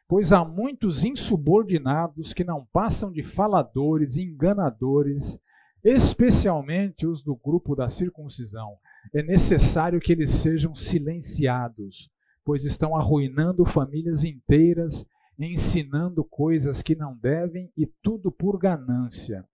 Pois 0.08 0.32
há 0.32 0.44
muitos 0.44 1.04
insubordinados 1.04 2.32
que 2.32 2.44
não 2.44 2.66
passam 2.72 3.10
de 3.10 3.22
faladores 3.22 4.16
e 4.16 4.22
enganadores, 4.22 5.38
especialmente 5.82 7.06
os 7.06 7.22
do 7.22 7.34
grupo 7.34 7.74
da 7.74 7.88
circuncisão. 7.88 8.76
É 9.14 9.22
necessário 9.22 10.00
que 10.00 10.12
eles 10.12 10.30
sejam 10.30 10.74
silenciados 10.74 12.10
pois 12.44 12.64
estão 12.64 12.96
arruinando 12.96 13.64
famílias 13.64 14.24
inteiras, 14.24 15.04
ensinando 15.38 16.24
coisas 16.24 16.82
que 16.82 16.94
não 16.94 17.16
devem 17.16 17.70
e 17.76 17.86
tudo 18.02 18.30
por 18.30 18.58
ganância. 18.58 19.44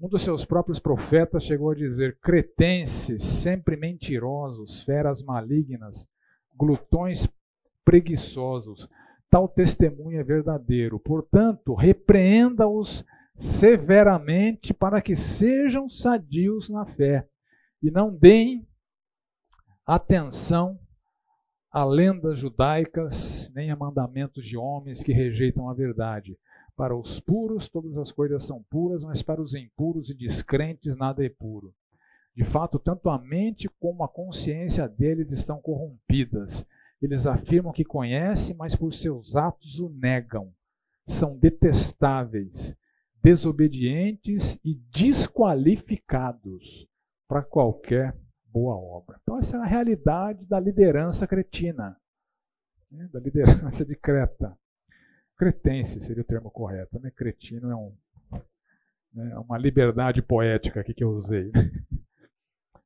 Um 0.00 0.08
dos 0.08 0.22
seus 0.22 0.44
próprios 0.44 0.78
profetas 0.78 1.44
chegou 1.44 1.70
a 1.70 1.74
dizer: 1.74 2.18
cretenses, 2.20 3.22
sempre 3.22 3.76
mentirosos, 3.76 4.82
feras 4.82 5.22
malignas, 5.22 6.06
glutões 6.56 7.28
preguiçosos. 7.84 8.88
Tal 9.32 9.48
testemunho 9.48 10.20
é 10.20 10.22
verdadeiro. 10.22 11.00
Portanto, 11.00 11.72
repreenda-os 11.72 13.02
severamente 13.34 14.74
para 14.74 15.00
que 15.00 15.16
sejam 15.16 15.88
sadios 15.88 16.68
na 16.68 16.84
fé 16.84 17.26
e 17.82 17.90
não 17.90 18.14
deem 18.14 18.68
atenção 19.86 20.78
a 21.70 21.82
lendas 21.82 22.38
judaicas, 22.38 23.50
nem 23.54 23.70
a 23.70 23.76
mandamentos 23.76 24.44
de 24.44 24.58
homens 24.58 25.02
que 25.02 25.14
rejeitam 25.14 25.66
a 25.66 25.72
verdade. 25.72 26.36
Para 26.76 26.94
os 26.94 27.18
puros, 27.18 27.70
todas 27.70 27.96
as 27.96 28.12
coisas 28.12 28.44
são 28.44 28.62
puras, 28.68 29.02
mas 29.02 29.22
para 29.22 29.40
os 29.40 29.54
impuros 29.54 30.10
e 30.10 30.14
descrentes, 30.14 30.94
nada 30.94 31.24
é 31.24 31.30
puro. 31.30 31.72
De 32.36 32.44
fato, 32.44 32.78
tanto 32.78 33.08
a 33.08 33.18
mente 33.18 33.66
como 33.80 34.04
a 34.04 34.08
consciência 34.10 34.86
deles 34.86 35.32
estão 35.32 35.58
corrompidas. 35.58 36.66
Eles 37.02 37.26
afirmam 37.26 37.72
que 37.72 37.84
conhecem, 37.84 38.54
mas 38.54 38.76
por 38.76 38.94
seus 38.94 39.34
atos 39.34 39.80
o 39.80 39.88
negam. 39.88 40.54
São 41.08 41.36
detestáveis, 41.36 42.76
desobedientes 43.20 44.56
e 44.64 44.76
desqualificados 44.94 46.88
para 47.26 47.42
qualquer 47.42 48.16
boa 48.46 48.76
obra. 48.76 49.18
Então, 49.22 49.38
essa 49.38 49.56
é 49.56 49.60
a 49.60 49.64
realidade 49.64 50.46
da 50.46 50.60
liderança 50.60 51.26
cretina, 51.26 51.96
né? 52.90 53.08
da 53.12 53.18
liderança 53.18 53.84
de 53.84 53.96
Creta. 53.96 54.56
Cretense 55.36 56.00
seria 56.02 56.22
o 56.22 56.26
termo 56.26 56.50
correto, 56.52 57.00
né? 57.00 57.10
cretino 57.10 57.70
é 57.70 57.74
um, 57.74 57.92
né? 59.12 59.36
uma 59.38 59.58
liberdade 59.58 60.22
poética 60.22 60.80
aqui 60.80 60.94
que 60.94 61.02
eu 61.02 61.10
usei. 61.10 61.50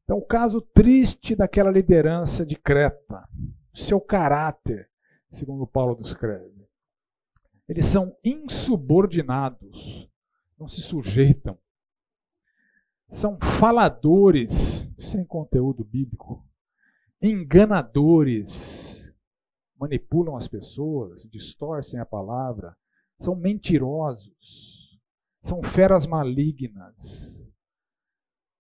Então, 0.04 0.18
o 0.18 0.24
caso 0.24 0.60
triste 0.60 1.34
daquela 1.34 1.68
liderança 1.68 2.46
de 2.46 2.54
Creta, 2.54 3.28
seu 3.76 4.00
caráter, 4.00 4.90
segundo 5.30 5.66
Paulo 5.66 5.94
descreve. 6.02 6.66
Eles 7.68 7.86
são 7.86 8.16
insubordinados, 8.24 10.08
não 10.58 10.66
se 10.66 10.80
sujeitam. 10.80 11.58
São 13.08 13.38
faladores 13.38 14.88
sem 14.98 15.24
conteúdo 15.24 15.84
bíblico, 15.84 16.44
enganadores, 17.20 19.06
manipulam 19.78 20.36
as 20.36 20.48
pessoas, 20.48 21.22
distorcem 21.30 22.00
a 22.00 22.06
palavra, 22.06 22.76
são 23.20 23.34
mentirosos, 23.34 24.98
são 25.42 25.62
feras 25.62 26.06
malignas, 26.06 27.46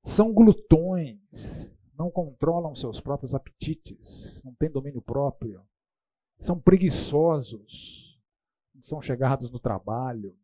são 0.04 0.32
glutões, 0.32 1.74
não 1.96 2.10
controlam 2.10 2.74
seus 2.74 3.00
próprios 3.00 3.34
apetites, 3.34 4.40
não 4.44 4.54
têm 4.54 4.70
domínio 4.70 5.00
próprio, 5.00 5.62
são 6.38 6.60
preguiçosos, 6.60 8.20
não 8.74 8.82
são 8.82 9.00
chegados 9.00 9.50
no 9.50 9.58
trabalho, 9.58 10.36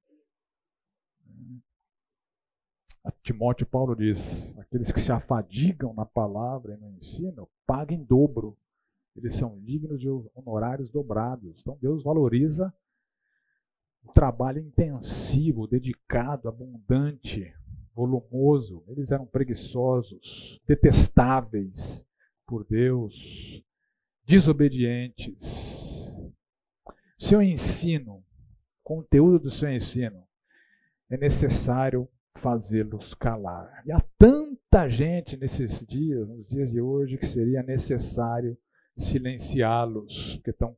a 3.05 3.11
Timóteo 3.23 3.67
Paulo 3.67 3.97
diz: 3.97 4.57
aqueles 4.59 4.93
que 4.93 5.01
se 5.01 5.11
afadigam 5.11 5.93
na 5.93 6.07
palavra 6.07 6.75
e 6.75 6.77
no 6.77 6.91
ensino, 6.91 7.49
paguem 7.67 8.05
dobro. 8.05 8.57
Eles 9.17 9.37
são 9.37 9.59
dignos 9.61 10.01
de 10.01 10.09
honorários 10.35 10.89
dobrados. 10.89 11.61
Então 11.61 11.77
Deus 11.83 12.03
valoriza 12.03 12.73
o 14.05 14.13
trabalho 14.13 14.61
intensivo, 14.61 15.67
dedicado, 15.67 16.49
abundante, 16.49 17.55
volumoso. 17.95 18.85
Eles 18.89 19.11
eram 19.11 19.27
preguiçosos, 19.27 20.61
detestáveis 20.67 22.05
por 22.47 22.65
Deus, 22.65 23.15
desobedientes. 24.25 25.39
Seu 27.19 27.41
ensino, 27.41 28.25
conteúdo 28.83 29.39
do 29.39 29.51
seu 29.51 29.71
ensino, 29.71 30.25
é 31.11 31.17
necessário 31.17 32.09
fazê-los 32.37 33.15
calar. 33.15 33.83
E 33.87 33.93
há 33.93 34.03
tanta 34.19 34.89
gente 34.89 35.37
nesses 35.37 35.87
dias, 35.87 36.29
nos 36.29 36.47
dias 36.49 36.71
de 36.71 36.81
hoje, 36.81 37.17
que 37.17 37.27
seria 37.27 37.63
necessário 37.63 38.59
silenciá-los, 38.99 40.41
que 40.43 40.51
estão 40.51 40.77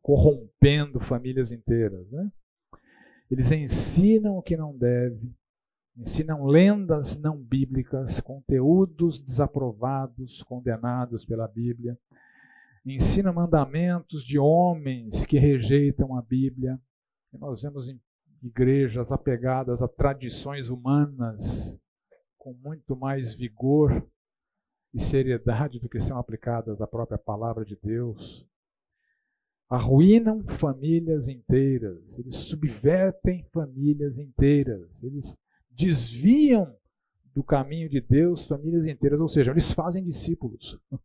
corrompendo 0.00 1.00
famílias 1.00 1.50
inteiras. 1.50 2.08
Né? 2.10 2.30
Eles 3.30 3.50
ensinam 3.50 4.36
o 4.36 4.42
que 4.42 4.56
não 4.56 4.76
deve, 4.76 5.32
ensinam 5.96 6.46
lendas 6.46 7.16
não 7.16 7.36
bíblicas, 7.36 8.20
conteúdos 8.20 9.20
desaprovados, 9.20 10.42
condenados 10.44 11.24
pela 11.24 11.46
Bíblia, 11.46 11.98
ensinam 12.84 13.32
mandamentos 13.32 14.24
de 14.24 14.38
homens 14.38 15.24
que 15.24 15.38
rejeitam 15.38 16.16
a 16.16 16.22
Bíblia. 16.22 16.80
E 17.32 17.38
nós 17.38 17.62
vemos 17.62 17.88
em 17.88 18.00
igrejas 18.42 19.10
apegadas 19.12 19.80
a 19.80 19.88
tradições 19.88 20.68
humanas 20.68 21.78
com 22.36 22.52
muito 22.54 22.96
mais 22.96 23.34
vigor 23.34 24.04
e 24.92 25.00
seriedade 25.00 25.78
do 25.78 25.88
que 25.88 26.00
são 26.00 26.18
aplicadas 26.18 26.80
à 26.80 26.86
própria 26.86 27.18
palavra 27.18 27.64
de 27.64 27.76
Deus. 27.76 28.44
Arruinam 29.70 30.42
famílias 30.58 31.28
inteiras, 31.28 31.98
eles 32.18 32.36
subvertem 32.36 33.46
famílias 33.52 34.18
inteiras, 34.18 34.86
eles 35.02 35.34
desviam 35.72 36.76
do 37.34 37.42
caminho 37.42 37.88
de 37.88 38.00
Deus 38.00 38.46
famílias 38.46 38.86
inteiras, 38.86 39.20
ou 39.20 39.28
seja, 39.28 39.50
eles 39.50 39.72
fazem 39.72 40.04
discípulos. 40.04 40.78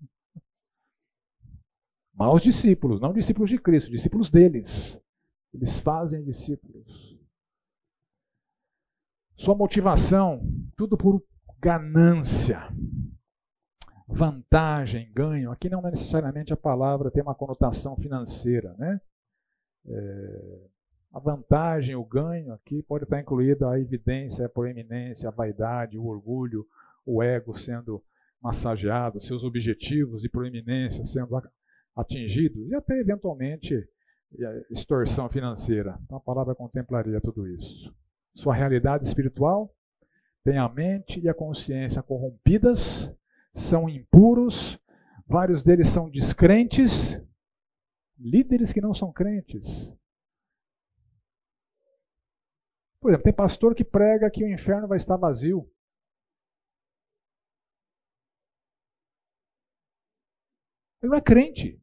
Maus 2.13 2.41
discípulos, 2.41 2.99
não 2.99 3.13
discípulos 3.13 3.49
de 3.49 3.59
Cristo, 3.59 3.91
discípulos 3.91 4.30
deles. 4.30 4.97
Eles 5.53 5.80
fazem 5.80 6.24
discípulos. 6.24 7.18
Sua 9.36 9.55
motivação, 9.55 10.41
tudo 10.76 10.97
por 10.97 11.24
ganância, 11.59 12.59
vantagem, 14.07 15.11
ganho. 15.13 15.51
Aqui 15.51 15.70
não 15.70 15.86
é 15.88 15.91
necessariamente 15.91 16.51
a 16.51 16.57
palavra 16.57 17.11
tem 17.11 17.22
uma 17.22 17.36
conotação 17.36 17.95
financeira, 17.97 18.74
né? 18.80 18.99
É, 19.86 20.68
a 21.12 21.20
vantagem, 21.20 21.95
o 21.95 22.03
ganho 22.03 22.53
aqui 22.53 22.84
pode 22.84 23.03
estar 23.03 23.20
incluída 23.20 23.70
a 23.70 23.80
evidência, 23.80 24.45
a 24.45 24.49
proeminência, 24.49 25.30
a 25.30 25.32
vaidade, 25.32 25.97
o 25.97 26.05
orgulho, 26.05 26.66
o 27.05 27.24
ego 27.24 27.58
sendo 27.58 28.03
massageado, 28.41 29.20
seus 29.20 29.43
objetivos 29.43 30.22
de 30.22 30.30
proeminência 30.30 31.05
sendo 31.05 31.41
atingidos 31.95 32.68
e 32.70 32.76
até 32.76 32.99
eventualmente 32.99 33.88
extorsão 34.70 35.30
financeira. 35.30 35.97
Então 36.05 36.18
a 36.18 36.22
palavra 36.22 36.53
contemplaria 36.53 37.22
tudo 37.22 37.47
isso. 37.47 37.93
Sua 38.36 38.53
realidade 38.53 39.08
espiritual 39.08 39.74
tem 40.43 40.58
a 40.58 40.70
mente 40.70 41.20
e 41.20 41.28
a 41.28 41.34
consciência 41.34 42.03
corrompidas, 42.03 43.12
são 43.53 43.89
impuros, 43.89 44.80
vários 45.28 45.64
deles 45.64 45.89
são 45.89 46.10
descrentes, 46.10 47.20
líderes 48.20 48.72
que 48.72 48.82
não 48.82 48.93
são 48.93 49.12
crentes. 49.12 49.91
Por 53.00 53.12
exemplo, 53.12 53.24
tem 53.24 53.34
pastor 53.34 53.76
que 53.76 53.84
prega 53.84 54.30
que 54.30 54.43
o 54.43 54.52
inferno 54.52 54.88
vai 54.88 54.98
estar 54.98 55.18
vazio. 55.18 55.70
Ele 61.02 61.12
não 61.12 61.18
é 61.18 61.22
crente. 61.22 61.80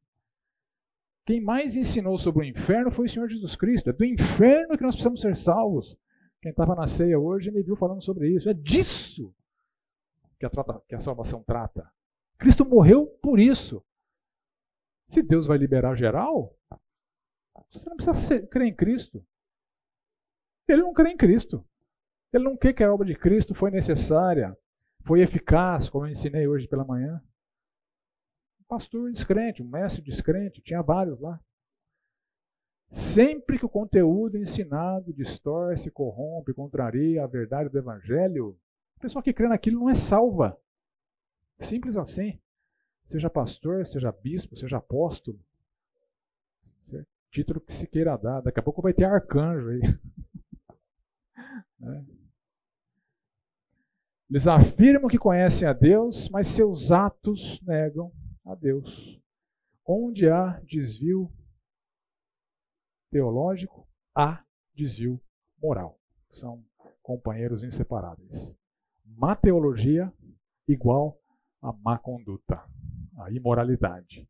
Quem 1.27 1.41
mais 1.41 1.77
ensinou 1.77 2.19
sobre 2.19 2.45
o 2.45 2.49
inferno 2.49 2.91
foi 2.91 3.07
o 3.07 3.09
Senhor 3.09 3.29
Jesus 3.29 3.57
Cristo. 3.57 3.91
É 3.91 3.93
do 3.93 4.05
inferno 4.05 4.77
que 4.77 4.83
nós 4.83 4.95
precisamos 4.95 5.21
ser 5.21 5.37
salvos. 5.37 5.97
Quem 6.43 6.51
estava 6.51 6.75
na 6.75 6.87
ceia 6.87 7.19
hoje 7.19 7.51
me 7.51 7.63
viu 7.63 7.77
falando 7.77 8.03
sobre 8.03 8.29
isso. 8.29 8.51
É 8.51 8.55
disso 8.55 9.35
que 10.39 10.45
a, 10.45 10.51
trata, 10.51 10.83
que 10.87 10.95
a 10.95 11.01
salvação 11.01 11.43
trata. 11.43 11.91
Cristo 12.37 12.67
morreu 12.67 13.07
por 13.23 13.41
isso. 13.41 13.83
Se 15.11 15.23
Deus 15.23 15.47
vai 15.47 15.57
liberar 15.57 15.95
geral, 15.95 16.55
você 17.71 17.89
não 17.89 17.97
precisa 17.97 18.47
crer 18.47 18.67
em 18.67 18.75
Cristo. 18.75 19.25
Ele 20.69 20.83
não 20.83 20.93
crê 20.93 21.11
em 21.11 21.17
Cristo. 21.17 21.65
Ele 22.33 22.45
não 22.45 22.57
quer 22.57 22.73
que 22.73 22.83
a 22.83 22.93
obra 22.93 23.07
de 23.07 23.15
Cristo 23.15 23.55
foi 23.55 23.71
necessária, 23.71 24.57
foi 25.05 25.21
eficaz, 25.21 25.89
como 25.89 26.07
eu 26.07 26.11
ensinei 26.11 26.49
hoje 26.49 26.67
pela 26.67 26.85
manhã. 26.85 27.23
Um 28.61 28.65
pastor 28.65 29.11
descrente, 29.13 29.63
um 29.63 29.69
mestre 29.69 30.03
descrente, 30.03 30.63
tinha 30.63 30.83
vários 30.83 31.21
lá. 31.21 31.41
Sempre 32.91 33.59
que 33.59 33.67
o 33.67 33.69
conteúdo 33.69 34.39
ensinado 34.39 35.13
distorce, 35.13 35.91
corrompe, 35.91 36.55
contraria 36.55 37.23
a 37.23 37.27
verdade 37.27 37.69
do 37.69 37.79
Evangelho, 37.79 38.59
a 38.97 39.01
pessoa 39.01 39.23
que 39.23 39.33
crê 39.33 39.49
naquilo 39.49 39.81
não 39.81 39.91
é 39.91 39.95
salva. 39.95 40.59
Simples 41.61 41.97
assim. 41.97 42.39
Seja 43.11 43.29
pastor, 43.29 43.87
seja 43.87 44.11
bispo, 44.11 44.57
seja 44.57 44.79
apóstolo. 44.79 45.39
Título 47.31 47.61
que 47.61 47.75
se 47.75 47.87
queira 47.87 48.17
dar. 48.17 48.41
Daqui 48.41 48.61
a 48.61 48.63
pouco 48.63 48.81
vai 48.81 48.93
ter 48.93 49.05
arcanjo 49.05 49.69
aí. 49.69 49.81
É. 51.37 52.05
Eles 54.31 54.47
afirmam 54.47 55.09
que 55.09 55.19
conhecem 55.19 55.69
a 55.69 55.73
Deus, 55.73 56.29
mas 56.29 56.49
seus 56.49 56.91
atos 56.91 57.61
negam 57.63 58.13
a 58.45 58.55
Deus. 58.55 59.21
Onde 59.87 60.29
há 60.29 60.61
desvio 60.65 61.31
teológico, 63.11 63.87
há 64.15 64.43
desvio 64.75 65.21
moral. 65.63 66.01
São 66.33 66.65
companheiros 67.03 67.63
inseparáveis. 67.63 68.53
Má 69.05 69.37
teologia 69.37 70.13
igual 70.67 71.21
a 71.63 71.73
má 71.73 71.99
conduta, 71.99 72.63
a 73.19 73.31
imoralidade. 73.31 74.29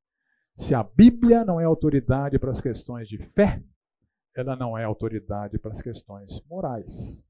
Se 0.56 0.74
a 0.74 0.82
Bíblia 0.82 1.44
não 1.44 1.60
é 1.60 1.64
autoridade 1.64 2.38
para 2.38 2.50
as 2.50 2.60
questões 2.60 3.08
de 3.08 3.18
fé, 3.18 3.62
ela 4.40 4.56
não 4.56 4.76
é 4.76 4.84
autoridade 4.84 5.58
para 5.58 5.72
as 5.72 5.82
questões 5.82 6.40
morais. 6.48 7.22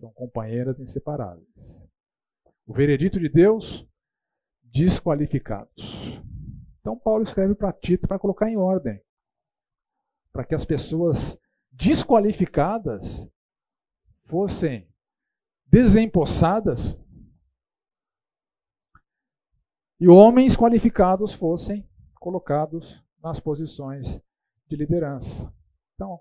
São 0.00 0.10
companheiras 0.12 0.78
inseparáveis. 0.78 1.46
O 2.66 2.74
veredito 2.74 3.18
de 3.20 3.28
Deus, 3.28 3.86
desqualificados. 4.62 5.84
Então 6.80 6.98
Paulo 6.98 7.24
escreve 7.24 7.54
para 7.54 7.72
Tito 7.72 8.06
para 8.06 8.18
colocar 8.18 8.48
em 8.48 8.56
ordem, 8.56 9.00
para 10.32 10.44
que 10.44 10.54
as 10.54 10.64
pessoas 10.64 11.38
desqualificadas 11.72 13.28
fossem 14.24 14.88
desempossadas 15.66 16.98
e 19.98 20.08
homens 20.08 20.56
qualificados 20.56 21.32
fossem 21.32 21.88
colocados 22.14 23.02
nas 23.22 23.40
posições 23.40 24.20
de 24.68 24.76
liderança. 24.76 25.52
Então, 25.94 26.20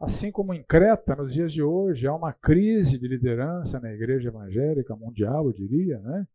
Assim 0.00 0.32
como 0.32 0.54
em 0.54 0.62
Creta, 0.62 1.14
nos 1.14 1.30
dias 1.30 1.52
de 1.52 1.62
hoje, 1.62 2.06
há 2.06 2.14
uma 2.14 2.32
crise 2.32 2.98
de 2.98 3.06
liderança 3.06 3.78
na 3.78 3.92
igreja 3.92 4.30
evangélica 4.30 4.96
mundial, 4.96 5.44
eu 5.44 5.52
diria, 5.52 5.98
né? 5.98 6.26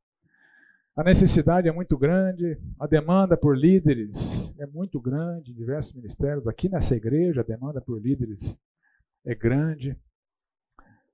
A 0.95 1.03
necessidade 1.03 1.68
é 1.68 1.72
muito 1.72 1.97
grande, 1.97 2.59
a 2.80 2.86
demanda 2.86 3.36
por 3.36 3.57
líderes 3.57 4.53
é 4.59 4.68
muito 4.68 5.01
grande 5.01 5.51
em 5.51 5.55
diversos 5.55 5.93
ministérios. 5.93 6.47
Aqui 6.47 6.70
nessa 6.70 6.95
igreja, 6.95 7.41
a 7.41 7.43
demanda 7.43 7.82
por 7.82 7.99
líderes 7.99 8.55
é 9.26 9.34
grande. 9.34 9.97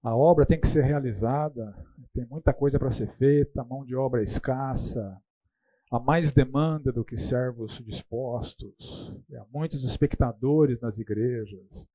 A 0.03 0.13
obra 0.13 0.45
tem 0.45 0.59
que 0.59 0.67
ser 0.67 0.83
realizada, 0.83 1.73
tem 2.13 2.25
muita 2.25 2.53
coisa 2.53 2.77
para 2.77 2.91
ser 2.91 3.07
feita, 3.13 3.61
a 3.61 3.65
mão 3.65 3.85
de 3.85 3.95
obra 3.95 4.19
é 4.19 4.25
escassa, 4.25 5.17
há 5.89 5.99
mais 5.99 6.33
demanda 6.33 6.91
do 6.91 7.05
que 7.05 7.17
servos 7.17 7.81
dispostos, 7.85 9.15
há 9.33 9.45
muitos 9.53 9.85
espectadores 9.85 10.81
nas 10.81 10.97
igrejas. 10.97 11.87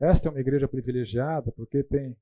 Esta 0.00 0.28
é 0.28 0.30
uma 0.30 0.40
igreja 0.40 0.66
privilegiada 0.66 1.52
porque 1.52 1.82
tem 1.82 2.16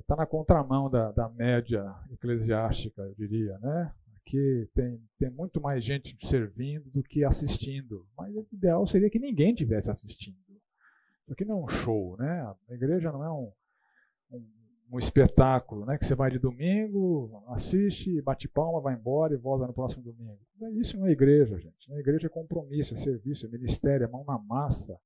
está 0.00 0.14
eh, 0.14 0.16
na 0.18 0.26
contramão 0.26 0.90
da, 0.90 1.12
da 1.12 1.28
média 1.28 1.94
eclesiástica, 2.12 3.02
eu 3.02 3.14
diria, 3.14 3.56
né? 3.58 3.92
Aqui 4.16 4.68
tem, 4.74 5.00
tem 5.18 5.30
muito 5.30 5.60
mais 5.60 5.84
gente 5.84 6.16
servindo 6.26 6.90
do 6.90 7.02
que 7.02 7.24
assistindo. 7.24 8.06
Mas 8.16 8.34
o 8.34 8.46
ideal 8.52 8.86
seria 8.86 9.08
que 9.08 9.18
ninguém 9.18 9.54
tivesse 9.54 9.90
assistindo. 9.90 10.36
Isso 11.22 11.32
aqui 11.32 11.44
não 11.44 11.60
é 11.60 11.64
um 11.64 11.68
show, 11.68 12.16
né? 12.18 12.42
A 12.68 12.74
igreja 12.74 13.10
não 13.10 13.24
é 13.24 13.32
um, 13.32 13.52
um, 14.32 14.46
um 14.92 14.98
espetáculo, 14.98 15.86
né? 15.86 15.96
Que 15.96 16.04
você 16.04 16.14
vai 16.14 16.30
de 16.30 16.38
domingo, 16.38 17.42
assiste, 17.48 18.20
bate 18.20 18.48
palma, 18.48 18.80
vai 18.80 18.94
embora 18.94 19.32
e 19.32 19.38
volta 19.38 19.66
no 19.66 19.72
próximo 19.72 20.02
domingo. 20.02 20.38
Isso 20.78 20.98
não 20.98 21.06
é 21.06 21.12
igreja, 21.12 21.58
gente. 21.58 21.92
A 21.92 21.98
igreja 21.98 22.26
é 22.26 22.30
compromisso, 22.30 22.94
é 22.94 22.98
serviço, 22.98 23.46
é 23.46 23.48
ministério, 23.48 24.04
é 24.04 24.08
mão 24.08 24.24
na 24.24 24.38
massa 24.38 25.00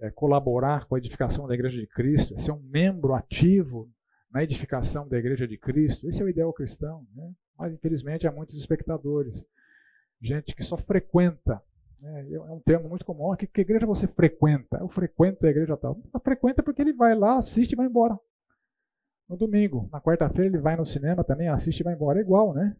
é, 0.00 0.10
colaborar 0.10 0.86
com 0.86 0.94
a 0.94 0.98
edificação 0.98 1.46
da 1.46 1.54
Igreja 1.54 1.80
de 1.80 1.86
Cristo, 1.86 2.34
é 2.34 2.38
ser 2.38 2.52
um 2.52 2.62
membro 2.62 3.14
ativo 3.14 3.90
na 4.30 4.42
edificação 4.42 5.08
da 5.08 5.18
Igreja 5.18 5.46
de 5.46 5.56
Cristo. 5.56 6.08
Esse 6.08 6.22
é 6.22 6.24
o 6.24 6.28
ideal 6.28 6.52
cristão. 6.52 7.06
Né? 7.14 7.32
Mas, 7.58 7.72
infelizmente, 7.72 8.26
há 8.26 8.32
muitos 8.32 8.56
espectadores, 8.56 9.44
gente 10.20 10.54
que 10.54 10.62
só 10.62 10.76
frequenta. 10.76 11.60
Né? 12.00 12.32
É 12.32 12.40
um 12.40 12.60
termo 12.60 12.88
muito 12.88 13.04
comum. 13.04 13.34
Que, 13.34 13.46
que 13.46 13.60
igreja 13.60 13.86
você 13.86 14.06
frequenta? 14.06 14.78
Eu 14.78 14.88
frequento 14.88 15.46
a 15.46 15.50
igreja 15.50 15.76
tal. 15.76 16.00
Não 16.12 16.20
frequenta 16.20 16.62
porque 16.62 16.82
ele 16.82 16.92
vai 16.92 17.14
lá, 17.14 17.38
assiste 17.38 17.72
e 17.72 17.76
vai 17.76 17.86
embora. 17.86 18.18
No 19.28 19.36
domingo, 19.36 19.88
na 19.92 20.00
quarta-feira, 20.00 20.46
ele 20.46 20.58
vai 20.58 20.74
no 20.76 20.86
cinema 20.86 21.22
também, 21.22 21.48
assiste 21.48 21.80
e 21.80 21.84
vai 21.84 21.94
embora. 21.94 22.18
É 22.18 22.22
igual, 22.22 22.54
né? 22.54 22.76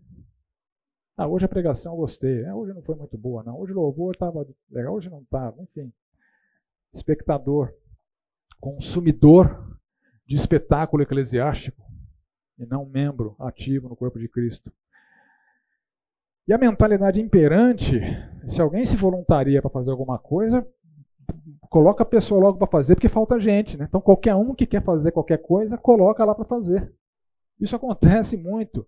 Ah, 1.17 1.27
hoje 1.27 1.45
a 1.45 1.49
pregação 1.49 1.93
eu 1.93 1.99
gostei. 1.99 2.45
Ah, 2.47 2.55
hoje 2.55 2.73
não 2.73 2.83
foi 2.83 2.95
muito 2.95 3.19
boa, 3.19 3.43
não. 3.43 3.59
Hoje 3.59 3.73
o 3.73 3.77
louvor 3.77 4.15
estava 4.15 4.47
legal, 4.71 4.95
hoje 4.95 5.11
não 5.11 5.21
estava. 5.21 5.61
Enfim 5.63 5.93
espectador, 6.93 7.73
consumidor 8.61 9.79
de 10.27 10.37
espetáculo 10.37 11.03
eclesiástico 11.03 11.83
e 12.59 12.67
não 12.67 12.85
membro 12.85 13.37
ativo 13.39 13.89
no 13.89 13.97
corpo 13.97 14.19
de 14.19 14.29
Cristo. 14.29 14.73
E 16.47 16.53
a 16.53 16.59
mentalidade 16.59 17.21
imperante, 17.21 18.01
se 18.47 18.61
alguém 18.61 18.85
se 18.85 18.97
voluntaria 18.97 19.61
para 19.61 19.71
fazer 19.71 19.91
alguma 19.91 20.19
coisa, 20.19 20.67
coloca 21.69 22.03
a 22.03 22.07
pessoa 22.07 22.41
logo 22.41 22.59
para 22.59 22.67
fazer 22.67 22.95
porque 22.95 23.09
falta 23.09 23.39
gente. 23.39 23.77
Né? 23.77 23.87
Então 23.89 24.01
qualquer 24.01 24.35
um 24.35 24.55
que 24.55 24.67
quer 24.67 24.83
fazer 24.83 25.13
qualquer 25.13 25.39
coisa, 25.39 25.77
coloca 25.77 26.25
lá 26.25 26.35
para 26.35 26.45
fazer. 26.45 26.93
Isso 27.61 27.77
acontece 27.77 28.37
muito. 28.37 28.87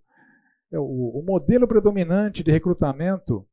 É, 0.72 0.78
o, 0.78 0.84
o 0.84 1.22
modelo 1.22 1.66
predominante 1.66 2.42
de 2.42 2.50
recrutamento 2.50 3.46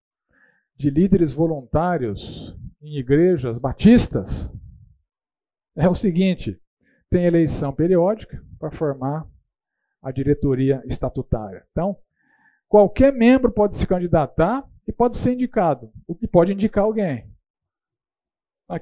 de 0.78 0.89
líderes 0.89 1.34
voluntários 1.34 2.56
em 2.88 2.97
igrejas 2.97 3.59
batistas 3.59 4.49
é 5.75 5.89
o 5.89 5.95
seguinte: 5.95 6.59
tem 7.09 7.25
eleição 7.25 7.73
periódica 7.73 8.41
para 8.57 8.71
formar 8.71 9.27
a 10.01 10.11
diretoria 10.11 10.81
estatutária. 10.85 11.65
Então, 11.71 11.97
qualquer 12.67 13.11
membro 13.11 13.51
pode 13.51 13.77
se 13.77 13.85
candidatar 13.85 14.65
e 14.88 14.91
pode 14.93 15.17
ser 15.17 15.33
indicado, 15.33 15.91
o 16.07 16.15
que 16.15 16.27
pode 16.27 16.53
indicar 16.53 16.85
alguém. 16.85 17.29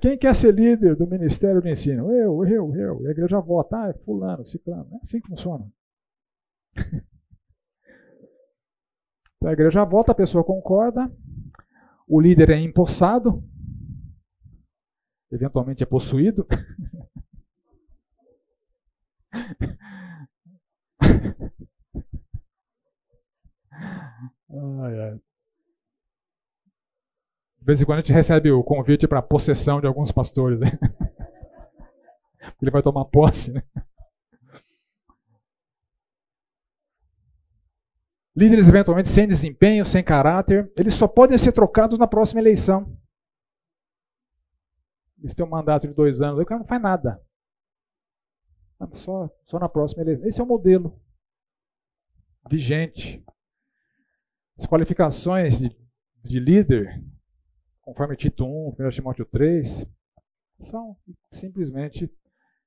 Quem 0.02 0.18
quer 0.18 0.36
ser 0.36 0.52
líder 0.52 0.96
do 0.96 1.06
Ministério 1.06 1.62
do 1.62 1.70
Ensino? 1.70 2.12
Eu, 2.12 2.44
eu, 2.46 2.76
eu. 2.76 3.04
E 3.04 3.08
a 3.08 3.12
igreja 3.12 3.40
vota, 3.40 3.78
ah, 3.78 3.90
é 3.90 3.94
fulano, 3.94 4.44
ciclano. 4.44 4.90
É 4.94 4.98
assim 5.04 5.22
que 5.22 5.28
funciona. 5.28 5.68
Então 9.38 9.50
a 9.52 9.54
igreja 9.54 9.84
vota, 9.84 10.12
a 10.12 10.16
pessoa 10.16 10.44
concorda, 10.44 11.12
o 12.08 12.20
líder 12.20 12.50
é 12.50 12.58
empossado, 12.58 13.44
eventualmente 15.32 15.84
é 15.84 15.86
possuído. 15.86 16.48
De 27.60 27.66
vez 27.66 27.82
em 27.82 27.86
quando 27.86 27.98
a 27.98 28.02
gente 28.02 28.14
recebe 28.14 28.52
o 28.52 28.64
convite 28.64 29.08
para 29.08 29.22
possessão 29.22 29.82
de 29.82 29.88
alguns 29.88 30.12
pastores. 30.12 30.60
Né? 30.60 30.68
Ele 32.62 32.72
vai 32.72 32.82
tomar 32.82 33.06
posse. 33.06 33.52
Né? 33.52 33.64
Líderes 38.36 38.68
eventualmente 38.68 39.10
sem 39.10 39.28
desempenho, 39.28 39.86
sem 39.86 40.04
caráter, 40.04 40.70
eles 40.78 40.94
só 40.94 41.08
podem 41.08 41.38
ser 41.38 41.54
trocados 41.54 41.98
na 41.98 42.06
próxima 42.06 42.42
eleição. 42.42 42.96
Eles 45.26 45.34
têm 45.34 45.44
um 45.44 45.50
mandato 45.50 45.88
de 45.88 45.94
dois 45.96 46.22
anos, 46.22 46.40
o 46.40 46.46
cara 46.46 46.60
não 46.60 46.68
faz 46.68 46.80
nada. 46.80 47.20
Só, 48.94 49.28
só 49.48 49.58
na 49.58 49.68
próxima 49.68 50.04
eleição. 50.04 50.28
Esse 50.28 50.40
é 50.40 50.44
o 50.44 50.48
modelo 50.48 51.02
vigente. 52.48 53.26
As 54.56 54.68
qualificações 54.68 55.58
de, 55.58 55.76
de 56.24 56.40
líder, 56.40 57.04
conforme 57.82 58.16
Tito 58.16 58.46
1, 58.46 58.76
1 58.80 58.90
Timóteo 58.92 59.26
3, 59.26 59.88
são 60.66 60.96
simplesmente 61.32 62.08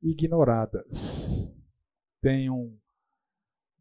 ignoradas. 0.03 1.49
Tem 2.21 2.51
um 2.51 2.77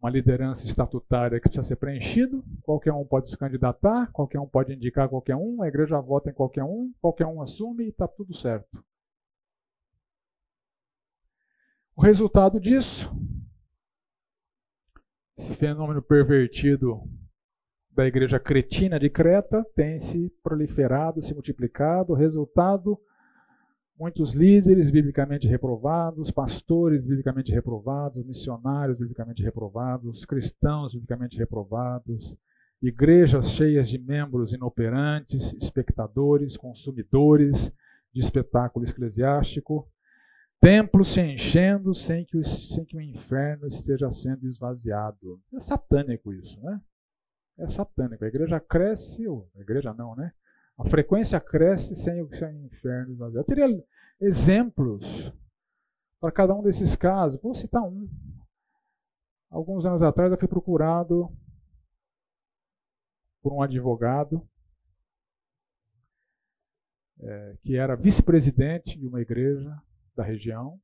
uma 0.07 0.11
liderança 0.11 0.65
estatutária 0.65 1.37
que 1.37 1.49
precisa 1.49 1.67
ser 1.67 1.75
preenchido, 1.75 2.41
qualquer 2.63 2.93
um 2.93 3.05
pode 3.05 3.29
se 3.29 3.37
candidatar, 3.37 4.09
qualquer 4.13 4.39
um 4.39 4.47
pode 4.47 4.73
indicar 4.73 5.09
qualquer 5.09 5.35
um, 5.35 5.61
a 5.61 5.67
igreja 5.67 5.99
vota 5.99 6.29
em 6.29 6.33
qualquer 6.33 6.63
um, 6.63 6.93
qualquer 7.01 7.25
um 7.25 7.41
assume 7.41 7.83
e 7.83 7.89
está 7.89 8.07
tudo 8.07 8.33
certo. 8.33 8.81
O 11.93 12.01
resultado 12.01 12.57
disso, 12.57 13.11
esse 15.37 15.53
fenômeno 15.55 16.01
pervertido 16.01 17.01
da 17.91 18.05
igreja 18.05 18.39
cretina 18.39 18.97
de 18.97 19.09
Creta 19.09 19.65
tem 19.75 19.99
se 19.99 20.29
proliferado, 20.41 21.21
se 21.21 21.33
multiplicado, 21.33 22.13
o 22.13 22.15
resultado 22.15 22.97
muitos 23.97 24.33
líderes 24.33 24.91
biblicamente 24.91 25.47
reprovados, 25.47 26.29
pastores 26.29 27.03
biblicamente 27.03 27.51
reprovados, 27.51 28.23
missionários 28.25 28.97
biblicamente 28.97 29.41
reprovados, 29.41 30.23
cristãos 30.25 30.93
biblicamente 30.93 31.37
reprovados, 31.37 32.37
igrejas 32.81 33.49
cheias 33.51 33.89
de 33.89 33.97
membros 33.97 34.53
inoperantes, 34.53 35.53
espectadores, 35.53 36.55
consumidores 36.55 37.71
de 38.13 38.21
espetáculo 38.21 38.87
eclesiástico, 38.87 39.87
templos 40.61 41.09
se 41.09 41.21
enchendo 41.21 41.95
sem 41.95 42.23
que, 42.25 42.37
o, 42.37 42.43
sem 42.43 42.85
que 42.85 42.97
o 42.97 43.01
inferno 43.01 43.67
esteja 43.67 44.11
sendo 44.11 44.47
esvaziado. 44.47 45.41
É 45.53 45.59
satânico 45.59 46.33
isso, 46.33 46.59
né? 46.61 46.79
É 47.57 47.67
satânico. 47.67 48.23
A 48.23 48.27
igreja 48.27 48.59
cresce, 48.59 49.27
ou 49.27 49.49
a 49.55 49.61
igreja 49.61 49.91
não, 49.93 50.15
né? 50.15 50.31
A 50.77 50.89
frequência 50.89 51.39
cresce 51.39 51.95
sem 51.95 52.21
o 52.21 52.29
inferno 52.65 53.13
esvaziado. 53.13 53.39
Eu 53.39 53.43
teria 53.43 53.85
exemplos 54.19 55.03
para 56.19 56.31
cada 56.31 56.53
um 56.53 56.61
desses 56.61 56.95
casos. 56.95 57.41
Vou 57.41 57.55
citar 57.55 57.81
um. 57.81 58.07
Alguns 59.49 59.85
anos 59.85 60.01
atrás 60.01 60.31
eu 60.31 60.37
fui 60.37 60.47
procurado 60.47 61.29
por 63.41 63.53
um 63.53 63.61
advogado 63.61 64.47
é, 67.19 67.57
que 67.63 67.75
era 67.75 67.95
vice-presidente 67.95 68.97
de 68.97 69.07
uma 69.07 69.21
igreja 69.21 69.81
da 70.15 70.23
região 70.23 70.79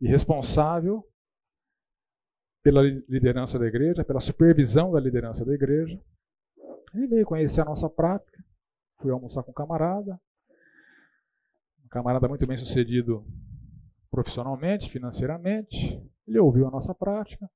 e 0.00 0.08
responsável 0.08 1.06
pela 2.62 2.82
liderança 2.82 3.58
da 3.58 3.66
igreja, 3.66 4.04
pela 4.04 4.20
supervisão 4.20 4.92
da 4.92 5.00
liderança 5.00 5.44
da 5.44 5.54
igreja. 5.54 6.00
Ele 6.94 7.06
veio 7.06 7.26
conhecer 7.26 7.60
a 7.60 7.64
nossa 7.64 7.88
prática, 7.88 8.44
Fui 8.98 9.12
almoçar 9.12 9.42
com 9.42 9.50
um 9.52 9.54
camarada. 9.54 10.20
Um 11.84 11.88
camarada 11.88 12.28
muito 12.28 12.46
bem 12.46 12.58
sucedido 12.58 13.24
profissionalmente, 14.10 14.90
financeiramente. 14.90 16.02
Ele 16.26 16.38
ouviu 16.38 16.66
a 16.66 16.70
nossa 16.70 16.94
prática, 16.94 17.48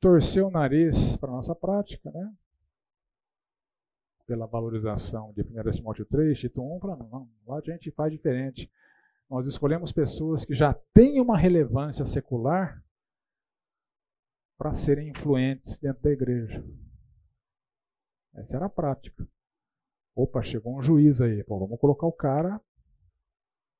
torceu 0.00 0.48
o 0.48 0.50
nariz 0.50 1.16
para 1.16 1.30
a 1.30 1.36
nossa 1.36 1.54
prática, 1.54 2.10
né? 2.10 2.34
Pela 4.26 4.46
valorização 4.46 5.32
de 5.32 5.42
1 5.42 5.70
Timóteo 5.72 6.04
3, 6.06 6.38
Tito 6.38 6.62
1, 6.62 6.80
para 6.80 6.96
não, 6.96 7.28
lá 7.46 7.58
a 7.58 7.60
gente 7.60 7.90
faz 7.92 8.12
diferente. 8.12 8.70
Nós 9.28 9.46
escolhemos 9.46 9.92
pessoas 9.92 10.44
que 10.44 10.54
já 10.54 10.74
têm 10.92 11.20
uma 11.20 11.38
relevância 11.38 12.06
secular 12.06 12.82
para 14.58 14.74
serem 14.74 15.08
influentes 15.08 15.78
dentro 15.78 16.02
da 16.02 16.10
igreja. 16.10 16.64
Essa 18.34 18.56
era 18.56 18.66
a 18.66 18.70
prática. 18.70 19.26
Opa, 20.22 20.42
chegou 20.42 20.76
um 20.76 20.82
juiz 20.82 21.18
aí. 21.22 21.42
Pô, 21.44 21.58
vamos 21.58 21.80
colocar 21.80 22.06
o 22.06 22.12
cara 22.12 22.60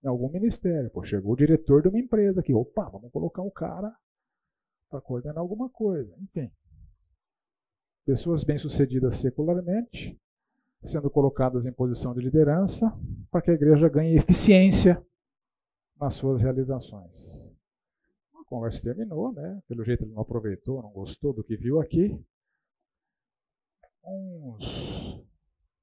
em 0.02 0.08
algum 0.08 0.30
ministério. 0.30 0.90
Pô, 0.90 1.04
chegou 1.04 1.32
o 1.34 1.36
diretor 1.36 1.82
de 1.82 1.88
uma 1.88 1.98
empresa 1.98 2.40
aqui. 2.40 2.54
Opa, 2.54 2.88
vamos 2.88 3.12
colocar 3.12 3.42
o 3.42 3.50
cara 3.50 3.94
para 4.88 5.02
coordenar 5.02 5.36
alguma 5.36 5.68
coisa. 5.68 6.16
Enfim. 6.18 6.50
Pessoas 8.06 8.42
bem-sucedidas 8.42 9.16
secularmente 9.16 10.18
sendo 10.86 11.10
colocadas 11.10 11.66
em 11.66 11.72
posição 11.72 12.14
de 12.14 12.22
liderança 12.22 12.90
para 13.30 13.42
que 13.42 13.50
a 13.50 13.54
igreja 13.54 13.86
ganhe 13.90 14.16
eficiência 14.16 15.04
nas 16.00 16.14
suas 16.14 16.40
realizações. 16.40 17.12
A 18.34 18.44
conversa 18.46 18.82
terminou, 18.82 19.30
né? 19.30 19.62
Pelo 19.68 19.84
jeito 19.84 20.04
ele 20.04 20.14
não 20.14 20.22
aproveitou, 20.22 20.80
não 20.80 20.90
gostou 20.90 21.34
do 21.34 21.44
que 21.44 21.54
viu 21.54 21.82
aqui. 21.82 22.18
Uns 24.02 25.09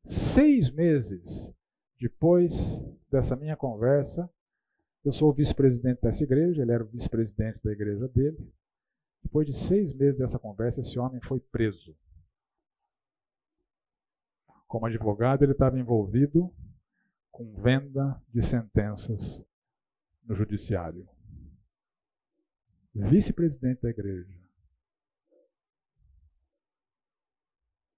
Seis 0.08 0.72
meses 0.72 1.52
depois 2.00 2.54
dessa 3.10 3.36
minha 3.36 3.58
conversa, 3.58 4.30
eu 5.04 5.12
sou 5.12 5.30
o 5.30 5.34
vice-presidente 5.34 6.02
dessa 6.02 6.24
igreja, 6.24 6.62
ele 6.62 6.72
era 6.72 6.84
o 6.84 6.88
vice-presidente 6.88 7.60
da 7.64 7.72
igreja 7.72 8.08
dele. 8.08 8.54
Depois 9.24 9.48
de 9.48 9.54
seis 9.54 9.94
meses 9.94 10.18
dessa 10.18 10.40
conversa, 10.40 10.82
esse 10.82 10.98
homem 11.00 11.20
foi 11.22 11.40
preso. 11.40 11.98
Como 14.68 14.86
advogado, 14.86 15.44
ele 15.44 15.54
estava 15.54 15.80
envolvido 15.80 16.54
com 17.32 17.54
venda 17.62 18.22
de 18.30 18.46
sentenças 18.46 19.44
no 20.24 20.36
judiciário. 20.36 21.08
Vice-presidente 22.94 23.82
da 23.82 23.90
igreja. 23.90 24.34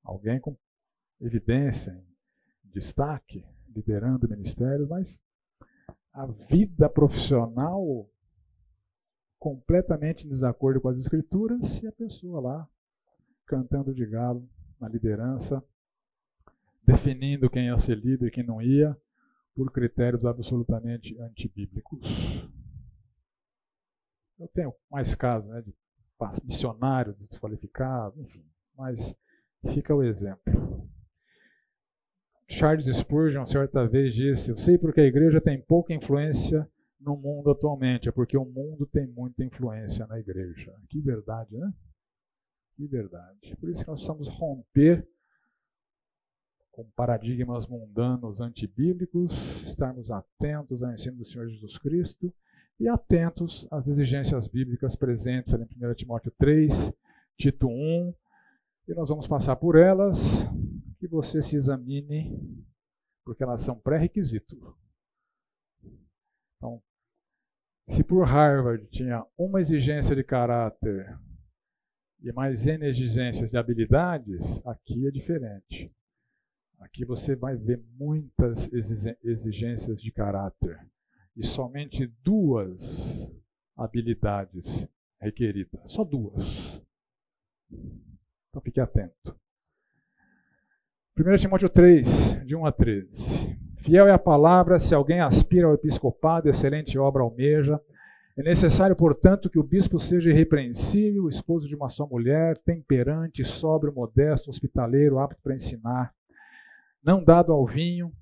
Alguém 0.04 0.40
com 0.40 0.58
evidência, 1.22 1.92
em 2.66 2.70
destaque, 2.70 3.46
liderando 3.68 4.30
ministérios, 4.30 4.88
mas 4.88 5.20
a 6.14 6.26
vida 6.26 6.90
profissional 6.90 8.10
completamente 9.38 10.26
em 10.26 10.30
desacordo 10.30 10.82
com 10.82 10.90
as 10.90 10.98
escrituras 10.98 11.82
e 11.82 11.88
a 11.88 11.92
pessoa 11.92 12.42
lá 12.42 12.70
cantando 13.46 13.94
de 13.94 14.06
galo 14.06 14.48
na 14.80 14.88
liderança, 14.88 15.64
definindo 16.84 17.50
quem 17.50 17.66
ia 17.66 17.80
ser 17.80 17.98
líder 17.98 18.28
e 18.28 18.32
quem 18.32 18.44
não 18.46 18.62
ia, 18.62 18.96
por 19.56 19.72
critérios 19.72 20.24
absolutamente 20.26 21.20
antibíblicos. 21.20 22.00
Eu 24.38 24.48
tenho 24.50 24.74
mais 24.90 25.14
casos 25.16 25.50
né, 25.50 25.62
de 25.62 25.74
missionários 26.46 27.18
desqualificados, 27.18 28.18
enfim, 28.20 28.46
mas 28.78 29.16
fica 29.74 29.94
o 29.94 30.04
exemplo. 30.04 30.90
Charles 32.50 32.88
Spurgeon 32.88 33.46
certa 33.46 33.88
vez 33.88 34.14
disse: 34.14 34.50
Eu 34.50 34.58
sei 34.58 34.78
porque 34.78 35.00
a 35.00 35.06
igreja 35.06 35.40
tem 35.40 35.62
pouca 35.62 35.94
influência 35.94 36.68
no 37.00 37.16
mundo 37.16 37.52
atualmente, 37.52 38.10
é 38.10 38.12
porque 38.12 38.36
o 38.36 38.44
mundo 38.44 38.86
tem 38.88 39.08
muita 39.08 39.44
influência 39.44 40.06
na 40.08 40.20
igreja. 40.20 40.74
Que 40.90 41.00
verdade, 41.00 41.56
né? 41.56 41.72
Que 42.76 42.88
verdade. 42.88 43.56
Por 43.60 43.70
isso 43.70 43.84
que 43.84 43.90
nós 43.90 44.00
precisamos 44.00 44.28
romper 44.28 45.08
com 46.72 46.84
paradigmas 46.96 47.68
mundanos 47.68 48.40
antibíblicos, 48.40 49.32
estarmos 49.66 50.10
atentos 50.10 50.82
ao 50.82 50.94
ensino 50.94 51.18
do 51.18 51.26
Senhor 51.26 51.48
Jesus 51.50 51.78
Cristo 51.78 52.34
e 52.80 52.88
atentos 52.88 53.68
às 53.70 53.88
exigências 53.88 54.48
bíblicas 54.48 54.96
presentes 54.96 55.54
em 55.54 55.86
1 55.86 55.94
Timóteo 55.96 56.32
3, 56.38 56.94
Tito 57.38 57.68
1, 57.68 58.14
e 58.88 58.94
nós 58.94 59.10
vamos 59.10 59.28
passar 59.28 59.58
por 59.58 59.76
elas 59.76 60.18
que 61.00 61.08
você 61.08 61.42
se 61.42 61.56
examine, 61.56 62.38
porque 63.24 63.44
elas 63.44 63.62
são 63.62 63.80
pré-requisito. 63.80 64.78
Então, 66.58 66.82
se 67.90 68.04
por 68.04 68.26
Harvard 68.26 68.86
tinha 68.88 69.26
uma 69.38 69.62
exigência 69.62 70.16
de 70.16 70.24
caráter 70.24 71.18
e 72.22 72.32
mais 72.34 72.68
N 72.68 72.86
exigências 72.86 73.50
de 73.50 73.58
habilidades, 73.58 74.66
aqui 74.66 75.08
é 75.08 75.12
diferente. 75.12 75.92
Aqui 76.80 77.06
você 77.06 77.36
vai 77.36 77.56
ver 77.56 77.82
muitas 77.98 78.72
exigências 79.24 80.02
de 80.02 80.12
caráter 80.12 80.86
e 81.36 81.46
somente 81.46 82.08
duas 82.24 83.32
habilidades 83.76 84.88
requeridas. 85.20 85.92
Só 85.92 86.04
duas. 86.04 86.82
Então 88.50 88.62
fique 88.62 88.80
atento. 88.80 89.38
1 91.22 91.36
Timóteo 91.36 91.68
3, 91.68 92.46
de 92.46 92.56
1 92.56 92.66
a 92.66 92.72
13. 92.72 93.60
Fiel 93.80 94.08
é 94.08 94.12
a 94.14 94.18
palavra, 94.18 94.80
se 94.80 94.96
alguém 94.96 95.20
aspira 95.20 95.68
ao 95.68 95.74
episcopado, 95.74 96.48
excelente 96.48 96.98
obra 96.98 97.22
almeja. 97.22 97.78
É 98.38 98.42
necessário, 98.42 98.96
portanto, 98.96 99.50
que 99.50 99.60
o 99.60 99.64
bispo 99.64 100.00
seja 100.00 100.30
irrepreensível, 100.30 101.28
esposo 101.28 101.68
de 101.68 101.76
uma 101.76 101.90
só 101.90 102.08
mulher, 102.08 102.58
temperante, 102.60 103.44
sóbrio, 103.44 103.94
modesto, 103.94 104.50
hospitaleiro, 104.50 105.20
apto 105.20 105.42
para 105.44 105.58
ensinar, 105.58 106.14
não 107.04 107.22
dado 107.22 107.52
ao 107.52 107.66
vinho, 107.66 108.14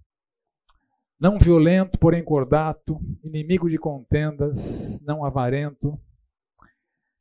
não 1.20 1.38
violento, 1.38 2.00
porém 2.00 2.24
cordato, 2.24 3.00
inimigo 3.24 3.70
de 3.70 3.78
contendas, 3.78 5.00
não 5.06 5.24
avarento, 5.24 6.00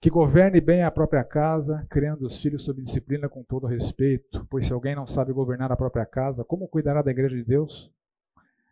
que 0.00 0.10
governe 0.10 0.60
bem 0.60 0.82
a 0.82 0.90
própria 0.90 1.24
casa, 1.24 1.86
criando 1.90 2.26
os 2.26 2.40
filhos 2.40 2.62
sob 2.62 2.82
disciplina 2.82 3.28
com 3.28 3.42
todo 3.42 3.66
respeito, 3.66 4.46
pois 4.50 4.66
se 4.66 4.72
alguém 4.72 4.94
não 4.94 5.06
sabe 5.06 5.32
governar 5.32 5.72
a 5.72 5.76
própria 5.76 6.04
casa, 6.04 6.44
como 6.44 6.68
cuidará 6.68 7.02
da 7.02 7.10
igreja 7.10 7.36
de 7.36 7.44
Deus? 7.44 7.90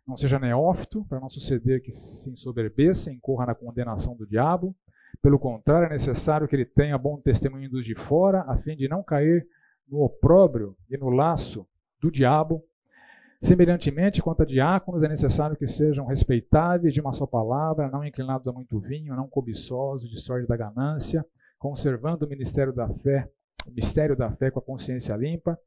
Não 0.07 0.15
seja 0.15 0.37
neófito, 0.37 1.03
para 1.05 1.19
não 1.19 1.29
suceder 1.29 1.81
que 1.81 1.91
se 1.91 2.29
ensoberbeça, 2.29 3.11
incorra 3.11 3.47
na 3.47 3.55
condenação 3.55 4.15
do 4.15 4.27
diabo. 4.27 4.75
Pelo 5.19 5.39
contrário, 5.39 5.87
é 5.87 5.89
necessário 5.89 6.47
que 6.47 6.55
ele 6.55 6.65
tenha 6.65 6.97
bom 6.97 7.19
testemunho 7.19 7.69
dos 7.69 7.83
de 7.83 7.95
fora, 7.95 8.41
a 8.41 8.57
fim 8.57 8.75
de 8.75 8.87
não 8.87 9.01
cair 9.01 9.47
no 9.89 10.01
opróbrio 10.01 10.77
e 10.89 10.97
no 10.97 11.09
laço 11.09 11.65
do 11.99 12.11
diabo. 12.11 12.63
Semelhantemente, 13.45 14.23
quanto 14.23 14.41
a 14.41 14.45
diáconos, 14.45 15.03
é 15.03 15.07
necessário 15.07 15.55
que 15.55 15.67
sejam 15.67 16.07
respeitáveis 16.07 16.95
de 16.95 16.99
uma 16.99 17.13
só 17.13 17.27
palavra, 17.27 17.87
não 17.87 18.03
inclinados 18.03 18.47
a 18.47 18.51
muito 18.51 18.79
vinho, 18.79 19.15
não 19.15 19.27
cobiçosos 19.27 20.09
de 20.09 20.19
sorte 20.19 20.47
da 20.47 20.57
ganância, 20.57 21.23
conservando 21.59 22.25
o 22.25 22.27
ministério 22.27 22.73
da 22.73 22.89
fé, 22.89 23.29
o 23.67 23.71
mistério 23.71 24.15
da 24.15 24.31
fé 24.31 24.49
com 24.49 24.57
a 24.57 24.63
consciência 24.63 25.15
limpa. 25.15 25.59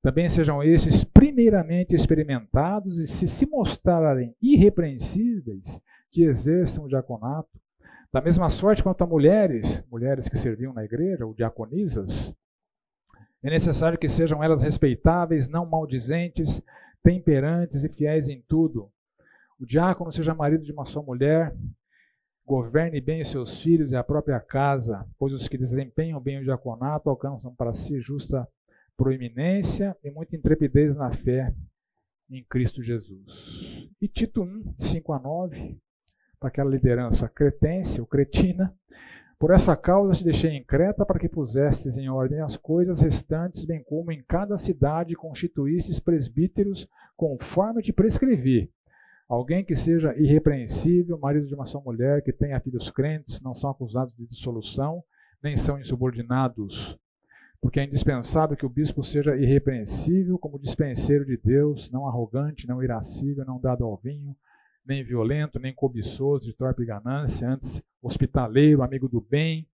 Também 0.00 0.30
sejam 0.30 0.62
esses 0.62 1.04
primeiramente 1.04 1.94
experimentados 1.94 2.98
e 2.98 3.06
se 3.06 3.28
se 3.28 3.44
mostrarem 3.44 4.34
irrepreensíveis, 4.40 5.78
que 6.10 6.24
exerçam 6.24 6.84
o 6.84 6.88
diaconato. 6.88 7.50
Da 8.10 8.22
mesma 8.22 8.48
sorte 8.48 8.82
quanto 8.82 9.04
a 9.04 9.06
mulheres, 9.06 9.84
mulheres 9.90 10.26
que 10.26 10.38
serviam 10.38 10.72
na 10.72 10.86
igreja, 10.86 11.26
ou 11.26 11.34
diaconisas, 11.34 12.34
é 13.42 13.50
necessário 13.50 13.98
que 13.98 14.08
sejam 14.08 14.42
elas 14.42 14.62
respeitáveis, 14.62 15.46
não 15.48 15.66
maldizentes, 15.66 16.62
temperantes 17.06 17.84
e 17.84 17.88
fiéis 17.88 18.28
em 18.28 18.42
tudo. 18.48 18.90
O 19.60 19.64
diácono 19.64 20.10
seja 20.10 20.34
marido 20.34 20.64
de 20.64 20.72
uma 20.72 20.84
só 20.84 21.00
mulher, 21.00 21.54
governe 22.44 23.00
bem 23.00 23.22
os 23.22 23.30
seus 23.30 23.62
filhos 23.62 23.92
e 23.92 23.96
a 23.96 24.02
própria 24.02 24.40
casa, 24.40 25.06
pois 25.16 25.32
os 25.32 25.46
que 25.46 25.56
desempenham 25.56 26.20
bem 26.20 26.40
o 26.40 26.42
diaconato 26.42 27.08
alcançam 27.08 27.54
para 27.54 27.74
si 27.74 28.00
justa 28.00 28.48
proeminência 28.96 29.96
e 30.02 30.10
muita 30.10 30.34
intrepidez 30.34 30.96
na 30.96 31.12
fé 31.12 31.54
em 32.28 32.42
Cristo 32.42 32.82
Jesus. 32.82 33.24
E 34.00 34.08
Tito 34.08 34.42
1, 34.42 34.74
5 34.80 35.12
a 35.12 35.20
9, 35.20 35.78
para 36.40 36.48
aquela 36.48 36.70
liderança 36.70 37.28
cretense 37.28 38.00
ou 38.00 38.06
cretina, 38.08 38.74
por 39.38 39.50
essa 39.50 39.76
causa 39.76 40.14
te 40.14 40.24
deixei 40.24 40.50
em 40.52 40.64
Creta 40.64 41.04
para 41.04 41.18
que 41.18 41.28
pusestes 41.28 41.98
em 41.98 42.08
ordem 42.08 42.40
as 42.40 42.56
coisas 42.56 43.00
restantes, 43.00 43.64
bem 43.64 43.82
como 43.84 44.10
em 44.10 44.22
cada 44.22 44.56
cidade 44.56 45.14
constituístes 45.14 46.00
presbíteros 46.00 46.88
conforme 47.16 47.82
te 47.82 47.92
prescrevi. 47.92 48.70
Alguém 49.28 49.64
que 49.64 49.74
seja 49.74 50.14
irrepreensível, 50.16 51.18
marido 51.18 51.46
de 51.46 51.54
uma 51.54 51.66
só 51.66 51.80
mulher, 51.80 52.22
que 52.22 52.32
tenha 52.32 52.60
filhos 52.60 52.90
crentes, 52.90 53.40
não 53.40 53.54
são 53.54 53.70
acusados 53.70 54.14
de 54.16 54.26
dissolução, 54.26 55.02
nem 55.42 55.56
são 55.56 55.78
insubordinados. 55.78 56.96
Porque 57.60 57.80
é 57.80 57.84
indispensável 57.84 58.56
que 58.56 58.64
o 58.64 58.70
bispo 58.70 59.02
seja 59.02 59.36
irrepreensível 59.36 60.38
como 60.38 60.60
dispenseiro 60.60 61.26
de 61.26 61.36
Deus, 61.36 61.90
não 61.90 62.06
arrogante, 62.06 62.68
não 62.68 62.82
irascível, 62.82 63.44
não 63.44 63.60
dado 63.60 63.84
ao 63.84 63.96
vinho, 63.96 64.36
nem 64.86 65.02
violento, 65.02 65.58
nem 65.58 65.74
cobiçoso 65.74 66.44
de 66.44 66.52
torpe 66.52 66.84
ganância, 66.84 67.48
antes 67.48 67.82
hospitaleiro, 68.00 68.82
amigo 68.82 69.08
do 69.08 69.20
bem, 69.20 69.66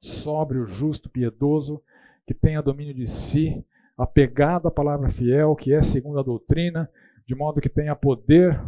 sóbrio, 0.00 0.66
justo, 0.66 1.10
piedoso, 1.10 1.82
que 2.26 2.34
tenha 2.34 2.62
domínio 2.62 2.94
de 2.94 3.08
si, 3.08 3.64
apegado 3.96 4.68
à 4.68 4.70
palavra 4.70 5.10
fiel, 5.10 5.54
que 5.54 5.72
é 5.72 5.82
segundo 5.82 6.18
a 6.18 6.22
doutrina, 6.22 6.90
de 7.26 7.34
modo 7.34 7.60
que 7.60 7.68
tenha 7.68 7.94
poder 7.94 8.60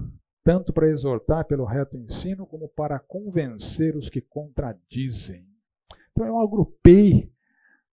tanto 0.44 0.72
para 0.72 0.90
exortar 0.90 1.46
pelo 1.46 1.64
reto 1.64 1.96
ensino, 1.96 2.46
como 2.46 2.68
para 2.68 2.98
convencer 2.98 3.96
os 3.96 4.10
que 4.10 4.20
contradizem. 4.20 5.46
Então 6.12 6.26
eu 6.26 6.38
agrupei 6.38 7.32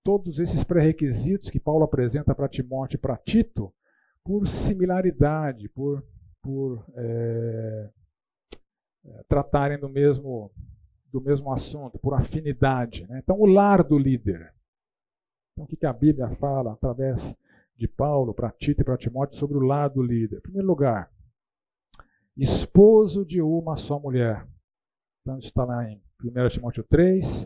todos 0.04 0.40
esses 0.40 0.64
pré-requisitos 0.64 1.50
que 1.50 1.60
Paulo 1.60 1.84
apresenta 1.84 2.34
para 2.34 2.48
Timóteo 2.48 2.96
e 2.96 3.00
para 3.00 3.18
Tito 3.18 3.74
por 4.24 4.48
similaridade, 4.48 5.68
por 5.68 6.04
por 6.48 6.82
é, 6.96 7.90
tratarem 9.28 9.78
do 9.78 9.90
mesmo, 9.90 10.50
do 11.12 11.20
mesmo 11.20 11.52
assunto, 11.52 12.00
por 12.00 12.14
afinidade. 12.14 13.06
Né? 13.10 13.20
Então, 13.22 13.38
o 13.38 13.46
lar 13.46 13.84
do 13.84 14.00
líder. 14.00 14.54
Então, 15.52 15.66
o 15.66 15.68
que 15.68 15.86
a 15.86 15.92
Bíblia 15.92 16.30
fala 16.38 16.72
através 16.72 17.36
de 17.76 17.86
Paulo 17.86 18.34
para 18.34 18.50
Tito 18.50 18.82
e 18.82 18.86
para 18.86 18.98
Timóteo 18.98 19.38
sobre 19.38 19.58
o 19.58 19.62
lar 19.62 19.90
do 19.90 20.02
líder? 20.02 20.38
Em 20.38 20.42
primeiro 20.42 20.68
lugar, 20.68 21.12
esposo 22.38 23.26
de 23.26 23.42
uma 23.42 23.76
só 23.76 24.00
mulher. 24.00 24.48
Então, 25.22 25.40
está 25.40 25.66
lá 25.66 25.84
em 25.92 26.02
1 26.24 26.48
Timóteo 26.48 26.86
3, 26.86 27.46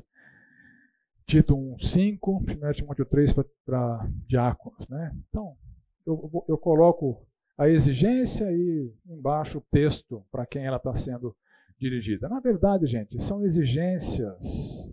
Tito 1.26 1.56
1, 1.56 1.80
5, 1.80 2.46
1 2.48 2.74
Timóteo 2.74 3.06
3 3.08 3.34
para 3.66 4.08
diáconos. 4.28 4.88
Né? 4.88 5.12
Então, 5.28 5.58
eu, 6.06 6.46
eu 6.48 6.58
coloco 6.60 7.26
a 7.62 7.70
exigência 7.70 8.52
e 8.52 8.92
embaixo 9.06 9.60
o 9.60 9.66
texto 9.70 10.26
para 10.32 10.48
quem 10.48 10.66
ela 10.66 10.78
está 10.78 10.96
sendo 10.96 11.38
dirigida. 11.78 12.28
Na 12.28 12.40
verdade, 12.40 12.88
gente, 12.88 13.22
são 13.22 13.46
exigências 13.46 14.92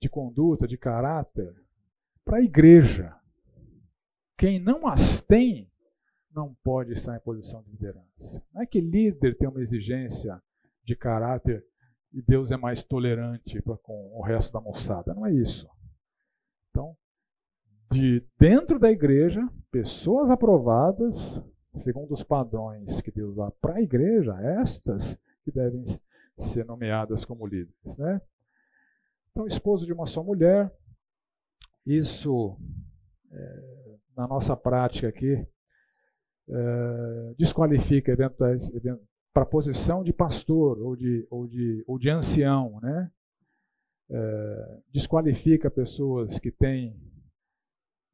de 0.00 0.08
conduta, 0.08 0.66
de 0.66 0.78
caráter 0.78 1.54
para 2.24 2.38
a 2.38 2.42
igreja. 2.42 3.14
Quem 4.38 4.58
não 4.58 4.86
as 4.86 5.20
tem 5.20 5.70
não 6.34 6.56
pode 6.64 6.94
estar 6.94 7.14
em 7.14 7.20
posição 7.20 7.62
de 7.62 7.70
liderança. 7.72 8.42
Não 8.54 8.62
é 8.62 8.66
que 8.66 8.80
líder 8.80 9.36
tem 9.36 9.46
uma 9.46 9.60
exigência 9.60 10.40
de 10.82 10.96
caráter 10.96 11.62
e 12.14 12.22
Deus 12.22 12.50
é 12.50 12.56
mais 12.56 12.82
tolerante 12.82 13.60
com 13.82 14.18
o 14.18 14.22
resto 14.22 14.54
da 14.54 14.60
moçada. 14.62 15.12
Não 15.12 15.26
é 15.26 15.34
isso. 15.34 15.68
Então, 16.70 16.96
de 17.92 18.26
dentro 18.38 18.78
da 18.78 18.90
igreja, 18.90 19.46
pessoas 19.70 20.30
aprovadas 20.30 21.42
segundo 21.78 22.12
os 22.12 22.22
padrões 22.22 23.00
que 23.00 23.10
Deus 23.10 23.36
dá 23.36 23.50
para 23.50 23.74
a 23.74 23.82
igreja, 23.82 24.34
estas 24.40 25.18
que 25.44 25.52
devem 25.52 25.84
ser 26.38 26.64
nomeadas 26.64 27.24
como 27.24 27.46
líderes. 27.46 27.96
Né? 27.96 28.20
Então, 29.30 29.46
esposo 29.46 29.86
de 29.86 29.92
uma 29.92 30.06
só 30.06 30.22
mulher, 30.22 30.72
isso, 31.86 32.56
é, 33.30 33.96
na 34.16 34.26
nossa 34.26 34.56
prática 34.56 35.08
aqui, 35.08 35.46
é, 36.48 37.34
desqualifica 37.36 38.12
eventuais, 38.12 38.70
para 39.32 39.42
a 39.42 39.46
posição 39.46 40.02
de 40.02 40.12
pastor 40.12 40.80
ou 40.80 40.96
de, 40.96 41.26
ou 41.30 41.46
de, 41.46 41.84
ou 41.86 41.98
de 41.98 42.10
ancião, 42.10 42.80
né? 42.80 43.10
É, 44.10 44.78
desqualifica 44.90 45.70
pessoas 45.70 46.38
que 46.38 46.50
têm 46.50 46.98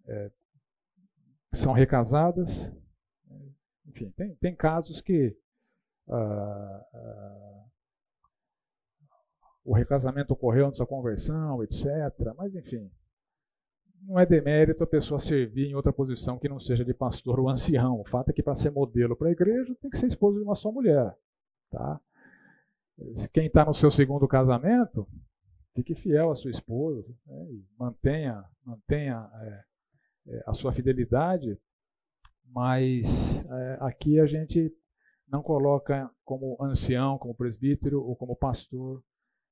é, 0.06 0.30
são 1.54 1.72
recasadas, 1.72 2.50
enfim, 3.86 4.10
tem, 4.16 4.34
tem 4.36 4.54
casos 4.54 5.00
que 5.00 5.36
ah, 6.08 6.86
ah, 6.94 7.64
o 9.64 9.74
recasamento 9.74 10.32
ocorreu 10.32 10.66
antes 10.66 10.78
da 10.78 10.86
conversão, 10.86 11.62
etc. 11.62 11.86
Mas, 12.36 12.54
enfim, 12.54 12.90
não 14.02 14.18
é 14.18 14.26
demérito 14.26 14.84
a 14.84 14.86
pessoa 14.86 15.18
servir 15.18 15.68
em 15.68 15.74
outra 15.74 15.92
posição 15.92 16.38
que 16.38 16.48
não 16.48 16.60
seja 16.60 16.84
de 16.84 16.92
pastor 16.92 17.40
ou 17.40 17.48
ancião. 17.48 18.00
O 18.00 18.04
fato 18.04 18.30
é 18.30 18.32
que 18.32 18.42
para 18.42 18.56
ser 18.56 18.70
modelo 18.70 19.16
para 19.16 19.28
a 19.28 19.32
igreja 19.32 19.74
tem 19.80 19.90
que 19.90 19.98
ser 19.98 20.06
esposo 20.06 20.38
de 20.38 20.44
uma 20.44 20.54
só 20.54 20.70
mulher. 20.70 21.16
Tá? 21.70 22.00
Quem 23.32 23.46
está 23.46 23.64
no 23.64 23.74
seu 23.74 23.90
segundo 23.90 24.28
casamento, 24.28 25.08
fique 25.74 25.94
fiel 25.94 26.30
à 26.30 26.34
sua 26.34 26.50
esposa, 26.50 27.04
né? 27.26 27.46
mantenha, 27.78 28.44
mantenha 28.64 29.28
é, 29.40 29.64
é, 30.28 30.44
a 30.46 30.54
sua 30.54 30.72
fidelidade 30.72 31.58
mas 32.54 33.44
é, 33.44 33.78
aqui 33.80 34.20
a 34.20 34.26
gente 34.26 34.72
não 35.28 35.42
coloca 35.42 36.08
como 36.24 36.56
ancião, 36.62 37.18
como 37.18 37.34
presbítero 37.34 38.00
ou 38.00 38.14
como 38.14 38.36
pastor 38.36 39.02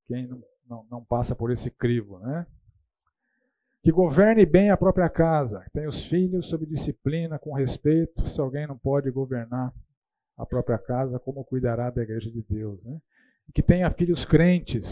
quem 0.07 0.28
não, 0.28 0.42
não, 0.68 0.86
não 0.90 1.05
passa 1.05 1.34
por 1.34 1.50
esse 1.50 1.70
crivo, 1.70 2.18
né? 2.20 2.46
Que 3.82 3.90
governe 3.90 4.46
bem 4.46 4.70
a 4.70 4.76
própria 4.76 5.09
casa, 5.09 5.61
que 5.64 5.70
tenha 5.70 5.88
os 5.88 6.07
filhos 6.07 6.46
sob 6.46 6.64
disciplina, 6.64 7.38
com 7.38 7.53
respeito. 7.53 8.28
Se 8.28 8.40
alguém 8.40 8.66
não 8.66 8.78
pode 8.78 9.11
governar 9.11 9.74
a 10.36 10.46
própria 10.46 10.78
casa, 10.78 11.18
como 11.18 11.44
cuidará 11.44 11.90
da 11.90 12.03
igreja 12.03 12.30
de 12.30 12.42
Deus, 12.42 12.80
né? 12.84 13.00
que 13.53 13.62
tenha 13.62 13.90
filhos 13.90 14.24
crentes, 14.24 14.86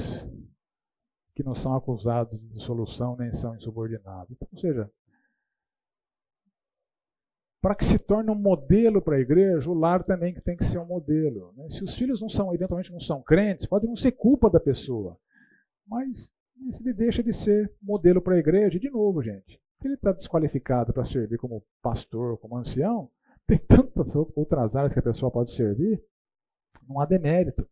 que 1.34 1.44
não 1.44 1.54
são 1.54 1.74
acusados 1.76 2.38
de 2.38 2.48
dissolução 2.48 3.16
nem 3.16 3.32
são 3.32 3.54
insubordinados. 3.54 4.36
Ou 4.52 4.58
seja, 4.58 4.90
para 7.60 7.74
que 7.74 7.84
se 7.84 7.98
torne 7.98 8.30
um 8.30 8.34
modelo 8.34 9.02
para 9.02 9.16
a 9.16 9.20
igreja, 9.20 9.68
o 9.70 9.74
lar 9.74 10.02
também 10.02 10.32
tem 10.34 10.56
que 10.56 10.64
ser 10.64 10.78
um 10.78 10.86
modelo. 10.86 11.52
Né? 11.56 11.68
Se 11.68 11.84
os 11.84 11.94
filhos 11.94 12.20
não 12.20 12.28
são, 12.28 12.54
eventualmente 12.54 12.92
não 12.92 13.00
são 13.00 13.22
crentes, 13.22 13.66
pode 13.66 13.86
não 13.86 13.96
ser 13.96 14.12
culpa 14.12 14.48
da 14.48 14.58
pessoa, 14.58 15.18
mas 15.86 16.30
ele 16.80 16.92
deixa 16.92 17.22
de 17.22 17.32
ser 17.32 17.70
modelo 17.82 18.22
para 18.22 18.34
a 18.34 18.38
igreja, 18.38 18.78
de 18.78 18.90
novo, 18.90 19.22
gente, 19.22 19.60
ele 19.84 19.94
está 19.94 20.12
desqualificado 20.12 20.92
para 20.92 21.04
servir 21.04 21.38
como 21.38 21.64
pastor, 21.82 22.38
como 22.38 22.56
ancião, 22.56 23.10
tem 23.46 23.58
tantas 23.58 24.14
outras 24.14 24.76
áreas 24.76 24.92
que 24.92 24.98
a 24.98 25.02
pessoa 25.02 25.30
pode 25.30 25.52
servir, 25.52 26.02
não 26.88 27.00
há 27.00 27.06
demérito. 27.06 27.68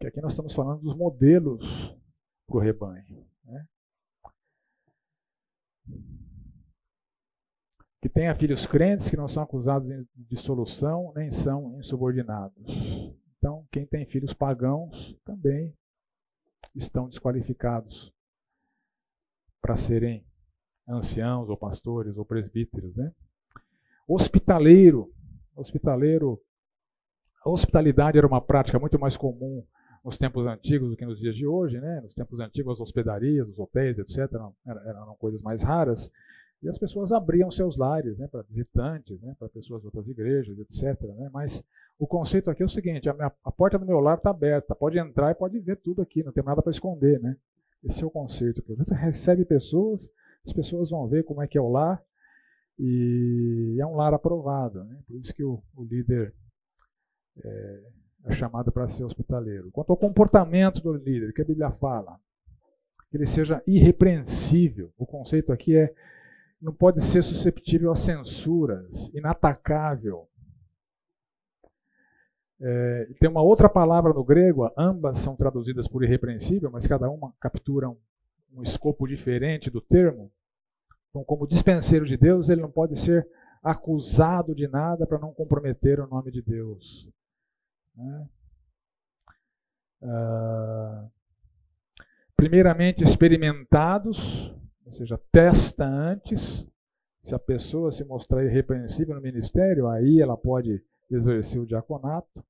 Que 0.00 0.08
aqui 0.08 0.20
nós 0.20 0.32
estamos 0.32 0.52
falando 0.52 0.80
dos 0.82 0.96
modelos 0.96 1.62
para 2.48 2.56
o 2.56 2.60
rebanho. 2.60 3.24
Né? 3.44 3.66
Que 8.04 8.08
tenha 8.10 8.34
filhos 8.34 8.66
crentes 8.66 9.08
que 9.08 9.16
não 9.16 9.26
são 9.26 9.42
acusados 9.42 9.88
de 9.88 10.06
dissolução, 10.28 11.10
nem 11.16 11.32
são 11.32 11.78
insubordinados. 11.78 12.62
Então, 13.38 13.66
quem 13.72 13.86
tem 13.86 14.04
filhos 14.04 14.34
pagãos 14.34 15.18
também 15.24 15.74
estão 16.74 17.08
desqualificados 17.08 18.12
para 19.58 19.78
serem 19.78 20.22
anciãos 20.86 21.48
ou 21.48 21.56
pastores 21.56 22.14
ou 22.18 22.26
presbíteros, 22.26 22.94
né? 22.94 23.10
Hospitaleiro, 24.06 25.10
hospitaleiro, 25.56 26.38
a 27.42 27.48
hospitalidade 27.48 28.18
era 28.18 28.26
uma 28.26 28.42
prática 28.42 28.78
muito 28.78 28.98
mais 28.98 29.16
comum 29.16 29.66
nos 30.04 30.18
tempos 30.18 30.46
antigos 30.46 30.90
do 30.90 30.96
que 30.98 31.06
nos 31.06 31.18
dias 31.18 31.34
de 31.34 31.46
hoje, 31.46 31.80
né? 31.80 32.02
Nos 32.02 32.12
tempos 32.12 32.38
antigos, 32.38 32.74
as 32.74 32.80
hospedarias, 32.80 33.48
os 33.48 33.58
hotéis, 33.58 33.98
etc., 33.98 34.30
eram, 34.30 34.54
eram 34.66 35.16
coisas 35.16 35.40
mais 35.40 35.62
raras. 35.62 36.12
E 36.64 36.68
as 36.68 36.78
pessoas 36.78 37.12
abriam 37.12 37.50
seus 37.50 37.76
lares 37.76 38.16
né, 38.16 38.26
para 38.26 38.40
visitantes, 38.42 39.20
né, 39.20 39.36
para 39.38 39.50
pessoas 39.50 39.82
de 39.82 39.86
outras 39.86 40.08
igrejas, 40.08 40.58
etc. 40.58 40.98
Né? 41.14 41.28
Mas 41.30 41.62
o 41.98 42.06
conceito 42.06 42.50
aqui 42.50 42.62
é 42.62 42.66
o 42.66 42.70
seguinte: 42.70 43.06
a, 43.06 43.12
minha, 43.12 43.30
a 43.44 43.52
porta 43.52 43.78
do 43.78 43.84
meu 43.84 44.00
lar 44.00 44.16
está 44.16 44.30
aberta, 44.30 44.74
pode 44.74 44.98
entrar 44.98 45.30
e 45.30 45.34
pode 45.34 45.60
ver 45.60 45.76
tudo 45.76 46.00
aqui, 46.00 46.22
não 46.22 46.32
tem 46.32 46.42
nada 46.42 46.62
para 46.62 46.70
esconder. 46.70 47.20
Né? 47.20 47.36
Esse 47.84 48.02
é 48.02 48.06
o 48.06 48.10
conceito. 48.10 48.64
Você 48.78 48.94
recebe 48.94 49.44
pessoas, 49.44 50.10
as 50.46 50.54
pessoas 50.54 50.88
vão 50.88 51.06
ver 51.06 51.24
como 51.24 51.42
é 51.42 51.46
que 51.46 51.58
é 51.58 51.60
o 51.60 51.68
lar, 51.68 52.02
e 52.78 53.76
é 53.78 53.84
um 53.84 53.94
lar 53.94 54.14
aprovado. 54.14 54.84
Né? 54.84 54.98
Por 55.06 55.20
isso 55.20 55.34
que 55.34 55.44
o, 55.44 55.62
o 55.76 55.84
líder 55.84 56.34
é, 57.44 57.82
é 58.24 58.32
chamado 58.32 58.72
para 58.72 58.88
ser 58.88 59.04
hospitaleiro. 59.04 59.70
Quanto 59.70 59.90
ao 59.90 59.98
comportamento 59.98 60.80
do 60.80 60.94
líder, 60.94 61.34
que 61.34 61.42
a 61.42 61.44
Bíblia 61.44 61.70
fala, 61.72 62.18
que 63.10 63.18
ele 63.18 63.26
seja 63.26 63.62
irrepreensível. 63.66 64.90
O 64.96 65.04
conceito 65.04 65.52
aqui 65.52 65.76
é 65.76 65.94
não 66.64 66.72
pode 66.72 67.02
ser 67.04 67.22
susceptível 67.22 67.92
a 67.92 67.94
censuras, 67.94 69.10
inatacável. 69.12 70.26
É, 72.58 73.10
tem 73.20 73.28
uma 73.28 73.42
outra 73.42 73.68
palavra 73.68 74.14
no 74.14 74.24
grego, 74.24 74.72
ambas 74.74 75.18
são 75.18 75.36
traduzidas 75.36 75.86
por 75.86 76.02
irrepreensível, 76.02 76.70
mas 76.70 76.86
cada 76.86 77.10
uma 77.10 77.34
captura 77.38 77.90
um, 77.90 77.98
um 78.54 78.62
escopo 78.62 79.06
diferente 79.06 79.68
do 79.68 79.82
termo. 79.82 80.32
Então, 81.10 81.22
como 81.22 81.46
dispenseiro 81.46 82.06
de 82.06 82.16
Deus, 82.16 82.48
ele 82.48 82.62
não 82.62 82.70
pode 82.70 82.98
ser 82.98 83.28
acusado 83.62 84.54
de 84.54 84.66
nada 84.66 85.06
para 85.06 85.18
não 85.18 85.34
comprometer 85.34 86.00
o 86.00 86.06
nome 86.06 86.30
de 86.30 86.40
Deus. 86.40 87.06
Né? 87.94 88.28
Ah, 90.02 91.08
primeiramente 92.34 93.04
experimentados, 93.04 94.18
ou 94.84 94.92
seja, 94.92 95.18
testa 95.32 95.84
antes. 95.84 96.66
Se 97.22 97.34
a 97.34 97.38
pessoa 97.38 97.90
se 97.90 98.04
mostrar 98.04 98.44
irrepreensível 98.44 99.14
no 99.14 99.20
ministério, 99.20 99.88
aí 99.88 100.20
ela 100.20 100.36
pode 100.36 100.82
exercer 101.10 101.60
o 101.60 101.66
diaconato. 101.66 102.44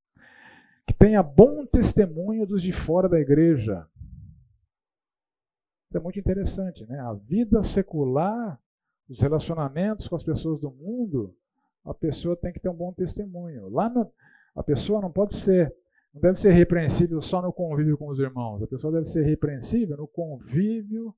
Que 0.87 0.93
tenha 0.93 1.23
bom 1.23 1.65
testemunho 1.65 2.47
dos 2.47 2.61
de 2.61 2.73
fora 2.73 3.09
da 3.09 3.21
igreja. 3.21 3.87
É 5.95 6.01
muito 6.01 6.19
interessante, 6.19 6.85
né? 6.87 6.99
A 6.99 7.13
vida 7.13 7.63
secular, 7.63 8.61
os 9.09 9.21
relacionamentos 9.21 10.09
com 10.09 10.17
as 10.17 10.25
pessoas 10.25 10.59
do 10.59 10.71
mundo, 10.73 11.37
a 11.85 11.95
pessoa 11.95 12.37
tem 12.37 12.53
que 12.53 12.59
ter 12.59 12.69
um 12.69 12.75
bom 12.75 12.93
testemunho. 12.93 13.69
Lá 13.69 13.89
no, 13.89 14.11
a 14.57 14.63
pessoa 14.63 15.01
não 15.01 15.13
pode 15.13 15.37
ser, 15.37 15.73
não 16.13 16.21
deve 16.21 16.41
ser 16.41 16.51
repreensível 16.51 17.23
só 17.23 17.41
no 17.41 17.53
convívio 17.53 17.97
com 17.97 18.09
os 18.09 18.19
irmãos. 18.19 18.61
A 18.61 18.67
pessoa 18.67 18.93
deve 18.93 19.07
ser 19.07 19.23
repreensível 19.23 19.97
no 19.97 20.09
convívio 20.09 21.15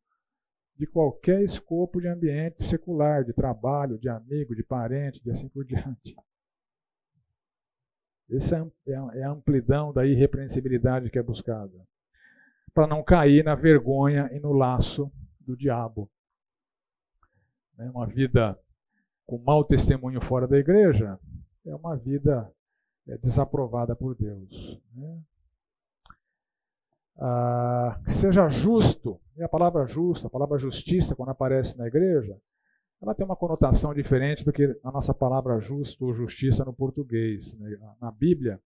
de 0.79 0.87
qualquer 0.87 1.43
escopo 1.43 2.01
de 2.01 2.09
ambiente 2.09 2.65
secular, 2.65 3.25
de 3.25 3.33
trabalho, 3.33 3.99
de 3.99 4.09
amigo, 4.09 4.55
de 4.55 4.63
parente, 4.63 5.23
de 5.23 5.31
assim 5.31 5.49
por 5.49 5.65
diante. 5.65 6.15
Essa 8.31 8.59
é, 8.87 8.91
é, 8.91 9.21
é 9.21 9.23
a 9.25 9.31
amplidão 9.31 9.93
da 9.93 10.05
irrepreensibilidade 10.05 11.11
que 11.11 11.19
é 11.19 11.23
buscada. 11.23 11.87
Para 12.75 12.87
não 12.87 13.03
cair 13.03 13.43
na 13.45 13.55
vergonha 13.55 14.29
e 14.33 14.41
no 14.41 14.53
laço 14.53 15.11
do 15.41 15.57
diabo. 15.57 16.11
Né, 17.79 17.91
uma 17.91 18.07
vida 18.07 18.59
com 19.25 19.39
mau 19.39 19.65
testemunho 19.65 20.21
fora 20.21 20.47
da 20.47 20.59
igreja 20.59 21.19
é 21.65 21.75
uma 21.75 21.97
vida 21.97 22.53
é, 23.09 23.17
desaprovada 23.19 23.95
por 23.97 24.15
Deus. 24.15 24.81
Ah, 27.19 27.99
que 28.05 28.13
seja 28.13 28.49
justo. 28.49 29.21
E 29.37 29.43
a 29.43 29.49
palavra 29.49 29.87
justa, 29.87 30.27
a 30.27 30.31
palavra 30.31 30.59
justiça, 30.59 31.15
quando 31.15 31.31
aparece 31.31 31.77
na 31.77 31.87
igreja, 31.87 32.39
ela 33.01 33.15
tem 33.15 33.25
uma 33.25 33.37
conotação 33.37 33.93
diferente 33.93 34.45
do 34.45 34.53
que 34.53 34.79
a 34.83 34.91
nossa 34.91 35.13
palavra 35.13 35.61
justo 35.61 36.07
ou 36.07 36.15
justiça 36.15 36.65
no 36.65 36.73
português. 36.73 37.55
Né? 37.59 37.79
Na 38.01 38.11
Bíblia, 38.11 38.61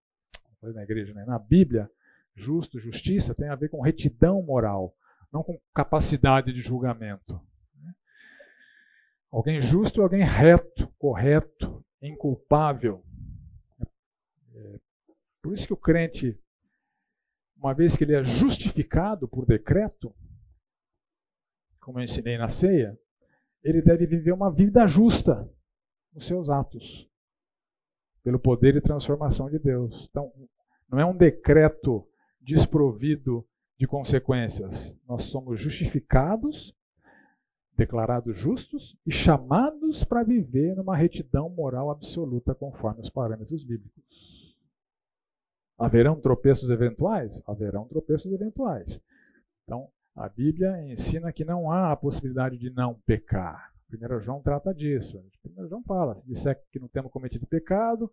na 0.62 0.82
igreja, 0.82 1.12
né? 1.14 1.24
na 1.24 1.38
Bíblia, 1.38 1.90
justo, 2.34 2.78
justiça 2.78 3.34
tem 3.34 3.48
a 3.48 3.56
ver 3.56 3.68
com 3.68 3.80
retidão 3.80 4.42
moral, 4.42 4.94
não 5.32 5.42
com 5.42 5.60
capacidade 5.74 6.52
de 6.52 6.60
julgamento. 6.60 7.40
Né? 7.82 7.92
Alguém 9.30 9.60
justo 9.60 10.00
é 10.00 10.04
alguém 10.04 10.24
reto, 10.24 10.88
correto, 10.98 11.84
inculpável. 12.00 13.04
É, 14.54 14.78
por 15.42 15.54
isso 15.54 15.66
que 15.66 15.72
o 15.72 15.76
crente 15.76 16.40
uma 17.60 17.74
vez 17.74 17.94
que 17.94 18.04
ele 18.04 18.14
é 18.14 18.24
justificado 18.24 19.28
por 19.28 19.44
decreto, 19.44 20.14
como 21.78 22.00
eu 22.00 22.04
ensinei 22.04 22.38
na 22.38 22.48
ceia, 22.48 22.98
ele 23.62 23.82
deve 23.82 24.06
viver 24.06 24.32
uma 24.32 24.50
vida 24.50 24.86
justa 24.86 25.46
nos 26.14 26.26
seus 26.26 26.48
atos, 26.48 27.06
pelo 28.24 28.38
poder 28.38 28.76
e 28.76 28.80
transformação 28.80 29.50
de 29.50 29.58
Deus. 29.58 30.08
Então, 30.10 30.32
não 30.88 30.98
é 30.98 31.04
um 31.04 31.16
decreto 31.16 32.08
desprovido 32.40 33.46
de 33.78 33.86
consequências. 33.86 34.96
Nós 35.06 35.24
somos 35.24 35.60
justificados, 35.60 36.74
declarados 37.76 38.38
justos 38.38 38.96
e 39.06 39.12
chamados 39.12 40.02
para 40.04 40.22
viver 40.22 40.74
numa 40.76 40.96
retidão 40.96 41.50
moral 41.50 41.90
absoluta 41.90 42.54
conforme 42.54 43.02
os 43.02 43.10
parâmetros 43.10 43.62
bíblicos. 43.62 44.39
Haverão 45.80 46.20
tropeços 46.20 46.68
eventuais? 46.68 47.42
Haverão 47.46 47.88
tropeços 47.88 48.30
eventuais. 48.30 49.00
Então, 49.64 49.88
a 50.14 50.28
Bíblia 50.28 50.76
ensina 50.92 51.32
que 51.32 51.42
não 51.42 51.72
há 51.72 51.90
a 51.90 51.96
possibilidade 51.96 52.58
de 52.58 52.68
não 52.68 53.00
pecar. 53.06 53.72
1 53.90 54.20
João 54.20 54.42
trata 54.42 54.74
disso. 54.74 55.18
1 55.56 55.68
João 55.68 55.82
fala: 55.82 56.16
se 56.16 56.26
disser 56.26 56.62
que 56.70 56.78
não 56.78 56.86
temos 56.86 57.10
cometido 57.10 57.46
pecado, 57.46 58.12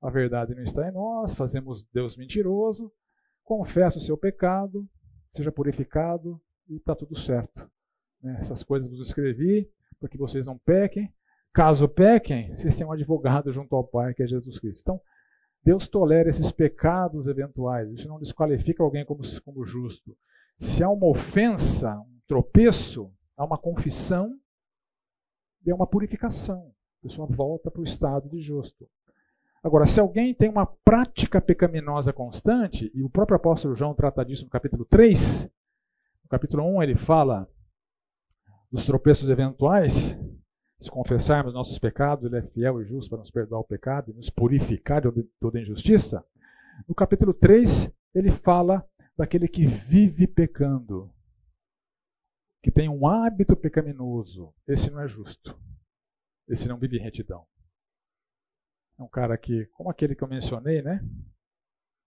a 0.00 0.08
verdade 0.08 0.54
não 0.54 0.62
está 0.62 0.88
em 0.88 0.92
nós, 0.92 1.34
fazemos 1.34 1.84
Deus 1.92 2.16
mentiroso, 2.16 2.92
confessa 3.42 3.98
o 3.98 4.00
seu 4.00 4.16
pecado, 4.16 4.88
seja 5.34 5.50
purificado 5.50 6.40
e 6.68 6.76
está 6.76 6.94
tudo 6.94 7.18
certo. 7.18 7.68
Né? 8.22 8.38
Essas 8.40 8.62
coisas 8.62 8.88
vos 8.88 9.00
escrevi 9.00 9.68
para 9.98 10.08
que 10.08 10.16
vocês 10.16 10.46
não 10.46 10.56
pequem. 10.56 11.12
Caso 11.52 11.88
pequem, 11.88 12.54
vocês 12.56 12.76
têm 12.76 12.86
um 12.86 12.92
advogado 12.92 13.52
junto 13.52 13.74
ao 13.74 13.82
Pai, 13.82 14.14
que 14.14 14.22
é 14.22 14.26
Jesus 14.28 14.60
Cristo. 14.60 14.80
Então, 14.82 15.00
Deus 15.64 15.86
tolera 15.86 16.30
esses 16.30 16.50
pecados 16.50 17.26
eventuais. 17.26 17.90
Isso 17.90 18.08
não 18.08 18.18
desqualifica 18.18 18.82
alguém 18.82 19.04
como, 19.04 19.22
como 19.42 19.64
justo. 19.64 20.16
Se 20.58 20.82
há 20.82 20.90
uma 20.90 21.06
ofensa, 21.06 21.98
um 21.98 22.18
tropeço, 22.26 23.12
há 23.36 23.44
uma 23.44 23.58
confissão 23.58 24.38
e 25.64 25.70
há 25.70 25.74
uma 25.74 25.86
purificação. 25.86 26.72
A 27.00 27.08
pessoa 27.08 27.26
volta 27.26 27.70
para 27.70 27.80
o 27.80 27.84
estado 27.84 28.28
de 28.28 28.40
justo. 28.40 28.88
Agora, 29.62 29.86
se 29.86 30.00
alguém 30.00 30.34
tem 30.34 30.48
uma 30.48 30.66
prática 30.66 31.40
pecaminosa 31.40 32.12
constante, 32.12 32.90
e 32.94 33.02
o 33.02 33.10
próprio 33.10 33.36
apóstolo 33.36 33.74
João 33.74 33.94
trata 33.94 34.24
disso 34.24 34.44
no 34.44 34.50
capítulo 34.50 34.84
3, 34.84 35.44
no 36.22 36.28
capítulo 36.28 36.62
1 36.76 36.82
ele 36.82 36.96
fala 36.96 37.48
dos 38.70 38.84
tropeços 38.84 39.28
eventuais, 39.28 40.16
se 40.80 40.90
confessarmos 40.90 41.54
nossos 41.54 41.78
pecados, 41.78 42.24
Ele 42.24 42.38
é 42.38 42.42
fiel 42.42 42.80
e 42.80 42.84
justo 42.84 43.10
para 43.10 43.18
nos 43.18 43.30
perdoar 43.30 43.60
o 43.60 43.64
pecado 43.64 44.10
e 44.10 44.14
nos 44.14 44.30
purificar 44.30 45.00
de 45.00 45.22
toda 45.40 45.60
injustiça. 45.60 46.24
No 46.86 46.94
capítulo 46.94 47.34
3, 47.34 47.90
ele 48.14 48.30
fala 48.30 48.86
daquele 49.16 49.48
que 49.48 49.66
vive 49.66 50.26
pecando, 50.26 51.12
que 52.62 52.70
tem 52.70 52.88
um 52.88 53.06
hábito 53.06 53.56
pecaminoso. 53.56 54.54
Esse 54.66 54.90
não 54.90 55.00
é 55.00 55.08
justo. 55.08 55.58
Esse 56.48 56.68
não 56.68 56.78
vive 56.78 56.96
em 56.96 57.02
retidão. 57.02 57.44
É 58.98 59.02
um 59.02 59.08
cara 59.08 59.36
que, 59.36 59.66
como 59.66 59.90
aquele 59.90 60.14
que 60.14 60.22
eu 60.22 60.28
mencionei, 60.28 60.82
né? 60.82 61.04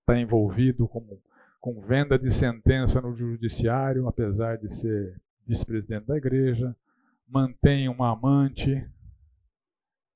Está 0.01 0.19
envolvido 0.19 0.87
com, 0.87 1.19
com 1.59 1.81
venda 1.81 2.17
de 2.17 2.31
sentença 2.31 3.01
no 3.01 3.13
judiciário, 3.13 4.07
apesar 4.07 4.57
de 4.57 4.73
ser 4.75 5.21
vice-presidente 5.45 6.07
da 6.07 6.17
igreja, 6.17 6.75
mantém 7.31 7.87
uma 7.87 8.11
amante 8.11 8.69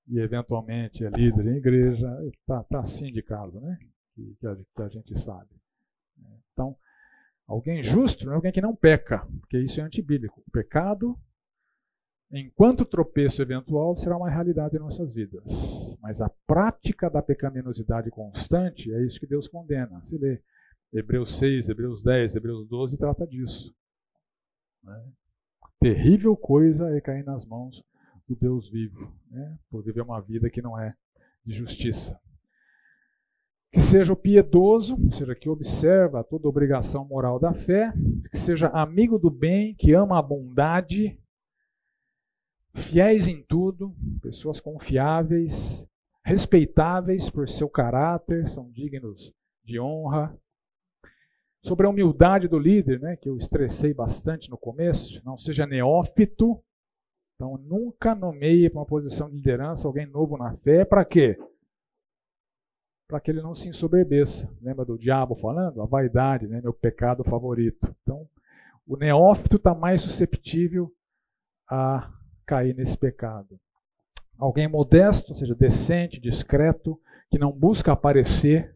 e 0.07 0.19
eventualmente 0.19 1.03
é 1.03 1.09
líder 1.09 1.47
em 1.47 1.57
igreja, 1.57 2.07
está 2.25 2.63
tá 2.63 2.79
assim 2.81 3.11
de 3.11 3.23
caso, 3.23 3.59
né? 3.59 3.79
Que, 4.13 4.35
que, 4.39 4.47
a, 4.47 4.55
que 4.55 4.81
a 4.81 4.87
gente 4.89 5.19
sabe. 5.19 5.49
Então, 6.51 6.75
alguém 7.47 7.81
justo 7.81 8.29
é 8.29 8.33
alguém 8.33 8.51
que 8.51 8.61
não 8.61 8.75
peca, 8.75 9.25
porque 9.39 9.59
isso 9.59 9.79
é 9.79 9.83
antibíblico. 9.83 10.43
O 10.45 10.51
pecado, 10.51 11.17
enquanto 12.31 12.85
tropeço 12.85 13.41
eventual, 13.41 13.97
será 13.97 14.15
uma 14.15 14.29
realidade 14.29 14.75
em 14.75 14.79
nossas 14.79 15.13
vidas. 15.13 15.43
Mas 16.01 16.21
a 16.21 16.29
prática 16.45 17.09
da 17.09 17.21
pecaminosidade 17.21 18.11
constante 18.11 18.93
é 18.93 19.03
isso 19.03 19.19
que 19.19 19.27
Deus 19.27 19.47
condena. 19.47 20.01
Se 20.05 20.17
lê 20.17 20.41
Hebreus 20.93 21.37
6, 21.37 21.69
Hebreus 21.69 22.03
10, 22.03 22.35
Hebreus 22.35 22.67
12, 22.67 22.97
trata 22.97 23.25
disso. 23.25 23.73
Né? 24.83 25.11
Terrível 25.79 26.35
coisa 26.35 26.89
é 26.95 27.01
cair 27.01 27.23
nas 27.23 27.45
mãos 27.45 27.83
do 28.27 28.35
Deus 28.35 28.69
vivo, 28.69 29.13
né? 29.29 29.57
por 29.69 29.83
viver 29.83 30.01
uma 30.01 30.19
vida 30.21 30.49
que 30.49 30.61
não 30.61 30.79
é 30.79 30.95
de 31.45 31.53
justiça. 31.53 32.19
Que 33.71 33.79
seja 33.79 34.13
o 34.13 34.15
piedoso, 34.15 34.95
ou 34.95 35.11
seja, 35.11 35.35
que 35.35 35.49
observa 35.49 36.23
toda 36.23 36.47
obrigação 36.47 37.05
moral 37.05 37.39
da 37.39 37.53
fé, 37.53 37.93
que 38.31 38.37
seja 38.37 38.67
amigo 38.69 39.19
do 39.19 39.29
bem, 39.29 39.75
que 39.75 39.93
ama 39.93 40.17
a 40.17 40.21
bondade, 40.21 41.19
fiéis 42.73 43.27
em 43.27 43.43
tudo, 43.43 43.93
pessoas 44.21 44.59
confiáveis, 44.59 45.85
respeitáveis 46.23 47.29
por 47.29 47.47
seu 47.47 47.69
caráter, 47.69 48.49
são 48.49 48.71
dignos 48.71 49.33
de 49.63 49.79
honra, 49.79 50.35
sobre 51.65 51.87
a 51.87 51.89
humildade 51.89 52.47
do 52.47 52.59
líder, 52.59 52.99
né, 52.99 53.15
que 53.15 53.27
eu 53.27 53.37
estressei 53.37 53.91
bastante 53.91 54.51
no 54.51 54.57
começo, 54.57 55.19
não 55.25 55.35
seja 55.35 55.65
neófito. 55.65 56.63
Então, 57.35 57.57
nunca 57.57 58.13
nomeie 58.13 58.69
para 58.69 58.79
uma 58.79 58.85
posição 58.85 59.29
de 59.29 59.35
liderança 59.35 59.87
alguém 59.87 60.05
novo 60.05 60.37
na 60.37 60.55
fé. 60.57 60.85
Para 60.85 61.03
quê? 61.03 61.37
Para 63.09 63.19
que 63.19 63.31
ele 63.31 63.41
não 63.41 63.55
se 63.55 63.67
ensoberbeça. 63.67 64.47
Lembra 64.61 64.85
do 64.85 64.97
diabo 64.97 65.35
falando? 65.35 65.81
A 65.81 65.85
vaidade, 65.87 66.47
né, 66.47 66.61
meu 66.61 66.71
pecado 66.71 67.23
favorito. 67.23 67.93
Então, 68.03 68.29
o 68.85 68.95
neófito 68.95 69.57
está 69.57 69.73
mais 69.73 70.03
susceptível 70.03 70.93
a 71.67 72.13
cair 72.45 72.75
nesse 72.75 72.95
pecado. 72.95 73.59
Alguém 74.37 74.67
modesto, 74.67 75.31
ou 75.31 75.37
seja, 75.37 75.55
decente, 75.55 76.19
discreto, 76.19 76.99
que 77.31 77.39
não 77.39 77.51
busca 77.51 77.91
aparecer, 77.91 78.74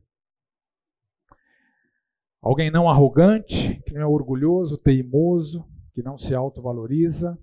Alguém 2.42 2.72
não 2.72 2.90
arrogante, 2.90 3.82
que 3.86 3.94
não 3.94 4.02
é 4.02 4.06
orgulhoso, 4.06 4.78
teimoso, 4.78 5.66
que 5.94 6.02
não 6.02 6.18
se 6.18 6.34
autovaloriza. 6.34 7.38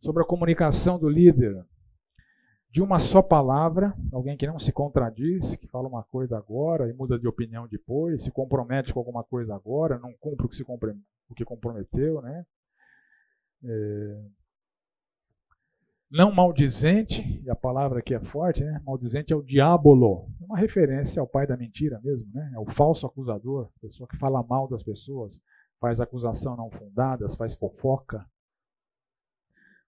Sobre 0.00 0.22
a 0.22 0.26
comunicação 0.26 0.98
do 0.98 1.08
líder, 1.08 1.64
de 2.70 2.82
uma 2.82 2.98
só 2.98 3.22
palavra, 3.22 3.94
alguém 4.12 4.36
que 4.36 4.46
não 4.46 4.58
se 4.58 4.72
contradiz, 4.72 5.56
que 5.56 5.66
fala 5.68 5.88
uma 5.88 6.02
coisa 6.02 6.36
agora 6.36 6.88
e 6.88 6.92
muda 6.92 7.18
de 7.18 7.26
opinião 7.26 7.66
depois, 7.68 8.22
se 8.22 8.30
compromete 8.30 8.92
com 8.92 8.98
alguma 9.00 9.24
coisa 9.24 9.54
agora, 9.54 9.98
não 9.98 10.12
cumpre 10.20 10.46
o 10.46 10.48
que, 10.48 10.56
se 10.56 10.64
o 10.64 11.34
que 11.34 11.44
comprometeu, 11.44 12.20
né? 12.20 12.44
É, 13.64 14.24
não 16.14 16.30
maldizente, 16.30 17.42
e 17.44 17.50
a 17.50 17.56
palavra 17.56 17.98
aqui 17.98 18.14
é 18.14 18.20
forte, 18.20 18.62
né? 18.62 18.80
Maldizente 18.86 19.32
é 19.32 19.36
o 19.36 19.42
diabolo. 19.42 20.28
É 20.40 20.44
uma 20.44 20.56
referência 20.56 21.18
ao 21.18 21.26
pai 21.26 21.44
da 21.44 21.56
mentira 21.56 22.00
mesmo, 22.04 22.30
né? 22.32 22.52
É 22.54 22.58
o 22.60 22.70
falso 22.70 23.04
acusador, 23.04 23.68
pessoa 23.80 24.08
que 24.08 24.16
fala 24.16 24.40
mal 24.44 24.68
das 24.68 24.80
pessoas, 24.80 25.40
faz 25.80 25.98
acusação 25.98 26.56
não 26.56 26.70
fundadas, 26.70 27.34
faz 27.34 27.56
fofoca. 27.56 28.24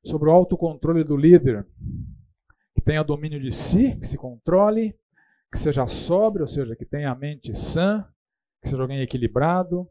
Sobre 0.04 0.28
o 0.28 0.32
autocontrole 0.32 1.04
do 1.04 1.16
líder, 1.16 1.64
que 2.74 2.80
tenha 2.80 3.04
domínio 3.04 3.40
de 3.40 3.52
si, 3.52 3.94
que 3.94 4.08
se 4.08 4.18
controle, 4.18 4.98
que 5.52 5.60
seja 5.60 5.86
sóbrio, 5.86 6.42
ou 6.42 6.48
seja, 6.48 6.74
que 6.74 6.84
tenha 6.84 7.12
a 7.12 7.14
mente 7.14 7.56
sã, 7.56 8.04
que 8.60 8.68
seja 8.68 8.82
alguém 8.82 9.00
equilibrado, 9.00 9.88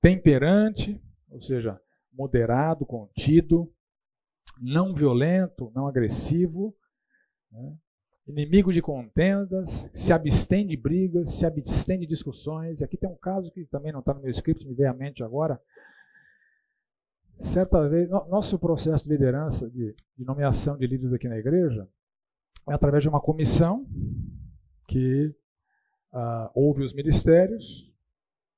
temperante, 0.00 1.00
ou 1.30 1.40
seja, 1.40 1.80
moderado, 2.12 2.84
contido, 2.84 3.72
não 4.60 4.94
violento, 4.94 5.70
não 5.74 5.86
agressivo, 5.86 6.74
né? 7.50 7.76
inimigo 8.26 8.72
de 8.72 8.82
contendas, 8.82 9.88
se 9.94 10.12
abstém 10.12 10.66
de 10.66 10.76
brigas, 10.76 11.32
se 11.32 11.46
abstém 11.46 11.98
de 11.98 12.06
discussões. 12.06 12.82
Aqui 12.82 12.96
tem 12.96 13.08
um 13.08 13.16
caso 13.16 13.50
que 13.50 13.64
também 13.66 13.92
não 13.92 14.00
está 14.00 14.12
no 14.12 14.20
meu 14.20 14.30
script, 14.30 14.66
me 14.66 14.74
veio 14.74 14.90
à 14.90 14.94
mente 14.94 15.22
agora. 15.22 15.60
Certa 17.40 17.88
vez, 17.88 18.08
nosso 18.10 18.58
processo 18.58 19.04
de 19.04 19.10
liderança, 19.10 19.70
de, 19.70 19.94
de 20.16 20.24
nomeação 20.24 20.76
de 20.76 20.86
líderes 20.86 21.12
aqui 21.12 21.28
na 21.28 21.38
igreja, 21.38 21.88
é 22.68 22.74
através 22.74 23.02
de 23.02 23.08
uma 23.08 23.20
comissão 23.20 23.86
que 24.86 25.34
uh, 26.12 26.50
ouve 26.54 26.82
os 26.82 26.92
ministérios, 26.92 27.90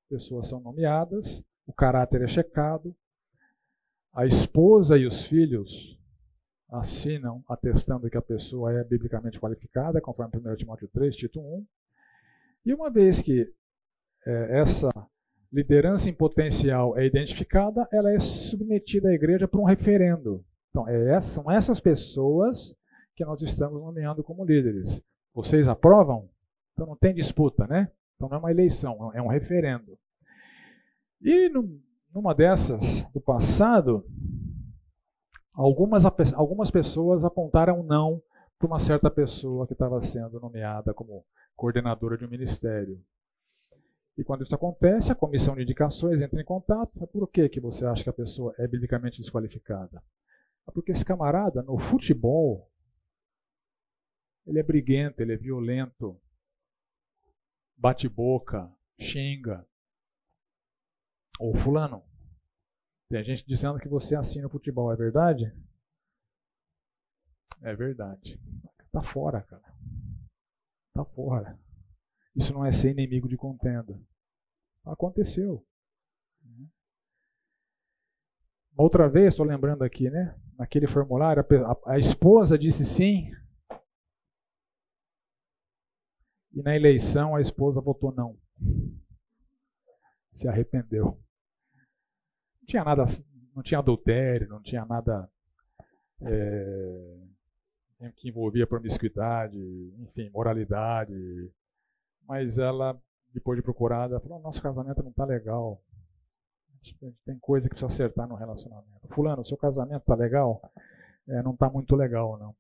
pessoas 0.09 0.49
são 0.49 0.61
nomeadas, 0.61 1.45
o 1.67 1.73
caráter 1.73 2.23
é 2.23 2.29
checado, 2.29 2.97
a 4.13 4.27
esposa 4.27 4.97
e 4.97 5.07
os 5.07 5.23
filhos 5.23 5.99
assinam 6.69 7.43
atestando 7.49 8.09
que 8.09 8.17
a 8.17 8.23
pessoa 8.23 8.73
é 8.73 8.85
biblicamente 8.85 9.41
qualificada, 9.41 10.01
conforme 10.01 10.39
1 10.39 10.57
Timóteo 10.57 10.89
3, 10.89 11.17
Tito 11.17 11.41
1. 11.41 11.67
E 12.67 12.75
uma 12.75 12.91
vez 12.91 13.23
que 13.23 13.53
é, 14.27 14.61
essa 14.61 14.89
liderança 15.53 16.09
em 16.09 16.15
potencial 16.15 16.97
é 16.97 17.05
identificada, 17.05 17.89
ela 17.93 18.13
é 18.13 18.21
submetida 18.21 19.09
à 19.09 19.13
igreja 19.13 19.49
por 19.49 19.61
um 19.61 19.65
referendo. 19.65 20.45
Então, 20.71 20.87
é 20.89 21.21
são 21.21 21.51
essas 21.51 21.81
pessoas 21.81 22.75
que 23.17 23.25
nós 23.25 23.43
estamos 23.43 23.81
nomeando 23.81 24.23
como 24.23 24.45
líderes. 24.45 25.03
Vocês 25.35 25.69
aprovam? 25.69 26.29
Então 26.73 26.87
não 26.87 26.97
tem 26.97 27.15
disputa, 27.15 27.67
né? 27.67 27.91
Então 28.15 28.29
não 28.29 28.37
é 28.37 28.41
uma 28.41 28.51
eleição, 28.51 29.11
é 29.13 29.21
um 29.21 29.27
referendo. 29.27 29.99
E 31.21 31.49
no, 31.49 31.81
numa 32.15 32.35
dessas 32.35 33.03
do 33.13 33.21
passado, 33.21 34.05
algumas, 35.53 36.05
algumas 36.35 36.71
pessoas 36.71 37.25
apontaram 37.25 37.83
não 37.83 38.23
para 38.59 38.67
uma 38.67 38.81
certa 38.81 39.11
pessoa 39.11 39.67
que 39.67 39.73
estava 39.73 40.03
sendo 40.03 40.39
nomeada 40.39 40.93
como 40.93 41.25
coordenadora 41.57 42.17
de 42.17 42.25
um 42.25 42.31
ministério. 42.31 43.03
E 44.19 44.25
quando 44.25 44.43
isso 44.43 44.55
acontece, 44.55 45.11
a 45.11 45.15
comissão 45.15 45.55
de 45.55 45.63
indicações 45.63 46.21
entra 46.21 46.41
em 46.41 46.45
contato. 46.45 47.07
Por 47.07 47.27
que, 47.29 47.49
que 47.49 47.61
você 47.61 47.87
acha 47.87 48.03
que 48.03 48.11
a 48.11 48.15
pessoa 48.15 48.55
é 48.59 48.67
biblicamente 48.67 49.21
desqualificada? 49.21 50.03
É 50.69 50.71
porque 50.71 50.93
esse 50.93 51.05
camarada, 51.05 51.63
no 51.63 51.79
futebol, 51.79 52.71
ele 54.47 54.59
é 54.59 54.63
briguento, 54.63 55.23
ele 55.23 55.33
é 55.33 55.37
violento, 55.37 56.21
bate 57.77 58.09
boca, 58.09 58.71
xinga, 58.99 59.67
Ô 61.41 61.55
fulano, 61.55 62.05
tem 63.09 63.25
gente 63.25 63.47
dizendo 63.47 63.79
que 63.79 63.89
você 63.89 64.15
assina 64.15 64.47
o 64.47 64.51
futebol, 64.51 64.93
é 64.93 64.97
verdade? 64.97 65.51
É 67.63 67.75
verdade. 67.75 68.39
Tá 68.93 69.03
fora, 69.03 69.41
cara. 69.41 69.75
Tá 70.93 71.03
fora. 71.03 71.59
Isso 72.37 72.53
não 72.53 72.63
é 72.63 72.71
ser 72.71 72.91
inimigo 72.91 73.27
de 73.27 73.39
contenda. 73.39 73.99
Aconteceu. 74.85 75.67
outra 78.77 79.09
vez, 79.09 79.29
estou 79.29 79.47
lembrando 79.47 79.83
aqui, 79.83 80.11
né? 80.11 80.39
Naquele 80.59 80.87
formulário, 80.87 81.43
a, 81.43 81.93
a 81.95 81.99
esposa 81.99 82.59
disse 82.59 82.85
sim. 82.85 83.33
E 86.53 86.63
na 86.63 86.77
eleição 86.77 87.35
a 87.35 87.41
esposa 87.41 87.81
votou 87.81 88.13
não. 88.13 88.39
Se 90.35 90.47
arrependeu 90.47 91.19
tinha 92.71 92.85
nada, 92.85 93.05
não 93.55 93.63
tinha 93.63 93.81
adultério, 93.81 94.49
não 94.49 94.63
tinha 94.63 94.85
nada 94.85 95.29
é, 96.23 97.17
que 98.17 98.29
envolvia 98.29 98.67
promiscuidade, 98.67 99.59
enfim, 99.99 100.31
moralidade. 100.31 101.13
Mas 102.27 102.59
ela, 102.59 102.99
depois 103.35 103.59
de 103.59 103.63
procurada, 103.63 104.21
falou: 104.21 104.41
nosso 104.41 104.63
casamento 104.63 105.03
não 105.03 105.11
está 105.11 105.25
legal. 105.25 105.83
Tem 107.27 107.39
coisa 107.39 107.69
que 107.69 107.75
precisa 107.75 107.93
acertar 107.93 108.27
no 108.27 108.37
relacionamento. 108.37 109.09
Fulano, 109.09 109.45
seu 109.45 109.57
casamento 109.57 110.01
está 110.01 110.15
legal? 110.15 110.63
É, 111.29 111.43
não 111.43 111.53
está 111.53 111.69
muito 111.69 111.95
legal, 111.95 112.39
não. 112.39 112.57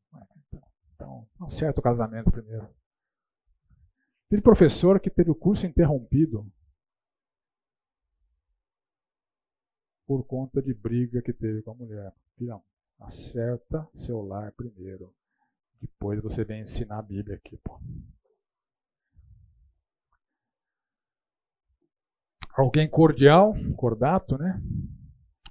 Então, 0.94 1.26
acerta 1.40 1.80
o 1.80 1.82
casamento 1.82 2.30
primeiro. 2.30 2.68
Teve 4.28 4.42
professor 4.42 5.00
que 5.00 5.08
teve 5.08 5.30
o 5.30 5.34
curso 5.34 5.66
interrompido 5.66 6.46
por 10.10 10.26
conta 10.26 10.60
de 10.60 10.74
briga 10.74 11.22
que 11.22 11.32
teve 11.32 11.62
com 11.62 11.70
a 11.70 11.74
mulher. 11.74 12.12
Filhão, 12.36 12.60
acerta 12.98 13.88
seu 13.94 14.20
lar 14.20 14.50
primeiro. 14.54 15.14
Depois 15.80 16.20
você 16.20 16.42
vem 16.42 16.62
ensinar 16.62 16.98
a 16.98 17.02
Bíblia 17.02 17.36
aqui, 17.36 17.56
pô. 17.58 17.80
Alguém 22.56 22.90
cordial, 22.90 23.54
cordato, 23.76 24.36
né? 24.36 24.60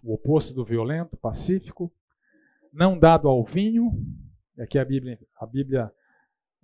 O 0.04 0.14
oposto 0.14 0.54
do 0.54 0.66
violento, 0.66 1.16
pacífico. 1.16 1.90
Não 2.74 3.00
dado 3.00 3.30
ao 3.30 3.46
vinho. 3.46 3.94
Aqui 4.60 4.78
a 4.78 4.84
Bíblia, 4.84 5.18
a 5.38 5.46
Bíblia 5.46 5.90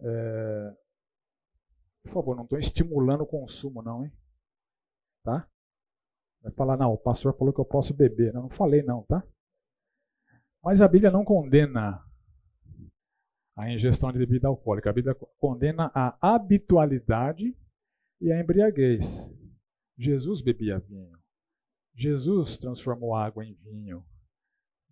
é... 0.02 0.78
por 2.04 2.12
favor, 2.12 2.36
não 2.36 2.44
estou 2.44 2.60
estimulando 2.60 3.22
o 3.22 3.26
consumo, 3.26 3.82
não, 3.82 4.04
hein? 4.04 4.12
Tá? 5.24 5.50
Vai 6.46 6.54
falar, 6.54 6.78
não, 6.78 6.94
o 6.94 6.98
pastor 6.98 7.36
falou 7.36 7.52
que 7.52 7.60
eu 7.60 7.66
posso 7.66 7.92
beber. 7.92 8.32
Não, 8.32 8.44
não 8.44 8.50
falei, 8.52 8.84
não, 8.84 9.02
tá? 9.02 9.24
Mas 10.64 10.80
a 10.80 10.88
Bíblia 10.88 11.10
não 11.10 11.26
condena 11.26 12.00
a 13.56 13.72
ingestão 13.72 14.12
de 14.12 14.20
bebida 14.20 14.48
alcoólica. 14.48 14.92
A 14.92 14.94
Bíblia 14.94 15.16
condena 15.40 15.92
a 15.92 16.16
habitualidade 16.22 17.58
e 18.22 18.32
a 18.32 18.40
embriaguez. 18.40 19.08
Jesus 19.98 20.40
bebia 20.40 20.78
vinho. 20.78 21.18
Jesus 21.96 22.60
transformou 22.60 23.16
água 23.16 23.44
em 23.44 23.56
vinho. 23.56 24.06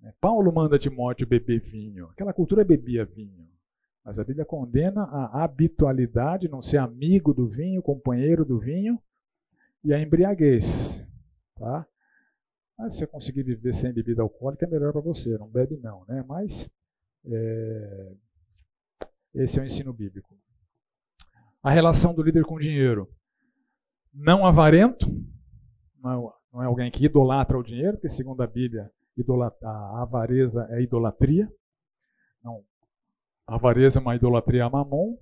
Né? 0.01 0.11
Paulo 0.19 0.51
manda 0.51 0.79
Timóteo 0.79 1.27
beber 1.27 1.59
vinho. 1.59 2.07
Aquela 2.07 2.33
cultura 2.33 2.63
bebia 2.63 3.05
vinho. 3.05 3.47
Mas 4.03 4.17
a 4.17 4.23
Bíblia 4.23 4.43
condena 4.43 5.03
a 5.03 5.43
habitualidade, 5.43 6.49
não 6.49 6.63
ser 6.63 6.77
amigo 6.77 7.31
do 7.31 7.47
vinho, 7.47 7.83
companheiro 7.83 8.43
do 8.43 8.59
vinho, 8.59 8.99
e 9.83 9.93
a 9.93 10.01
embriaguez. 10.01 11.03
Tá? 11.63 11.87
Mas 12.77 12.93
se 12.93 12.99
você 12.99 13.07
conseguir 13.07 13.43
viver 13.43 13.73
sem 13.73 13.93
bebida 13.93 14.21
alcoólica, 14.21 14.65
é 14.65 14.69
melhor 14.69 14.91
para 14.91 14.99
você. 14.99 15.37
Não 15.37 15.47
bebe 15.47 15.77
não, 15.77 16.03
né? 16.09 16.21
Mas 16.27 16.69
é... 17.25 18.11
esse 19.33 19.57
é 19.57 19.61
o 19.61 19.65
ensino 19.65 19.93
bíblico. 19.93 20.37
A 21.61 21.71
relação 21.71 22.13
do 22.13 22.21
líder 22.21 22.43
com 22.43 22.55
o 22.55 22.59
dinheiro 22.59 23.09
não 24.13 24.45
avarento, 24.45 25.07
não 26.03 26.61
é 26.61 26.65
alguém 26.65 26.91
que 26.91 27.05
idolatra 27.05 27.57
o 27.57 27.63
dinheiro, 27.63 27.93
porque 27.93 28.09
segundo 28.09 28.43
a 28.43 28.47
Bíblia, 28.47 28.91
a 29.63 30.01
avareza 30.01 30.67
é 30.69 30.81
idolatria. 30.81 31.49
Não, 32.43 32.61
a 33.47 33.55
avareza 33.55 33.99
é 33.99 34.01
uma 34.01 34.17
idolatria 34.17 34.65
a 34.65 34.69
mamon, 34.69 35.17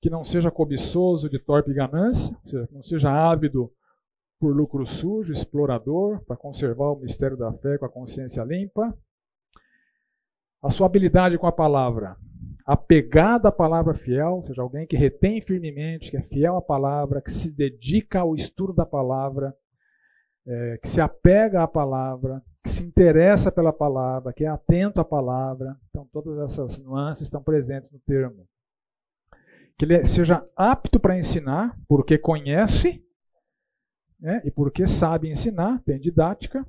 que 0.00 0.08
não 0.08 0.24
seja 0.24 0.50
cobiçoso 0.50 1.28
de 1.28 1.38
torpe 1.38 1.74
ganância, 1.74 2.34
ou 2.44 2.50
seja, 2.50 2.66
que 2.66 2.74
não 2.74 2.82
seja 2.82 3.10
ávido 3.12 3.70
por 4.42 4.56
lucro 4.56 4.84
sujo, 4.84 5.32
explorador, 5.32 6.20
para 6.24 6.36
conservar 6.36 6.90
o 6.90 6.98
mistério 6.98 7.36
da 7.36 7.52
fé 7.52 7.78
com 7.78 7.84
a 7.84 7.88
consciência 7.88 8.42
limpa. 8.42 8.92
A 10.60 10.68
sua 10.68 10.86
habilidade 10.86 11.38
com 11.38 11.46
a 11.46 11.52
palavra, 11.52 12.16
apegado 12.66 13.46
à 13.46 13.52
palavra 13.52 13.94
fiel, 13.94 14.32
ou 14.32 14.42
seja, 14.42 14.60
alguém 14.60 14.84
que 14.84 14.96
retém 14.96 15.40
firmemente, 15.40 16.10
que 16.10 16.16
é 16.16 16.22
fiel 16.22 16.56
à 16.56 16.60
palavra, 16.60 17.22
que 17.22 17.30
se 17.30 17.52
dedica 17.52 18.18
ao 18.18 18.34
estudo 18.34 18.72
da 18.72 18.84
palavra, 18.84 19.54
é, 20.44 20.78
que 20.82 20.88
se 20.88 21.00
apega 21.00 21.62
à 21.62 21.68
palavra, 21.68 22.42
que 22.64 22.70
se 22.70 22.82
interessa 22.82 23.52
pela 23.52 23.72
palavra, 23.72 24.32
que 24.32 24.44
é 24.44 24.48
atento 24.48 25.00
à 25.00 25.04
palavra. 25.04 25.76
Então, 25.88 26.04
todas 26.12 26.36
essas 26.50 26.80
nuances 26.80 27.22
estão 27.22 27.44
presentes 27.44 27.92
no 27.92 28.00
termo. 28.00 28.44
Que 29.78 29.84
ele 29.84 30.04
seja 30.04 30.44
apto 30.56 30.98
para 30.98 31.16
ensinar, 31.16 31.78
porque 31.86 32.18
conhece 32.18 33.00
né, 34.22 34.40
e 34.44 34.50
porque 34.52 34.86
sabe 34.86 35.28
ensinar, 35.28 35.82
tem 35.82 35.98
didática. 35.98 36.64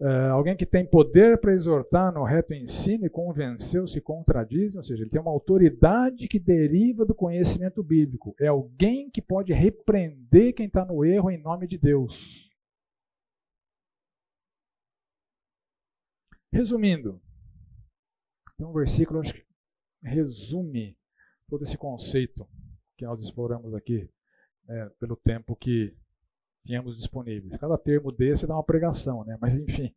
Uh, 0.00 0.32
alguém 0.32 0.56
que 0.56 0.64
tem 0.64 0.86
poder 0.86 1.38
para 1.38 1.52
exortar 1.52 2.10
no 2.10 2.24
reto 2.24 2.54
ensino 2.54 3.04
e 3.04 3.10
convencer 3.10 3.86
se 3.86 4.00
contradizem, 4.00 4.78
ou 4.78 4.82
seja, 4.82 5.02
ele 5.02 5.10
tem 5.10 5.20
uma 5.20 5.30
autoridade 5.30 6.26
que 6.26 6.38
deriva 6.38 7.04
do 7.04 7.14
conhecimento 7.14 7.82
bíblico. 7.82 8.34
É 8.40 8.46
alguém 8.46 9.10
que 9.10 9.20
pode 9.20 9.52
repreender 9.52 10.54
quem 10.54 10.66
está 10.66 10.86
no 10.86 11.04
erro 11.04 11.30
em 11.30 11.36
nome 11.36 11.66
de 11.66 11.76
Deus. 11.76 12.48
Resumindo, 16.50 17.20
tem 18.56 18.66
um 18.66 18.72
versículo 18.72 19.20
que 19.20 19.44
resume 20.02 20.96
todo 21.46 21.62
esse 21.62 21.76
conceito 21.76 22.48
que 22.96 23.04
nós 23.04 23.20
exploramos 23.20 23.74
aqui, 23.74 24.08
né, 24.70 24.88
pelo 25.00 25.16
tempo 25.16 25.56
que 25.56 25.92
tínhamos 26.64 26.96
disponíveis. 26.96 27.56
Cada 27.56 27.76
termo 27.76 28.12
desse 28.12 28.46
dá 28.46 28.54
uma 28.54 28.64
pregação, 28.64 29.24
né? 29.24 29.36
mas 29.40 29.56
enfim. 29.56 29.92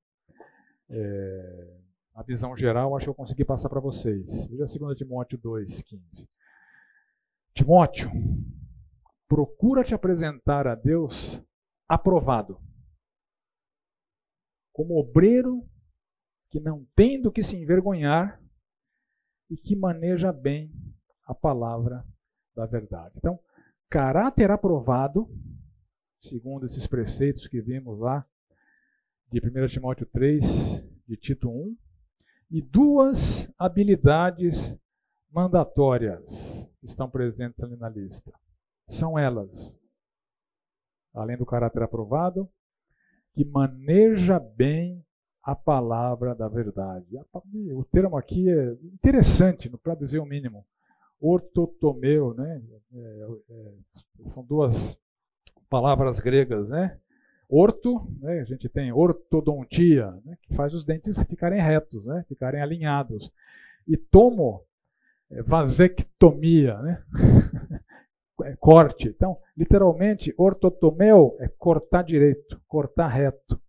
É, 0.90 1.80
a 2.16 2.24
visão 2.24 2.56
geral 2.56 2.96
acho 2.96 3.06
que 3.06 3.10
eu 3.10 3.16
consegui 3.16 3.46
passar 3.46 3.70
para 3.70 3.80
vocês. 3.80 4.48
Veja 4.48 4.66
2 4.66 4.98
Timóteo 4.98 5.38
2,15. 5.38 6.28
Timóteo, 7.54 8.12
procura 9.28 9.84
te 9.84 9.94
apresentar 9.94 10.68
a 10.68 10.74
Deus 10.74 11.40
aprovado, 11.88 12.60
como 14.72 14.98
obreiro 14.98 15.64
que 16.50 16.60
não 16.60 16.86
tem 16.96 17.22
do 17.22 17.32
que 17.32 17.44
se 17.44 17.56
envergonhar 17.56 18.42
e 19.50 19.56
que 19.56 19.76
maneja 19.76 20.32
bem 20.32 20.72
a 21.26 21.36
palavra 21.36 22.04
da 22.56 22.66
verdade. 22.66 23.14
Então, 23.18 23.40
caráter 23.94 24.50
aprovado 24.50 25.30
segundo 26.20 26.66
esses 26.66 26.88
preceitos 26.88 27.48
que 27.48 27.62
vimos 27.62 28.00
lá 28.00 28.26
de 29.32 29.40
1 29.40 29.68
Timóteo 29.68 30.08
3, 30.08 30.44
de 31.08 31.16
Tito 31.16 31.48
1, 31.48 31.78
e 32.50 32.60
duas 32.60 33.48
habilidades 33.56 34.76
mandatórias 35.32 36.68
estão 36.82 37.08
presentes 37.08 37.64
ali 37.64 37.76
na 37.76 37.88
lista. 37.88 38.34
São 38.90 39.18
elas, 39.18 39.78
além 41.14 41.38
do 41.38 41.46
caráter 41.46 41.84
aprovado, 41.84 42.50
que 43.36 43.46
maneja 43.46 44.40
bem 44.40 45.06
a 45.44 45.56
palavra 45.56 46.34
da 46.34 46.48
verdade. 46.48 47.16
O 47.76 47.84
termo 47.86 48.18
aqui 48.18 48.50
é 48.50 48.72
interessante, 48.86 49.70
para 49.70 49.94
dizer 49.94 50.18
o 50.18 50.26
mínimo. 50.26 50.66
Ortotomeu, 51.26 52.34
né? 52.34 52.62
É, 52.94 53.28
é, 53.50 54.30
são 54.32 54.44
duas 54.44 55.00
palavras 55.70 56.20
gregas, 56.20 56.68
né? 56.68 57.00
Orto, 57.50 58.06
né? 58.20 58.42
a 58.42 58.44
gente 58.44 58.68
tem 58.68 58.92
ortodontia, 58.92 60.12
né? 60.26 60.38
que 60.42 60.54
faz 60.54 60.74
os 60.74 60.84
dentes 60.84 61.18
ficarem 61.24 61.62
retos, 61.62 62.04
né? 62.04 62.26
ficarem 62.28 62.62
alinhados. 62.62 63.32
E 63.88 63.96
tomo, 63.96 64.66
é 65.32 65.42
vasectomia, 65.42 66.78
né? 66.80 67.04
é 68.44 68.56
corte. 68.58 69.08
Então, 69.08 69.38
literalmente, 69.56 70.34
ortotomeu 70.38 71.38
é 71.40 71.48
cortar 71.48 72.04
direito, 72.04 72.62
cortar 72.68 73.08
reto. 73.08 73.62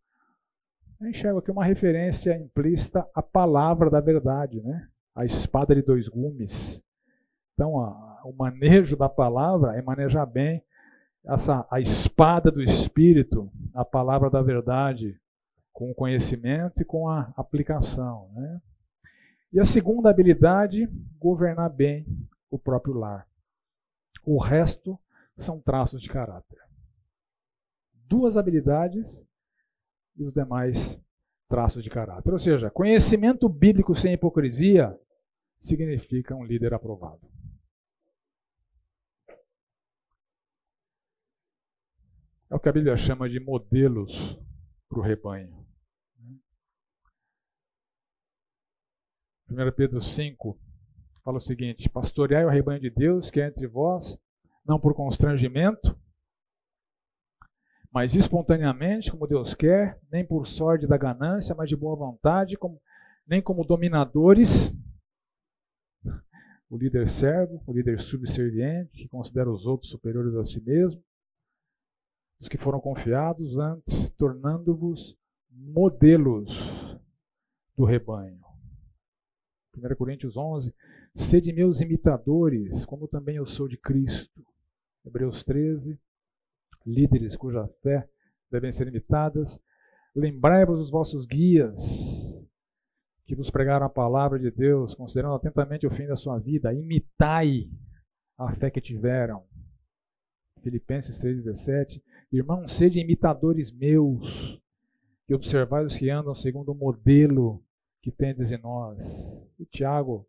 Eu 1.00 1.08
enxergo 1.08 1.38
aqui 1.38 1.52
uma 1.52 1.64
referência 1.64 2.36
implícita 2.36 3.06
à 3.14 3.22
palavra 3.22 3.88
da 3.90 4.00
verdade, 4.00 4.60
né? 4.60 4.88
a 5.14 5.24
espada 5.24 5.72
de 5.72 5.82
dois 5.82 6.08
gumes. 6.08 6.82
Então, 7.54 7.80
a, 7.80 8.22
o 8.24 8.32
manejo 8.32 8.96
da 8.96 9.08
palavra 9.08 9.76
é 9.76 9.82
manejar 9.82 10.26
bem 10.26 10.62
essa 11.24 11.66
a 11.70 11.80
espada 11.80 12.50
do 12.50 12.62
espírito, 12.62 13.50
a 13.72 13.84
palavra 13.84 14.28
da 14.28 14.42
verdade, 14.42 15.18
com 15.72 15.90
o 15.90 15.94
conhecimento 15.94 16.82
e 16.82 16.84
com 16.84 17.08
a 17.08 17.32
aplicação, 17.36 18.30
né? 18.34 18.60
E 19.52 19.60
a 19.60 19.64
segunda 19.64 20.10
habilidade, 20.10 20.88
governar 21.18 21.70
bem 21.70 22.06
o 22.50 22.58
próprio 22.58 22.94
lar. 22.94 23.26
O 24.24 24.38
resto 24.38 24.98
são 25.38 25.60
traços 25.60 26.02
de 26.02 26.08
caráter. 26.08 26.58
Duas 28.08 28.36
habilidades 28.36 29.06
e 30.16 30.24
os 30.24 30.32
demais 30.32 31.00
traços 31.48 31.84
de 31.84 31.90
caráter. 31.90 32.32
Ou 32.32 32.38
seja, 32.38 32.70
conhecimento 32.70 33.48
bíblico 33.48 33.94
sem 33.94 34.12
hipocrisia 34.12 34.98
significa 35.60 36.34
um 36.34 36.44
líder 36.44 36.74
aprovado. 36.74 37.33
É 42.54 42.56
o 42.56 42.60
que 42.60 42.68
a 42.68 42.72
Bíblia 42.72 42.96
chama 42.96 43.28
de 43.28 43.40
modelos 43.40 44.38
para 44.88 45.00
o 45.00 45.02
rebanho. 45.02 45.66
1 49.50 49.72
Pedro 49.76 50.00
5 50.00 50.56
fala 51.24 51.38
o 51.38 51.40
seguinte: 51.40 51.88
Pastoreai 51.88 52.44
o 52.44 52.48
rebanho 52.48 52.80
de 52.80 52.90
Deus 52.90 53.28
que 53.28 53.40
é 53.40 53.48
entre 53.48 53.66
vós, 53.66 54.16
não 54.64 54.78
por 54.78 54.94
constrangimento, 54.94 55.98
mas 57.90 58.14
espontaneamente, 58.14 59.10
como 59.10 59.26
Deus 59.26 59.52
quer, 59.52 60.00
nem 60.08 60.24
por 60.24 60.46
sorte 60.46 60.86
da 60.86 60.96
ganância, 60.96 61.56
mas 61.56 61.68
de 61.68 61.74
boa 61.74 61.96
vontade, 61.96 62.56
como, 62.56 62.80
nem 63.26 63.42
como 63.42 63.64
dominadores. 63.64 64.72
O 66.70 66.78
líder 66.78 67.10
servo, 67.10 67.60
o 67.66 67.72
líder 67.72 67.98
subserviente, 67.98 68.96
que 68.96 69.08
considera 69.08 69.50
os 69.50 69.66
outros 69.66 69.90
superiores 69.90 70.36
a 70.36 70.46
si 70.46 70.60
mesmo, 70.60 71.02
os 72.40 72.48
que 72.48 72.58
foram 72.58 72.80
confiados 72.80 73.56
antes, 73.58 74.10
tornando-vos 74.10 75.16
modelos 75.50 76.50
do 77.76 77.84
rebanho. 77.84 78.40
1 79.76 79.94
Coríntios 79.96 80.36
11, 80.36 80.72
sede 81.14 81.52
meus 81.52 81.80
imitadores, 81.80 82.84
como 82.84 83.08
também 83.08 83.36
eu 83.36 83.46
sou 83.46 83.66
de 83.66 83.76
Cristo. 83.76 84.44
Hebreus 85.04 85.42
13, 85.44 85.98
líderes 86.86 87.36
cuja 87.36 87.68
fé 87.82 88.08
devem 88.50 88.72
ser 88.72 88.86
imitadas. 88.88 89.60
Lembrai-vos 90.14 90.78
dos 90.78 90.90
vossos 90.90 91.26
guias, 91.26 91.82
que 93.26 93.34
vos 93.34 93.50
pregaram 93.50 93.86
a 93.86 93.90
palavra 93.90 94.38
de 94.38 94.50
Deus, 94.50 94.94
considerando 94.94 95.34
atentamente 95.34 95.86
o 95.86 95.90
fim 95.90 96.06
da 96.06 96.16
sua 96.16 96.38
vida. 96.38 96.72
Imitai 96.72 97.68
a 98.38 98.54
fé 98.54 98.70
que 98.70 98.80
tiveram. 98.80 99.44
Filipenses 100.62 101.18
3,17. 101.18 102.02
Irmãos, 102.34 102.72
sede 102.72 102.98
imitadores 102.98 103.70
meus, 103.70 104.60
e 105.28 105.34
observai 105.36 105.84
os 105.84 105.96
que 105.96 106.10
andam 106.10 106.34
segundo 106.34 106.72
o 106.72 106.74
modelo 106.74 107.62
que 108.02 108.10
tendes 108.10 108.50
em 108.50 108.58
nós. 108.58 108.98
E 109.56 109.64
Tiago 109.64 110.26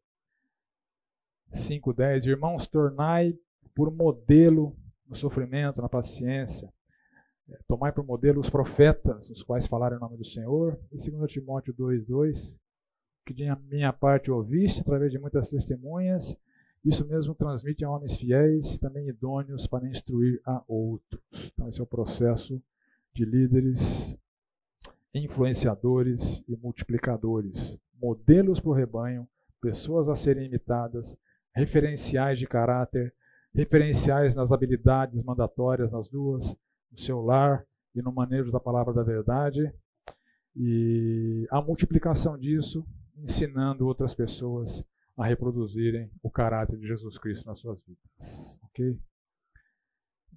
5,10. 1.52 2.28
Irmãos, 2.28 2.68
tornai 2.68 3.36
por 3.74 3.90
modelo 3.92 4.78
no 5.10 5.16
sofrimento, 5.16 5.82
na 5.82 5.90
paciência. 5.90 6.72
É, 7.50 7.58
tomai 7.68 7.92
por 7.92 8.06
modelo 8.06 8.40
os 8.40 8.52
profetas, 8.52 9.28
os 9.32 9.42
quais 9.42 9.66
falaram 9.66 9.98
em 9.98 10.00
nome 10.00 10.16
do 10.16 10.26
Senhor. 10.26 10.80
E 10.92 11.10
2 11.10 11.32
Timóteo 11.32 11.74
2,2. 11.74 12.56
Que 13.26 13.34
de 13.34 13.46
minha 13.68 13.92
parte 13.92 14.30
ouviste, 14.30 14.82
através 14.82 15.12
de 15.12 15.18
muitas 15.18 15.50
testemunhas, 15.50 16.38
isso 16.86 17.04
mesmo 17.08 17.34
transmite 17.34 17.84
a 17.84 17.90
homens 17.90 18.16
fiéis, 18.16 18.78
também 18.78 19.08
idôneos 19.08 19.66
para 19.66 19.88
instruir 19.88 20.40
a 20.46 20.64
outros. 20.68 21.20
Então, 21.52 21.68
esse 21.68 21.80
é 21.80 21.84
o 21.84 21.88
processo 21.88 22.62
de 23.12 23.26
líderes, 23.26 24.16
influenciadores 25.12 26.44
e 26.48 26.56
multiplicadores. 26.56 27.76
Modelos 28.00 28.60
para 28.60 28.70
o 28.70 28.74
rebanho, 28.74 29.28
pessoas 29.60 30.08
a 30.10 30.16
serem 30.16 30.46
imitadas, 30.46 31.18
referenciais 31.56 32.38
de 32.38 32.46
caráter, 32.46 33.12
referenciais 33.52 34.36
nas 34.36 34.52
habilidades 34.52 35.24
mandatórias 35.24 35.92
nas 35.92 36.08
duas, 36.08 36.56
no 36.92 37.00
seu 37.00 37.20
lar 37.20 37.66
e 37.96 38.02
no 38.02 38.12
manejo 38.12 38.52
da 38.52 38.60
palavra 38.60 38.94
da 38.94 39.02
verdade. 39.02 39.74
E 40.56 41.48
a 41.50 41.60
multiplicação 41.62 42.38
disso, 42.38 42.86
ensinando 43.18 43.88
outras 43.88 44.14
pessoas 44.14 44.84
a 45.18 45.26
reproduzirem 45.26 46.12
o 46.22 46.30
caráter 46.30 46.78
de 46.78 46.88
Jesus 46.88 47.18
Cristo 47.18 47.46
nas 47.46 47.60
suas 47.60 47.80
vidas. 47.86 48.60
Ok? 48.64 49.00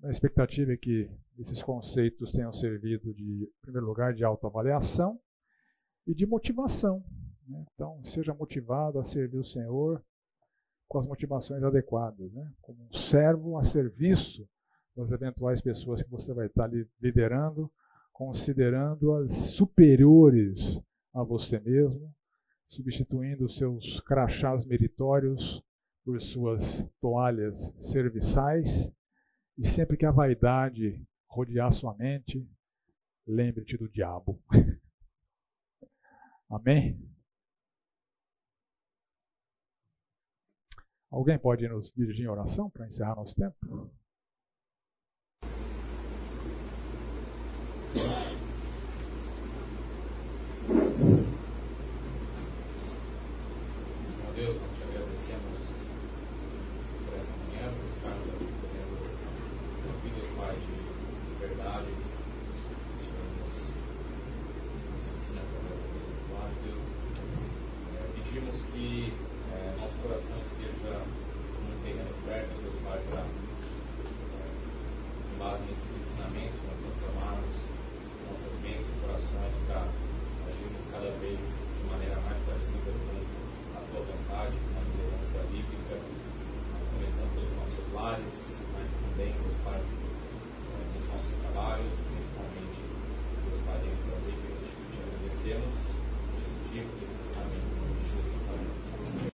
A 0.04 0.10
expectativa 0.10 0.72
é 0.72 0.76
que 0.76 1.10
esses 1.38 1.62
conceitos 1.62 2.30
tenham 2.32 2.52
servido 2.52 3.12
de, 3.12 3.44
em 3.44 3.60
primeiro 3.60 3.86
lugar, 3.86 4.14
de 4.14 4.24
autoavaliação 4.24 5.20
e 6.06 6.14
de 6.14 6.24
motivação. 6.24 7.04
Né? 7.46 7.64
Então, 7.74 8.04
seja 8.04 8.32
motivado 8.32 9.00
a 9.00 9.04
servir 9.04 9.38
o 9.38 9.44
Senhor 9.44 10.02
com 10.86 10.98
as 10.98 11.06
motivações 11.06 11.62
adequadas, 11.62 12.32
né? 12.32 12.52
como 12.62 12.84
um 12.84 12.96
servo 12.96 13.58
a 13.58 13.64
serviço 13.64 14.48
das 14.96 15.10
eventuais 15.10 15.60
pessoas 15.60 16.02
que 16.02 16.10
você 16.10 16.32
vai 16.32 16.46
estar 16.46 16.70
liderando, 17.00 17.70
considerando-as 18.12 19.32
superiores 19.32 20.80
a 21.12 21.22
você 21.22 21.58
mesmo 21.58 22.14
substituindo 22.68 23.48
seus 23.48 24.00
crachás 24.00 24.64
meritórios 24.64 25.62
por 26.04 26.20
suas 26.20 26.62
toalhas 27.00 27.58
serviçais, 27.82 28.90
e 29.56 29.68
sempre 29.68 29.96
que 29.96 30.06
a 30.06 30.10
vaidade 30.10 31.04
rodear 31.28 31.72
sua 31.72 31.94
mente, 31.94 32.48
lembre-te 33.26 33.76
do 33.76 33.88
diabo. 33.88 34.40
Amém? 36.48 36.98
Alguém 41.10 41.38
pode 41.38 41.66
nos 41.68 41.90
dirigir 41.92 42.26
em 42.26 42.28
oração 42.28 42.70
para 42.70 42.86
encerrar 42.86 43.16
nosso 43.16 43.34
tempo? 43.34 43.90